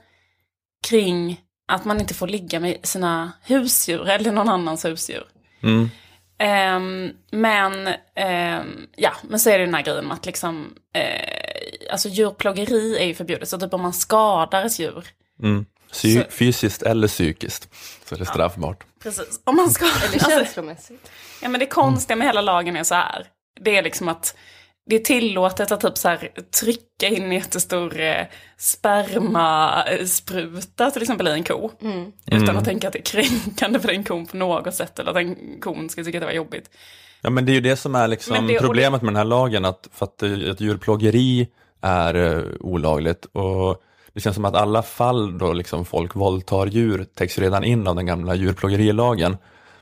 kring 0.86 1.40
att 1.68 1.84
man 1.84 2.00
inte 2.00 2.14
får 2.14 2.28
ligga 2.28 2.60
med 2.60 2.76
sina 2.82 3.32
husdjur 3.42 4.08
eller 4.08 4.32
någon 4.32 4.48
annans 4.48 4.84
husdjur. 4.84 5.26
Mm. 5.62 5.90
Ehm, 6.38 7.10
men, 7.30 7.88
ehm, 8.16 8.86
ja, 8.96 9.12
men 9.22 9.40
så 9.40 9.50
är 9.50 9.58
det 9.58 9.64
den 9.64 9.74
här 9.74 9.82
grejen 9.82 10.04
med 10.06 10.14
att 10.14 10.26
liksom, 10.26 10.74
eh, 10.94 11.92
alltså 11.92 12.08
djurplågeri 12.08 12.98
är 12.98 13.04
ju 13.04 13.14
förbjudet. 13.14 13.48
Så 13.48 13.58
typ 13.58 13.74
om 13.74 13.82
man 13.82 13.92
skadar 13.92 14.64
ett 14.64 14.78
djur. 14.78 15.04
Mm. 15.42 15.66
Psy- 15.92 16.22
Så- 16.24 16.30
Fysiskt 16.30 16.82
eller 16.82 17.08
psykiskt 17.08 17.68
så 18.08 18.14
är 18.14 18.18
det 18.18 18.26
straffbart. 18.26 18.84
Precis. 19.02 19.40
Om 19.44 19.56
man 19.56 19.70
skadar, 19.70 19.92
Eller 20.04 20.12
alltså, 20.14 20.30
känslomässigt. 20.30 21.10
ja 21.42 21.48
men 21.48 21.60
det 21.60 21.66
konstiga 21.66 22.16
med 22.16 22.26
hela 22.26 22.40
lagen 22.40 22.76
är 22.76 22.84
så 22.84 22.94
här. 22.94 23.26
Det 23.60 23.76
är 23.76 23.82
liksom 23.82 24.08
att 24.08 24.36
det 24.86 24.96
är 24.96 25.00
tillåtet 25.00 25.72
att 25.72 25.80
typ 25.80 25.98
så 25.98 26.08
här 26.08 26.28
trycka 26.60 27.06
in 27.08 27.24
en 27.24 27.32
jättestor 27.32 28.00
eh, 28.00 28.26
spermaspruta 28.58 30.90
till 30.90 31.02
exempel 31.02 31.28
i 31.28 31.30
en 31.30 31.44
ko. 31.44 31.70
Utan 32.32 32.56
att 32.56 32.64
tänka 32.64 32.86
att 32.86 32.92
det 32.92 32.98
är 32.98 33.02
kränkande 33.22 33.80
för 33.80 33.88
den 33.88 34.04
kon 34.04 34.26
på 34.26 34.36
något 34.36 34.74
sätt. 34.74 34.98
Eller 34.98 35.10
att 35.10 35.14
den 35.16 35.60
kon 35.60 35.88
ska 35.88 36.04
tycka 36.04 36.18
att 36.18 36.22
det 36.22 36.26
var 36.26 36.32
jobbigt. 36.32 36.70
Ja 37.22 37.30
men 37.30 37.46
det 37.46 37.52
är 37.52 37.54
ju 37.54 37.60
det 37.60 37.76
som 37.76 37.94
är 37.94 38.08
liksom 38.08 38.46
det- 38.46 38.58
problemet 38.58 39.02
med 39.02 39.08
den 39.12 39.16
här 39.16 39.24
lagen, 39.24 39.64
att, 39.64 39.88
för 39.92 40.04
att, 40.06 40.22
eh, 40.22 40.32
att 40.50 40.60
djurplågeri 40.60 41.48
är 41.82 42.14
eh, 42.14 42.42
olagligt 42.60 43.24
och 43.24 43.82
det 44.12 44.20
känns 44.20 44.34
som 44.34 44.44
att 44.44 44.54
alla 44.54 44.82
fall 44.82 45.38
då 45.38 45.52
liksom 45.52 45.84
folk 45.84 46.14
våldtar 46.14 46.66
djur 46.66 47.06
täcks 47.14 47.38
redan 47.38 47.64
in 47.64 47.86
av 47.86 47.96
den 47.96 48.06
gamla 48.06 48.34
djurplågerilagen. 48.34 49.36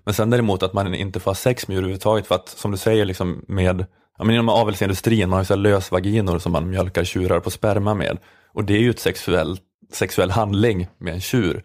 Men 0.05 0.14
sen 0.14 0.30
däremot 0.30 0.62
att 0.62 0.72
man 0.72 0.94
inte 0.94 1.20
får 1.20 1.30
ha 1.30 1.34
sex 1.36 1.68
med 1.68 1.74
djur 1.74 1.80
överhuvudtaget 1.82 2.26
för 2.26 2.34
att 2.34 2.48
som 2.48 2.70
du 2.70 2.76
säger 2.76 3.05
liksom 3.05 3.44
med 3.48 3.84
Ja, 4.19 4.25
men 4.25 4.35
inom 4.35 4.49
avelsindustrin, 4.49 5.29
man 5.29 5.33
har 5.37 5.41
ju 5.43 5.45
så 5.47 5.55
här 5.55 5.61
lösvaginor 5.61 6.39
som 6.39 6.53
man 6.53 6.71
mjölkar 6.71 7.05
tjurar 7.05 7.41
på 7.41 7.51
sperma 7.51 7.95
med. 7.95 8.19
Och 8.55 8.65
det 8.65 8.75
är 8.75 8.79
ju 8.81 8.91
ett 8.91 9.01
sexuell, 9.01 9.59
sexuell 9.93 10.31
handling 10.31 10.89
med 10.99 11.15
en 11.15 11.21
tjur. 11.21 11.65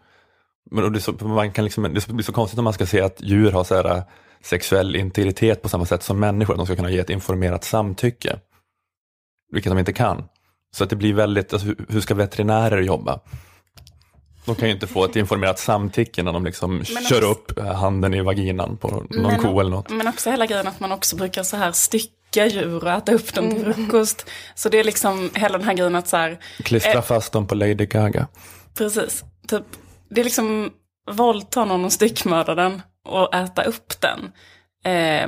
Men 0.72 0.94
det, 0.94 1.00
är 1.00 1.02
så, 1.02 1.12
man 1.28 1.52
kan 1.52 1.64
liksom, 1.66 1.84
det 1.84 2.08
blir 2.08 2.24
så 2.24 2.34
konstigt 2.34 2.58
om 2.58 2.64
man 2.64 2.74
ska 2.74 2.86
säga 2.86 3.06
att 3.06 3.22
djur 3.22 3.52
har 3.52 3.64
så 3.64 3.76
här, 3.76 3.96
äh, 3.98 4.04
sexuell 4.44 4.96
integritet 4.96 5.62
på 5.62 5.70
samma 5.70 5.86
sätt 5.86 6.04
som 6.04 6.20
människor, 6.20 6.54
att 6.54 6.58
de 6.58 6.66
ska 6.66 6.76
kunna 6.76 6.92
ge 6.92 7.00
ett 7.00 7.10
informerat 7.10 7.64
samtycke. 7.64 8.40
Vilket 9.52 9.72
de 9.72 9.80
inte 9.80 9.94
kan. 9.94 10.24
Så 10.76 10.84
att 10.84 10.90
det 10.90 10.96
blir 10.96 11.14
väldigt, 11.14 11.54
alltså, 11.54 11.68
hur- 11.90 12.02
ska 12.02 12.14
veterinärer 12.16 12.82
jobba? 12.82 13.20
De 14.46 14.56
kan 14.56 14.68
ju 14.68 14.74
inte 14.74 14.88
få 14.88 15.06
ett 15.06 15.16
informerat 15.16 15.60
samtycke 15.60 16.24
när 16.24 16.34
de 16.34 16.46
liksom 16.46 16.84
kör 16.84 17.18
också- 17.18 17.32
upp 17.32 17.58
äh, 17.60 17.66
handen 17.74 18.14
i 18.14 18.22
vaginan 18.22 18.78
på 18.78 18.88
någon 18.88 19.08
Men- 19.10 19.40
ko 19.42 19.60
eller 19.60 19.70
något. 19.72 19.90
Men 19.90 20.08
också 20.08 20.30
hela 20.32 20.46
grejen 20.46 20.68
att 20.68 20.80
man 20.80 20.92
också 20.92 21.16
brukar 21.16 21.44
så 21.44 21.58
här 21.58 21.72
stycka 21.72 22.14
djur 22.46 22.84
och 22.84 22.92
äta 22.92 23.12
upp 23.12 23.34
dem 23.34 23.50
till 23.52 23.74
frukost. 23.74 24.26
Så 24.56 24.70
det 24.70 24.80
är 24.80 24.84
liksom 24.84 25.30
hela 25.34 25.58
den 25.58 25.68
här 25.68 25.74
grejen 25.74 25.96
att 25.96 26.08
så 26.08 26.18
här, 26.18 26.40
Klistra 26.64 26.92
eh, 26.94 27.02
fast 27.02 27.32
dem 27.34 27.48
på 27.48 27.56
Lady 27.56 27.86
Gaga. 27.86 28.28
precis, 28.78 29.24
typ, 29.48 29.64
det 30.10 30.22
är 30.22 30.24
liksom 30.26 30.72
våldta 31.12 31.66
någon 31.66 31.86
och 31.86 31.94
styckmörda 31.94 32.56
den 32.56 32.82
och 33.10 33.36
äta 33.36 33.64
upp 33.64 33.94
den. 34.02 34.32
Eh, 34.94 35.28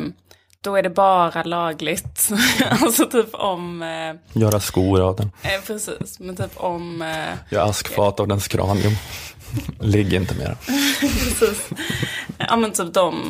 då 0.61 0.75
är 0.75 0.83
det 0.83 0.89
bara 0.89 1.43
lagligt. 1.43 2.29
alltså 2.69 3.05
typ 3.05 3.33
om, 3.35 3.81
eh, 3.81 4.39
Göra 4.41 4.59
skor 4.59 5.01
av 5.01 5.15
den. 5.15 5.31
eh, 5.41 5.61
precis, 5.67 6.19
men 6.19 6.35
typ 6.35 6.51
om, 6.55 7.01
eh, 7.01 7.33
Gör 7.49 7.69
askfat 7.69 8.19
av 8.19 8.27
dens 8.27 8.47
kranium. 8.47 8.93
Ligg 9.79 10.13
inte 10.13 10.35
mer. 10.35 10.57
precis. 10.99 11.69
Ja 12.37 12.55
men 12.55 12.71
typ 12.71 12.93
de 12.93 13.23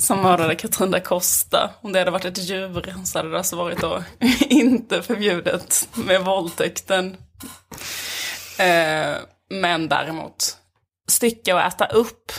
som 0.00 0.22
mördade 0.22 0.54
Katrin 0.54 0.90
da 0.90 1.00
Costa. 1.00 1.70
Om 1.80 1.92
det 1.92 1.98
hade 1.98 2.10
varit 2.10 2.24
ett 2.24 2.38
djur 2.38 3.04
så 3.04 3.18
hade 3.18 3.30
det 3.30 3.38
alltså 3.38 3.56
varit 3.56 3.80
då 3.80 4.02
inte 4.48 5.02
förbjudet 5.02 5.88
med 5.94 6.24
våldtäkten. 6.24 7.16
Eh, 8.58 9.16
men 9.50 9.88
däremot 9.88 10.56
stycka 11.08 11.54
och 11.54 11.60
äta 11.60 11.86
upp 11.86 12.32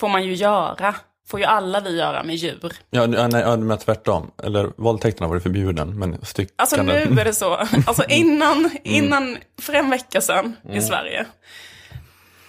får 0.00 0.08
man 0.08 0.24
ju 0.24 0.34
göra. 0.34 0.94
Får 1.28 1.40
ju 1.40 1.46
alla 1.46 1.80
vi 1.80 1.96
göra 1.96 2.22
med 2.22 2.36
djur. 2.36 2.72
Ja, 2.90 3.06
nej, 3.06 3.30
ja, 3.32 3.56
men 3.56 3.78
tvärtom. 3.78 4.30
Eller 4.42 4.72
våldtäkten 4.76 5.24
har 5.24 5.28
varit 5.28 5.42
förbjuden, 5.42 5.98
men 5.98 6.24
styckande. 6.24 6.54
Alltså 6.56 6.82
nu 6.82 7.20
är 7.20 7.24
det 7.24 7.34
så. 7.34 7.54
Alltså 7.86 8.04
innan, 8.08 8.70
innan 8.84 9.38
för 9.60 9.72
en 9.72 9.90
vecka 9.90 10.20
sedan 10.20 10.56
i 10.72 10.80
Sverige. 10.80 11.26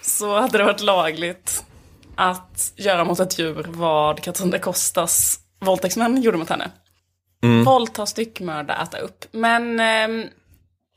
Så 0.02 0.40
hade 0.40 0.58
det 0.58 0.64
varit 0.64 0.80
lagligt 0.80 1.64
att 2.16 2.72
göra 2.76 3.04
mot 3.04 3.20
ett 3.20 3.38
djur 3.38 3.66
vad 3.68 4.20
Katrin 4.20 4.50
da 4.50 4.58
Costas 4.58 5.38
våldtäktsmän 5.60 6.22
gjorde 6.22 6.38
mot 6.38 6.48
henne. 6.48 6.70
Våldta, 7.64 8.06
styckmörda, 8.06 8.82
äta 8.82 8.98
upp. 8.98 9.24
Men, 9.32 9.80
ehm, 9.80 10.20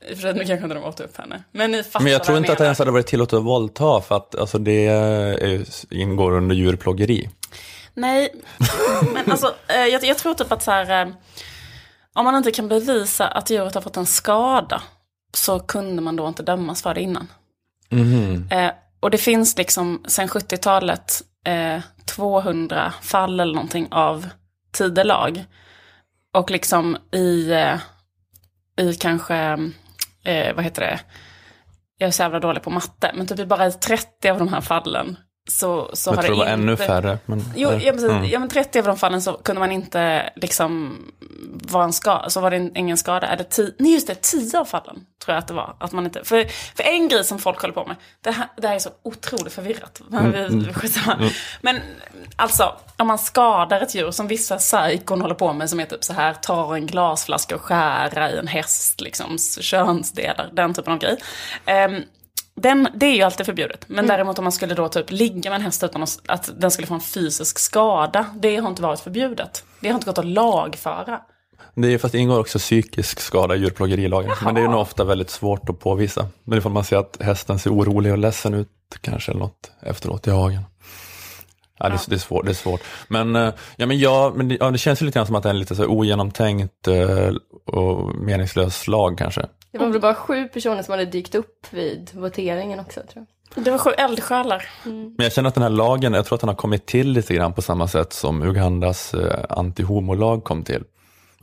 i 0.08 0.12
och 0.12 0.16
för 0.16 0.22
sig, 0.22 0.34
nu 0.34 0.44
kanske 0.44 0.64
inte 0.64 0.74
de 0.74 0.84
åt 0.84 1.00
upp 1.00 1.16
henne. 1.16 1.42
Men 1.52 1.70
ni 1.70 1.82
fattar 1.82 2.00
Men 2.00 2.12
jag 2.12 2.24
tror 2.24 2.38
inte 2.38 2.52
att 2.52 2.58
det 2.58 2.64
ens 2.64 2.78
hade 2.78 2.90
varit 2.90 3.06
tillåtet 3.06 3.36
att 3.36 3.44
våldta, 3.44 4.00
för 4.00 4.16
att 4.16 4.34
alltså, 4.34 4.58
det 4.58 4.86
är, 4.86 5.64
ingår 5.90 6.32
under 6.32 6.54
djurplågeri. 6.54 7.30
Nej, 7.94 8.34
men 9.14 9.30
alltså 9.30 9.54
jag, 9.68 10.04
jag 10.04 10.18
tror 10.18 10.34
typ 10.34 10.52
att 10.52 10.62
så 10.62 10.70
här, 10.70 11.06
eh, 11.06 11.12
om 12.12 12.24
man 12.24 12.34
inte 12.36 12.50
kan 12.50 12.68
bevisa 12.68 13.28
att 13.28 13.50
djuret 13.50 13.74
har 13.74 13.82
fått 13.82 13.96
en 13.96 14.06
skada 14.06 14.82
så 15.34 15.58
kunde 15.60 16.02
man 16.02 16.16
då 16.16 16.28
inte 16.28 16.42
dömas 16.42 16.82
för 16.82 16.94
det 16.94 17.00
innan. 17.00 17.28
Eh, 18.50 18.70
och 19.06 19.10
det 19.10 19.18
finns 19.18 19.58
liksom 19.58 20.04
sen 20.06 20.28
70-talet 20.28 21.22
eh, 21.44 21.82
200 22.04 22.92
fall 23.02 23.40
eller 23.40 23.54
någonting 23.54 23.88
av 23.90 24.28
tidelag. 24.72 25.44
Och 26.34 26.50
liksom 26.50 26.96
i, 27.12 27.52
eh, 27.52 27.78
i 28.80 28.94
kanske, 28.94 29.36
eh, 30.24 30.54
vad 30.54 30.64
heter 30.64 30.82
det, 30.82 31.00
jag 31.98 32.06
är 32.08 32.10
så 32.10 32.22
jävla 32.22 32.40
dålig 32.40 32.62
på 32.62 32.70
matte, 32.70 33.12
men 33.14 33.26
typ 33.26 33.48
bara 33.48 33.66
i 33.66 33.72
30 33.72 34.28
av 34.28 34.38
de 34.38 34.48
här 34.48 34.60
fallen 34.60 35.16
så, 35.48 35.90
så 35.92 36.10
Jag 36.10 36.16
har 36.16 36.22
tror 36.22 36.34
det 36.34 36.38
var 36.38 36.44
inte... 36.44 36.52
ännu 36.52 36.76
färre. 36.76 37.18
Men, 37.26 37.44
Jo, 37.56 37.72
ja, 37.72 37.92
precis. 37.92 38.10
Mm. 38.10 38.24
ja, 38.24 38.38
men 38.38 38.48
30 38.48 38.78
av 38.78 38.84
de 38.84 38.96
fallen 38.96 39.22
så 39.22 39.32
kunde 39.32 39.60
man 39.60 39.72
inte 39.72 40.30
liksom 40.36 40.98
vara 41.70 41.84
en 41.84 41.92
skada, 41.92 42.30
så 42.30 42.40
var 42.40 42.50
det 42.50 42.70
ingen 42.74 42.96
skada. 42.96 43.26
Eller 43.26 43.44
tio, 43.44 43.72
nej 43.78 43.92
just 43.92 44.06
det, 44.06 44.14
10 44.22 44.58
av 44.58 44.64
fallen 44.64 44.96
tror 45.24 45.34
jag 45.34 45.38
att 45.38 45.48
det 45.48 45.54
var. 45.54 45.76
Att 45.80 45.92
man 45.92 46.04
inte, 46.04 46.24
för, 46.24 46.44
för 46.76 46.82
en 46.82 47.08
grej 47.08 47.24
som 47.24 47.38
folk 47.38 47.60
håller 47.60 47.74
på 47.74 47.86
med, 47.86 47.96
det 48.20 48.30
här, 48.30 48.48
det 48.56 48.68
här 48.68 48.74
är 48.74 48.78
så 48.78 48.90
otroligt 49.02 49.52
förvirrat. 49.52 50.00
Men, 50.08 50.34
Mm, 50.34 50.58
vi, 50.66 50.72
skitsamma. 50.72 51.30
men 51.60 51.80
alltså, 52.36 52.76
om 52.96 53.06
man 53.06 53.18
skadar 53.18 53.80
ett 53.80 53.94
djur 53.94 54.10
som 54.10 54.26
vissa 54.28 54.56
psykon 54.56 55.20
håller 55.20 55.34
på 55.34 55.52
med, 55.52 55.70
som 55.70 55.80
är 55.80 55.84
typ 55.84 56.04
så 56.04 56.12
här, 56.12 56.34
tar 56.34 56.74
en 56.74 56.86
glasflaska 56.86 57.54
och 57.54 57.60
skära 57.62 58.30
i 58.30 58.38
en 58.38 58.46
häst, 58.46 59.00
liksom, 59.00 59.38
könsdelar, 59.60 60.48
den 60.52 60.74
typen 60.74 60.92
av 60.92 60.98
grej. 60.98 61.16
Ehm, 61.66 62.02
den, 62.56 62.88
det 62.94 63.06
är 63.06 63.14
ju 63.14 63.22
alltid 63.22 63.46
förbjudet. 63.46 63.84
Men 63.88 64.06
däremot 64.06 64.38
om 64.38 64.44
man 64.44 64.52
skulle 64.52 64.74
då 64.74 64.88
typ 64.88 65.10
ligga 65.10 65.50
med 65.50 65.56
en 65.56 65.62
häst 65.62 65.84
utan 65.84 66.02
att, 66.02 66.20
att 66.26 66.60
den 66.60 66.70
skulle 66.70 66.86
få 66.86 66.94
en 66.94 67.00
fysisk 67.00 67.58
skada. 67.58 68.26
Det 68.36 68.56
har 68.56 68.68
inte 68.68 68.82
varit 68.82 69.00
förbjudet. 69.00 69.64
Det 69.80 69.88
har 69.88 69.94
inte 69.94 70.06
gått 70.06 70.18
att 70.18 70.26
lagföra. 70.26 71.20
Det 71.74 71.94
är 71.94 71.98
fast 71.98 72.12
det 72.12 72.18
ingår 72.18 72.40
också 72.40 72.58
psykisk 72.58 73.20
skada 73.20 73.56
i 73.56 73.58
djurplågerilagen. 73.58 74.30
Men 74.44 74.54
det 74.54 74.60
är 74.60 74.68
nog 74.68 74.80
ofta 74.80 75.04
väldigt 75.04 75.30
svårt 75.30 75.68
att 75.68 75.80
påvisa. 75.80 76.28
Men 76.44 76.58
ifall 76.58 76.72
man 76.72 76.84
ser 76.84 76.96
att 76.96 77.16
hästen 77.20 77.58
ser 77.58 77.70
orolig 77.70 78.12
och 78.12 78.18
ledsen 78.18 78.54
ut 78.54 78.68
kanske 79.00 79.32
eller 79.32 79.40
något 79.40 79.70
efteråt 79.80 80.26
i 80.26 80.30
hagen. 80.30 80.62
Ja, 81.78 81.88
det, 81.88 81.94
är- 81.94 82.00
det, 82.10 82.16
är 82.16 82.18
svårt, 82.18 82.44
det 82.44 82.50
är 82.50 82.54
svårt. 82.54 82.80
Men, 83.08 83.36
eh, 83.36 83.52
ja, 83.76 83.86
men, 83.86 83.98
ja, 83.98 84.32
men 84.36 84.48
det, 84.48 84.56
ja, 84.60 84.70
det 84.70 84.78
känns 84.78 85.02
ju 85.02 85.06
lite 85.06 85.18
grann 85.18 85.26
som 85.26 85.34
att 85.36 85.42
det 85.42 85.48
är 85.48 85.54
en 85.54 85.58
lite 85.58 85.74
så 85.76 85.82
här 85.82 85.90
ogenomtänkt 85.90 86.88
eh, 86.88 87.32
och 87.74 88.14
meningslös 88.14 88.88
lag 88.88 89.18
kanske. 89.18 89.46
Det 89.72 89.78
var 89.78 89.86
väl 89.88 90.00
bara 90.00 90.14
sju 90.14 90.48
personer 90.48 90.82
som 90.82 90.92
hade 90.92 91.04
dykt 91.04 91.34
upp 91.34 91.66
vid 91.70 92.10
voteringen 92.14 92.80
också 92.80 93.00
tror 93.12 93.26
jag. 93.54 93.64
Det 93.64 93.70
var 93.70 93.78
sju 93.78 93.90
eldsjälar. 93.90 94.68
Men 94.84 95.14
jag 95.18 95.32
känner 95.32 95.48
att 95.48 95.54
den 95.54 95.62
här 95.62 95.70
lagen, 95.70 96.12
jag 96.14 96.26
tror 96.26 96.36
att 96.36 96.40
den 96.40 96.48
har 96.48 96.54
kommit 96.56 96.86
till 96.86 97.12
lite 97.12 97.34
grann 97.34 97.52
på 97.52 97.62
samma 97.62 97.88
sätt 97.88 98.12
som 98.12 98.42
Ugandas 98.42 99.14
eh, 99.14 99.44
antihomolag 99.48 100.44
kom 100.44 100.62
till. 100.64 100.84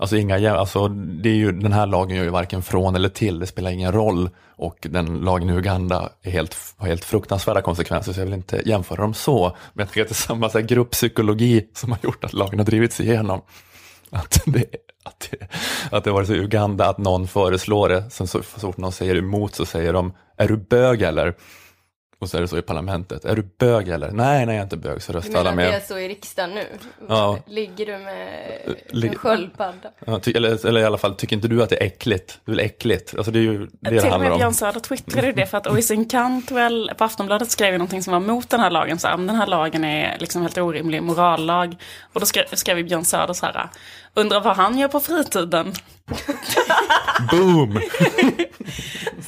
Alltså, 0.04 0.18
inga, 0.18 0.52
alltså 0.52 0.88
det 0.88 1.30
är 1.30 1.34
ju, 1.34 1.52
den 1.52 1.74
här 1.74 1.86
lagen 1.86 2.18
gör 2.18 2.24
ju 2.24 2.30
varken 2.30 2.62
från 2.62 2.96
eller 2.96 3.10
till, 3.10 3.40
det 3.40 3.48
spelar 3.48 3.72
ingen 3.72 3.92
roll. 3.92 4.30
Och 4.56 4.88
den 4.90 5.20
lagen 5.20 5.50
i 5.50 5.54
Uganda 5.54 6.10
är 6.22 6.32
helt, 6.32 6.58
har 6.78 6.88
helt 6.88 7.06
fruktansvärda 7.06 7.62
konsekvenser, 7.62 8.14
så 8.14 8.20
jag 8.20 8.26
vill 8.26 8.34
inte 8.34 8.62
jämföra 8.66 9.02
dem 9.02 9.14
så. 9.14 9.58
Men 9.74 9.84
jag 9.84 9.88
tycker 9.88 10.02
att 10.02 10.08
det 10.08 10.12
är 10.12 10.16
samma 10.16 10.50
så 10.50 10.60
här, 10.60 10.66
grupppsykologi 10.66 11.70
som 11.74 11.92
har 11.92 12.00
gjort 12.04 12.24
att 12.24 12.34
lagen 12.34 12.60
har 12.60 12.66
drivits 12.66 13.00
igenom. 13.00 13.42
Att 14.10 14.42
det, 14.46 14.66
att 15.04 15.30
det, 15.32 15.48
att 15.92 16.04
det 16.04 16.12
var 16.12 16.24
så 16.24 16.34
i 16.34 16.40
Uganda 16.40 16.90
att 16.90 16.98
någon 16.98 17.28
föreslår 17.28 17.90
det, 17.90 18.10
sen 18.10 18.28
så, 18.28 18.44
så 18.44 18.60
fort 18.60 18.78
någon 18.78 18.92
säger 18.92 19.16
emot 19.16 19.56
så 19.56 19.66
säger 19.66 19.94
de, 19.94 20.14
är 20.38 20.48
du 20.48 20.58
bög 20.58 21.02
eller? 21.02 21.36
Och 22.24 22.30
så 22.30 22.38
är 22.38 22.42
det 22.42 22.48
så 22.48 22.58
i 22.58 22.62
parlamentet, 22.62 23.26
är 23.26 23.36
du 23.36 23.42
bög 23.60 23.90
eller? 23.90 24.12
Nej, 24.12 24.46
nej 24.46 24.56
jag 24.56 24.60
är 24.60 24.64
inte 24.64 24.78
bög, 24.78 25.02
så 25.02 25.14
röstar 25.14 25.40
alla 25.40 25.52
menar 25.52 25.64
att 25.64 25.72
det 25.72 25.76
är 25.76 25.80
med. 25.80 25.88
så 25.88 25.98
i 26.00 26.08
riksdagen 26.10 26.52
nu? 26.56 26.66
Ja. 27.10 27.40
Ligger 27.48 27.86
du 27.86 27.98
med 27.98 28.28
Ligger- 28.90 29.14
en 29.14 29.20
sköldpadda? 29.20 29.90
Ja, 30.06 30.20
ty, 30.20 30.32
eller, 30.32 30.66
eller 30.66 30.82
i 30.82 30.86
alla 30.86 30.98
fall, 30.98 31.16
tycker 31.16 31.36
inte 31.36 31.48
du 31.48 31.64
att 31.64 31.70
det 31.70 31.82
är 31.84 31.86
äckligt? 31.86 32.40
Det 32.46 32.52
är 32.52 32.56
väl 32.56 32.66
äckligt? 32.66 33.14
Alltså 33.18 33.32
det 33.32 33.40
är 33.40 33.44
ju 33.44 33.58
det 33.58 33.68
det 33.80 33.90
Till 33.90 33.98
och 33.98 34.04
handlar 34.04 34.20
med 34.20 34.32
om. 34.32 34.38
Björn 34.38 34.54
Söder 34.54 34.80
twittrade 34.80 35.32
det 35.32 35.46
för 35.46 35.58
att 35.58 35.68
Oisin 35.68 36.06
Cantwell 36.10 36.92
på 36.98 37.04
Aftonbladet 37.04 37.52
skrev 37.52 37.72
ju 37.72 37.78
någonting 37.78 38.04
som 38.04 38.14
var 38.14 38.20
mot 38.20 38.50
den 38.50 38.60
här 38.60 38.70
lagen. 38.70 39.00
Så 39.00 39.08
här, 39.08 39.18
"Men 39.18 39.28
den 39.28 39.36
här 39.36 39.48
lagen 39.48 39.84
är 39.84 40.18
liksom 40.20 40.42
helt 40.42 40.58
orimlig 40.58 41.04
morallag. 41.04 41.76
Och 42.14 42.20
då 42.20 42.26
skrev, 42.26 42.44
skrev 42.54 42.86
Björn 42.86 43.06
Söder 43.06 43.34
så 43.34 43.46
här, 43.46 43.70
undrar 44.16 44.42
vad 44.42 44.56
han 44.56 44.78
gör 44.78 44.88
på 44.88 45.00
fritiden. 45.00 45.74
Boom! 47.32 47.80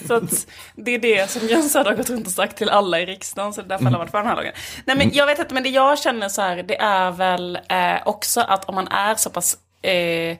Så 0.07 0.13
att 0.13 0.47
det 0.75 0.91
är 0.91 0.99
det 0.99 1.29
som 1.29 1.47
Björn 1.47 1.63
Söder 1.63 1.89
har 1.89 1.97
gått 1.97 2.09
runt 2.09 2.27
och 2.27 2.33
sagt 2.33 2.57
till 2.57 2.69
alla 2.69 2.99
i 2.99 3.05
riksdagen. 3.05 3.53
Så 3.53 3.61
det 3.61 3.67
är 3.67 3.69
därför 3.69 3.85
alla 3.85 3.97
har 3.97 3.99
varit 3.99 4.11
för 4.11 4.17
den 4.17 4.27
här 4.27 4.35
lagen. 4.35 4.53
Nej 4.85 4.97
men 4.97 5.13
jag 5.13 5.25
vet 5.25 5.39
inte, 5.39 5.53
men 5.53 5.63
det 5.63 5.69
jag 5.69 5.99
känner 5.99 6.29
så 6.29 6.41
här, 6.41 6.63
det 6.63 6.77
är 6.77 7.11
väl 7.11 7.59
eh, 7.69 8.07
också 8.07 8.41
att 8.41 8.65
om 8.65 8.75
man 8.75 8.87
är 8.87 9.15
så 9.15 9.29
pass 9.29 9.57
eh, 9.81 10.37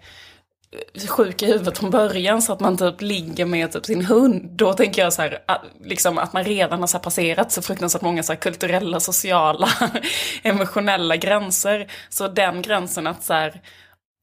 sjuk 1.10 1.41
i 1.41 1.46
huvudet 1.46 1.78
från 1.78 1.89
början 1.89 2.41
så 2.41 2.54
att 2.54 2.60
man 2.60 2.78
typ 2.78 3.02
ligger 3.02 3.46
med 3.46 3.72
typ 3.72 3.86
sin 3.86 4.06
hund. 4.06 4.50
Då 4.52 4.74
tänker 4.74 5.02
jag 5.02 5.14
så 5.14 5.22
här, 5.22 5.39
att, 5.46 5.62
liksom 5.84 6.18
att 6.18 6.34
man 6.34 6.43
redan 6.43 6.80
har 6.80 6.88
så 6.88 7.00
passerat 7.00 7.52
så 7.52 7.62
fruktansvärt 7.62 8.02
många 8.02 8.24
så 8.24 8.36
kulturella, 8.36 9.00
sociala, 9.00 9.70
emotionella 10.43 11.16
gränser. 11.16 11.91
Så 12.10 12.28
den 12.28 12.62
gränsen 12.62 13.08
att 13.08 13.24
så 13.24 13.34
här, 13.34 13.62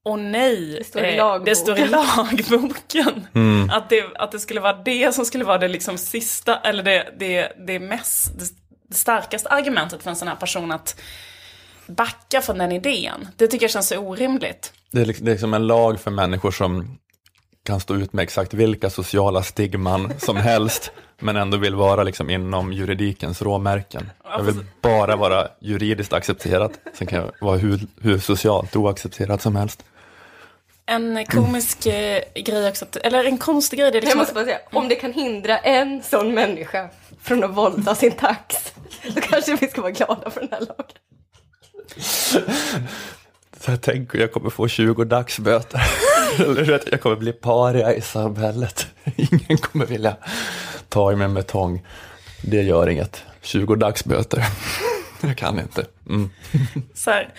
Åh 0.05 0.17
nej, 0.17 0.77
Det 0.79 0.85
står 0.85 1.05
i 1.05 1.11
eh, 1.11 1.17
lagboken. 1.17 1.45
det 1.45 1.57
står 1.57 1.79
i 1.79 1.89
lagboken. 1.89 3.27
Att, 3.71 3.89
det, 3.89 4.05
att 4.15 4.33
det 4.33 4.39
skulle 4.39 4.61
vara 4.61 4.83
det 4.85 5.15
som 5.15 5.25
skulle 5.25 5.45
vara 5.45 5.59
det 5.59 5.69
liksom 5.69 5.99
sista, 5.99 6.59
eller 6.59 6.83
det, 6.83 7.15
det, 7.19 7.53
det 7.67 7.79
mest, 7.79 8.39
det, 8.39 8.97
starkaste 8.97 9.49
argumentet 9.49 10.03
för 10.03 10.11
en 10.11 10.17
sån 10.17 10.29
här 10.29 10.37
person 10.37 10.73
att 10.73 11.01
backa 11.87 12.41
från 12.41 12.59
den 12.59 12.73
idén. 12.73 13.29
Det 13.37 13.47
tycker 13.47 13.65
jag 13.65 13.71
känns 13.71 13.89
så 13.89 13.97
orimligt. 13.97 14.73
Det 14.91 15.01
är, 15.01 15.07
liksom, 15.07 15.25
det 15.27 15.31
är 15.31 15.35
liksom 15.35 15.55
en 15.55 15.67
lag 15.67 16.01
för 16.01 16.11
människor 16.11 16.51
som 16.51 16.99
kan 17.65 17.81
stå 17.81 17.95
ut 17.95 18.13
med 18.13 18.23
exakt 18.23 18.55
vilka 18.55 18.91
sociala 18.91 19.43
stigman 19.43 20.13
som 20.19 20.37
helst, 20.51 20.93
men 21.19 21.37
ändå 21.37 21.57
vill 21.57 21.75
vara 21.75 22.03
liksom 22.03 22.31
inom 22.31 22.73
juridikens 22.73 23.43
råmärken. 23.43 24.11
Jag 24.25 24.43
vill 24.43 24.65
bara 24.81 25.17
vara 25.17 25.49
juridiskt 25.61 26.13
accepterad, 26.13 26.73
sen 26.95 27.07
kan 27.07 27.19
jag 27.19 27.33
vara 27.41 27.57
hur, 27.57 27.81
hur 28.01 28.19
socialt 28.19 28.77
oaccepterad 28.77 29.41
som 29.43 29.57
helst. 29.57 29.85
En 30.93 31.27
komisk 31.27 31.87
eh, 31.87 32.23
grej 32.35 32.69
också, 32.69 32.85
att- 32.85 32.97
eller 32.97 33.25
en 33.25 33.39
konstig 33.39 33.79
grej, 33.79 33.91
det 33.91 33.99
är 33.99 34.01
Jag 34.01 34.05
liksom 34.05 34.19
måste 34.19 34.31
att, 34.31 34.35
bara 34.35 34.45
säga, 34.45 34.59
om 34.73 34.89
det 34.89 34.95
kan 34.95 35.13
hindra 35.13 35.59
en 35.59 36.03
sån 36.03 36.35
människa 36.35 36.89
från 37.23 37.45
att 37.45 37.51
vålda 37.51 37.95
sin 37.95 38.13
tax, 38.13 38.73
då 39.15 39.21
kanske 39.21 39.57
vi 39.61 39.69
ska 39.69 39.81
vara 39.81 39.91
glada 39.93 40.31
för 40.31 40.41
den 40.41 40.49
här 40.53 40.61
lagen. 40.61 40.97
Så 43.61 43.71
jag 43.71 43.83
tänker 43.83 44.19
jag 44.19 44.33
kommer 44.33 44.51
få 44.51 44.69
20 44.69 45.05
dagsböter. 45.05 45.81
Eller 46.39 46.73
att 46.73 46.89
jag 46.91 47.01
kommer 47.01 47.17
bli 47.17 47.33
paria 47.33 47.95
i 47.95 48.01
samhället. 48.01 48.87
Ingen 49.17 49.59
kommer 49.59 49.87
vilja 49.87 50.17
ta 50.89 51.13
i 51.13 51.17
mig 51.17 51.29
med 51.29 51.47
tång. 51.47 51.87
Det 52.43 52.63
gör 52.63 52.89
inget. 52.89 53.25
20 53.43 53.75
dagsböter. 53.75 54.45
Jag 55.21 55.37
kan 55.39 55.59
inte. 55.59 55.87
Mm. 56.09 56.31
så 56.95 57.11
här, 57.11 57.35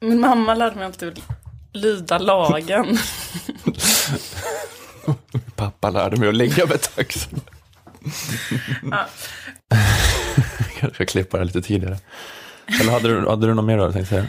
min 0.00 0.20
mamma 0.20 0.54
lärde 0.54 0.76
mig 0.76 0.84
alltid 0.84 1.20
lyda 1.74 2.18
lagen. 2.18 2.86
Pappa 5.56 5.90
lärde 5.90 6.16
mig 6.16 6.28
att 6.28 6.34
ligga 6.34 6.66
med 6.66 6.82
taxen. 6.82 7.40
Ja. 8.90 9.06
Kanske 10.78 11.04
klippa 11.04 11.38
det 11.38 11.44
lite 11.44 11.62
tidigare. 11.62 11.98
Eller 12.80 12.92
hade 12.92 13.08
du, 13.08 13.28
hade 13.28 13.46
du 13.46 13.54
något 13.54 13.64
mer 13.64 13.76
du 13.76 13.82
hade 13.82 13.92
tänkt 13.92 14.08
säga? 14.08 14.26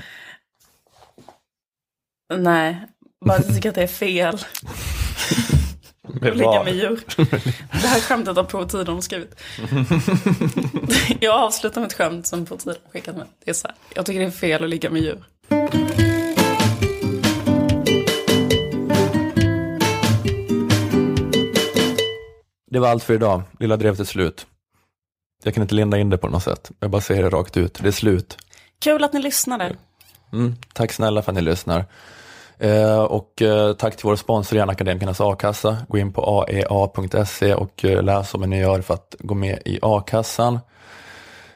Nej, 2.34 2.82
bara 3.26 3.38
att 3.38 3.46
jag 3.46 3.56
tycker 3.56 3.70
att 3.70 3.76
det 3.76 3.84
är 3.84 3.88
fel 3.88 4.36
att 6.22 6.38
ligga 6.38 6.64
med 6.64 6.76
djur. 6.76 7.00
Det 7.72 7.88
här 7.88 8.00
skämtet 8.00 8.36
har 8.36 8.66
Tiden 8.66 9.02
skrivit. 9.02 9.42
Jag 11.20 11.36
avslutar 11.36 11.82
med 11.82 11.88
ett 11.88 11.94
skämt 11.94 12.28
som 12.28 12.46
Tiden 12.46 12.76
skickat 12.94 13.16
med. 13.16 13.28
Det 13.46 13.50
är 13.50 13.54
så 13.54 13.68
här, 13.68 13.76
jag 13.96 14.06
tycker 14.06 14.20
det 14.20 14.26
är 14.26 14.32
fel 14.32 14.64
att 14.64 14.70
ligga 14.70 14.90
med 14.90 15.02
djur. 15.02 15.24
Det 22.76 22.80
var 22.80 22.90
allt 22.90 23.04
för 23.04 23.14
idag. 23.14 23.42
Lilla 23.60 23.78
drevet 23.78 24.00
är 24.00 24.04
slut. 24.04 24.48
Jag 25.44 25.54
kan 25.54 25.64
inte 25.64 25.76
linda 25.76 25.98
in 25.98 26.10
det 26.10 26.18
på 26.18 26.28
något 26.28 26.44
sätt. 26.44 26.72
Jag 26.80 26.92
bara 26.92 27.02
säger 27.02 27.24
det 27.24 27.30
rakt 27.30 27.58
ut. 27.58 27.80
Det 27.82 27.88
är 27.88 27.92
slut. 27.92 28.38
Kul 28.80 29.04
att 29.04 29.14
ni 29.14 29.20
lyssnade. 29.20 29.76
Mm, 30.34 30.56
tack 30.74 30.92
snälla 30.92 31.22
för 31.22 31.32
att 31.32 31.36
ni 31.36 31.42
lyssnar. 31.42 31.86
Eh, 32.58 33.00
och 33.00 33.42
eh, 33.42 33.74
tack 33.74 33.96
till 33.96 34.04
vår 34.04 34.16
sponsor 34.16 34.56
igen, 34.56 34.70
Akademikernas 34.70 35.22
a-kassa. 35.22 35.78
Gå 35.88 35.98
in 35.98 36.14
på 36.14 36.22
aea.se 36.22 37.54
och 37.54 37.86
eh, 37.86 38.04
läs 38.04 38.34
vad 38.34 38.50
ni 38.50 38.60
gör 38.60 38.82
för 38.82 38.94
att 38.94 39.16
gå 39.20 39.34
med 39.36 39.60
i 39.66 39.80
a-kassan. 39.82 40.60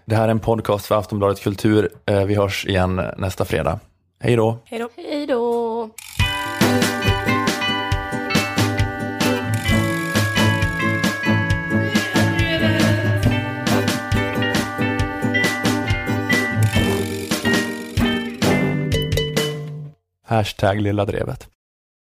Det 0.06 0.16
här 0.16 0.24
är 0.24 0.32
en 0.32 0.40
podcast 0.40 0.86
för 0.86 0.96
Aftonbladet 0.96 1.44
Kultur. 1.44 1.90
Eh, 2.06 2.24
vi 2.24 2.36
hörs 2.36 2.66
igen 2.66 3.02
nästa 3.18 3.46
fredag. 3.46 3.80
Hej 4.20 4.36
då! 4.36 4.58
Hej 4.66 4.80
då. 4.80 4.90
Hej 4.96 5.28
då! 5.28 5.90
Hashtag 20.30 20.82
lilla 20.82 21.06
drevet. 21.06 21.48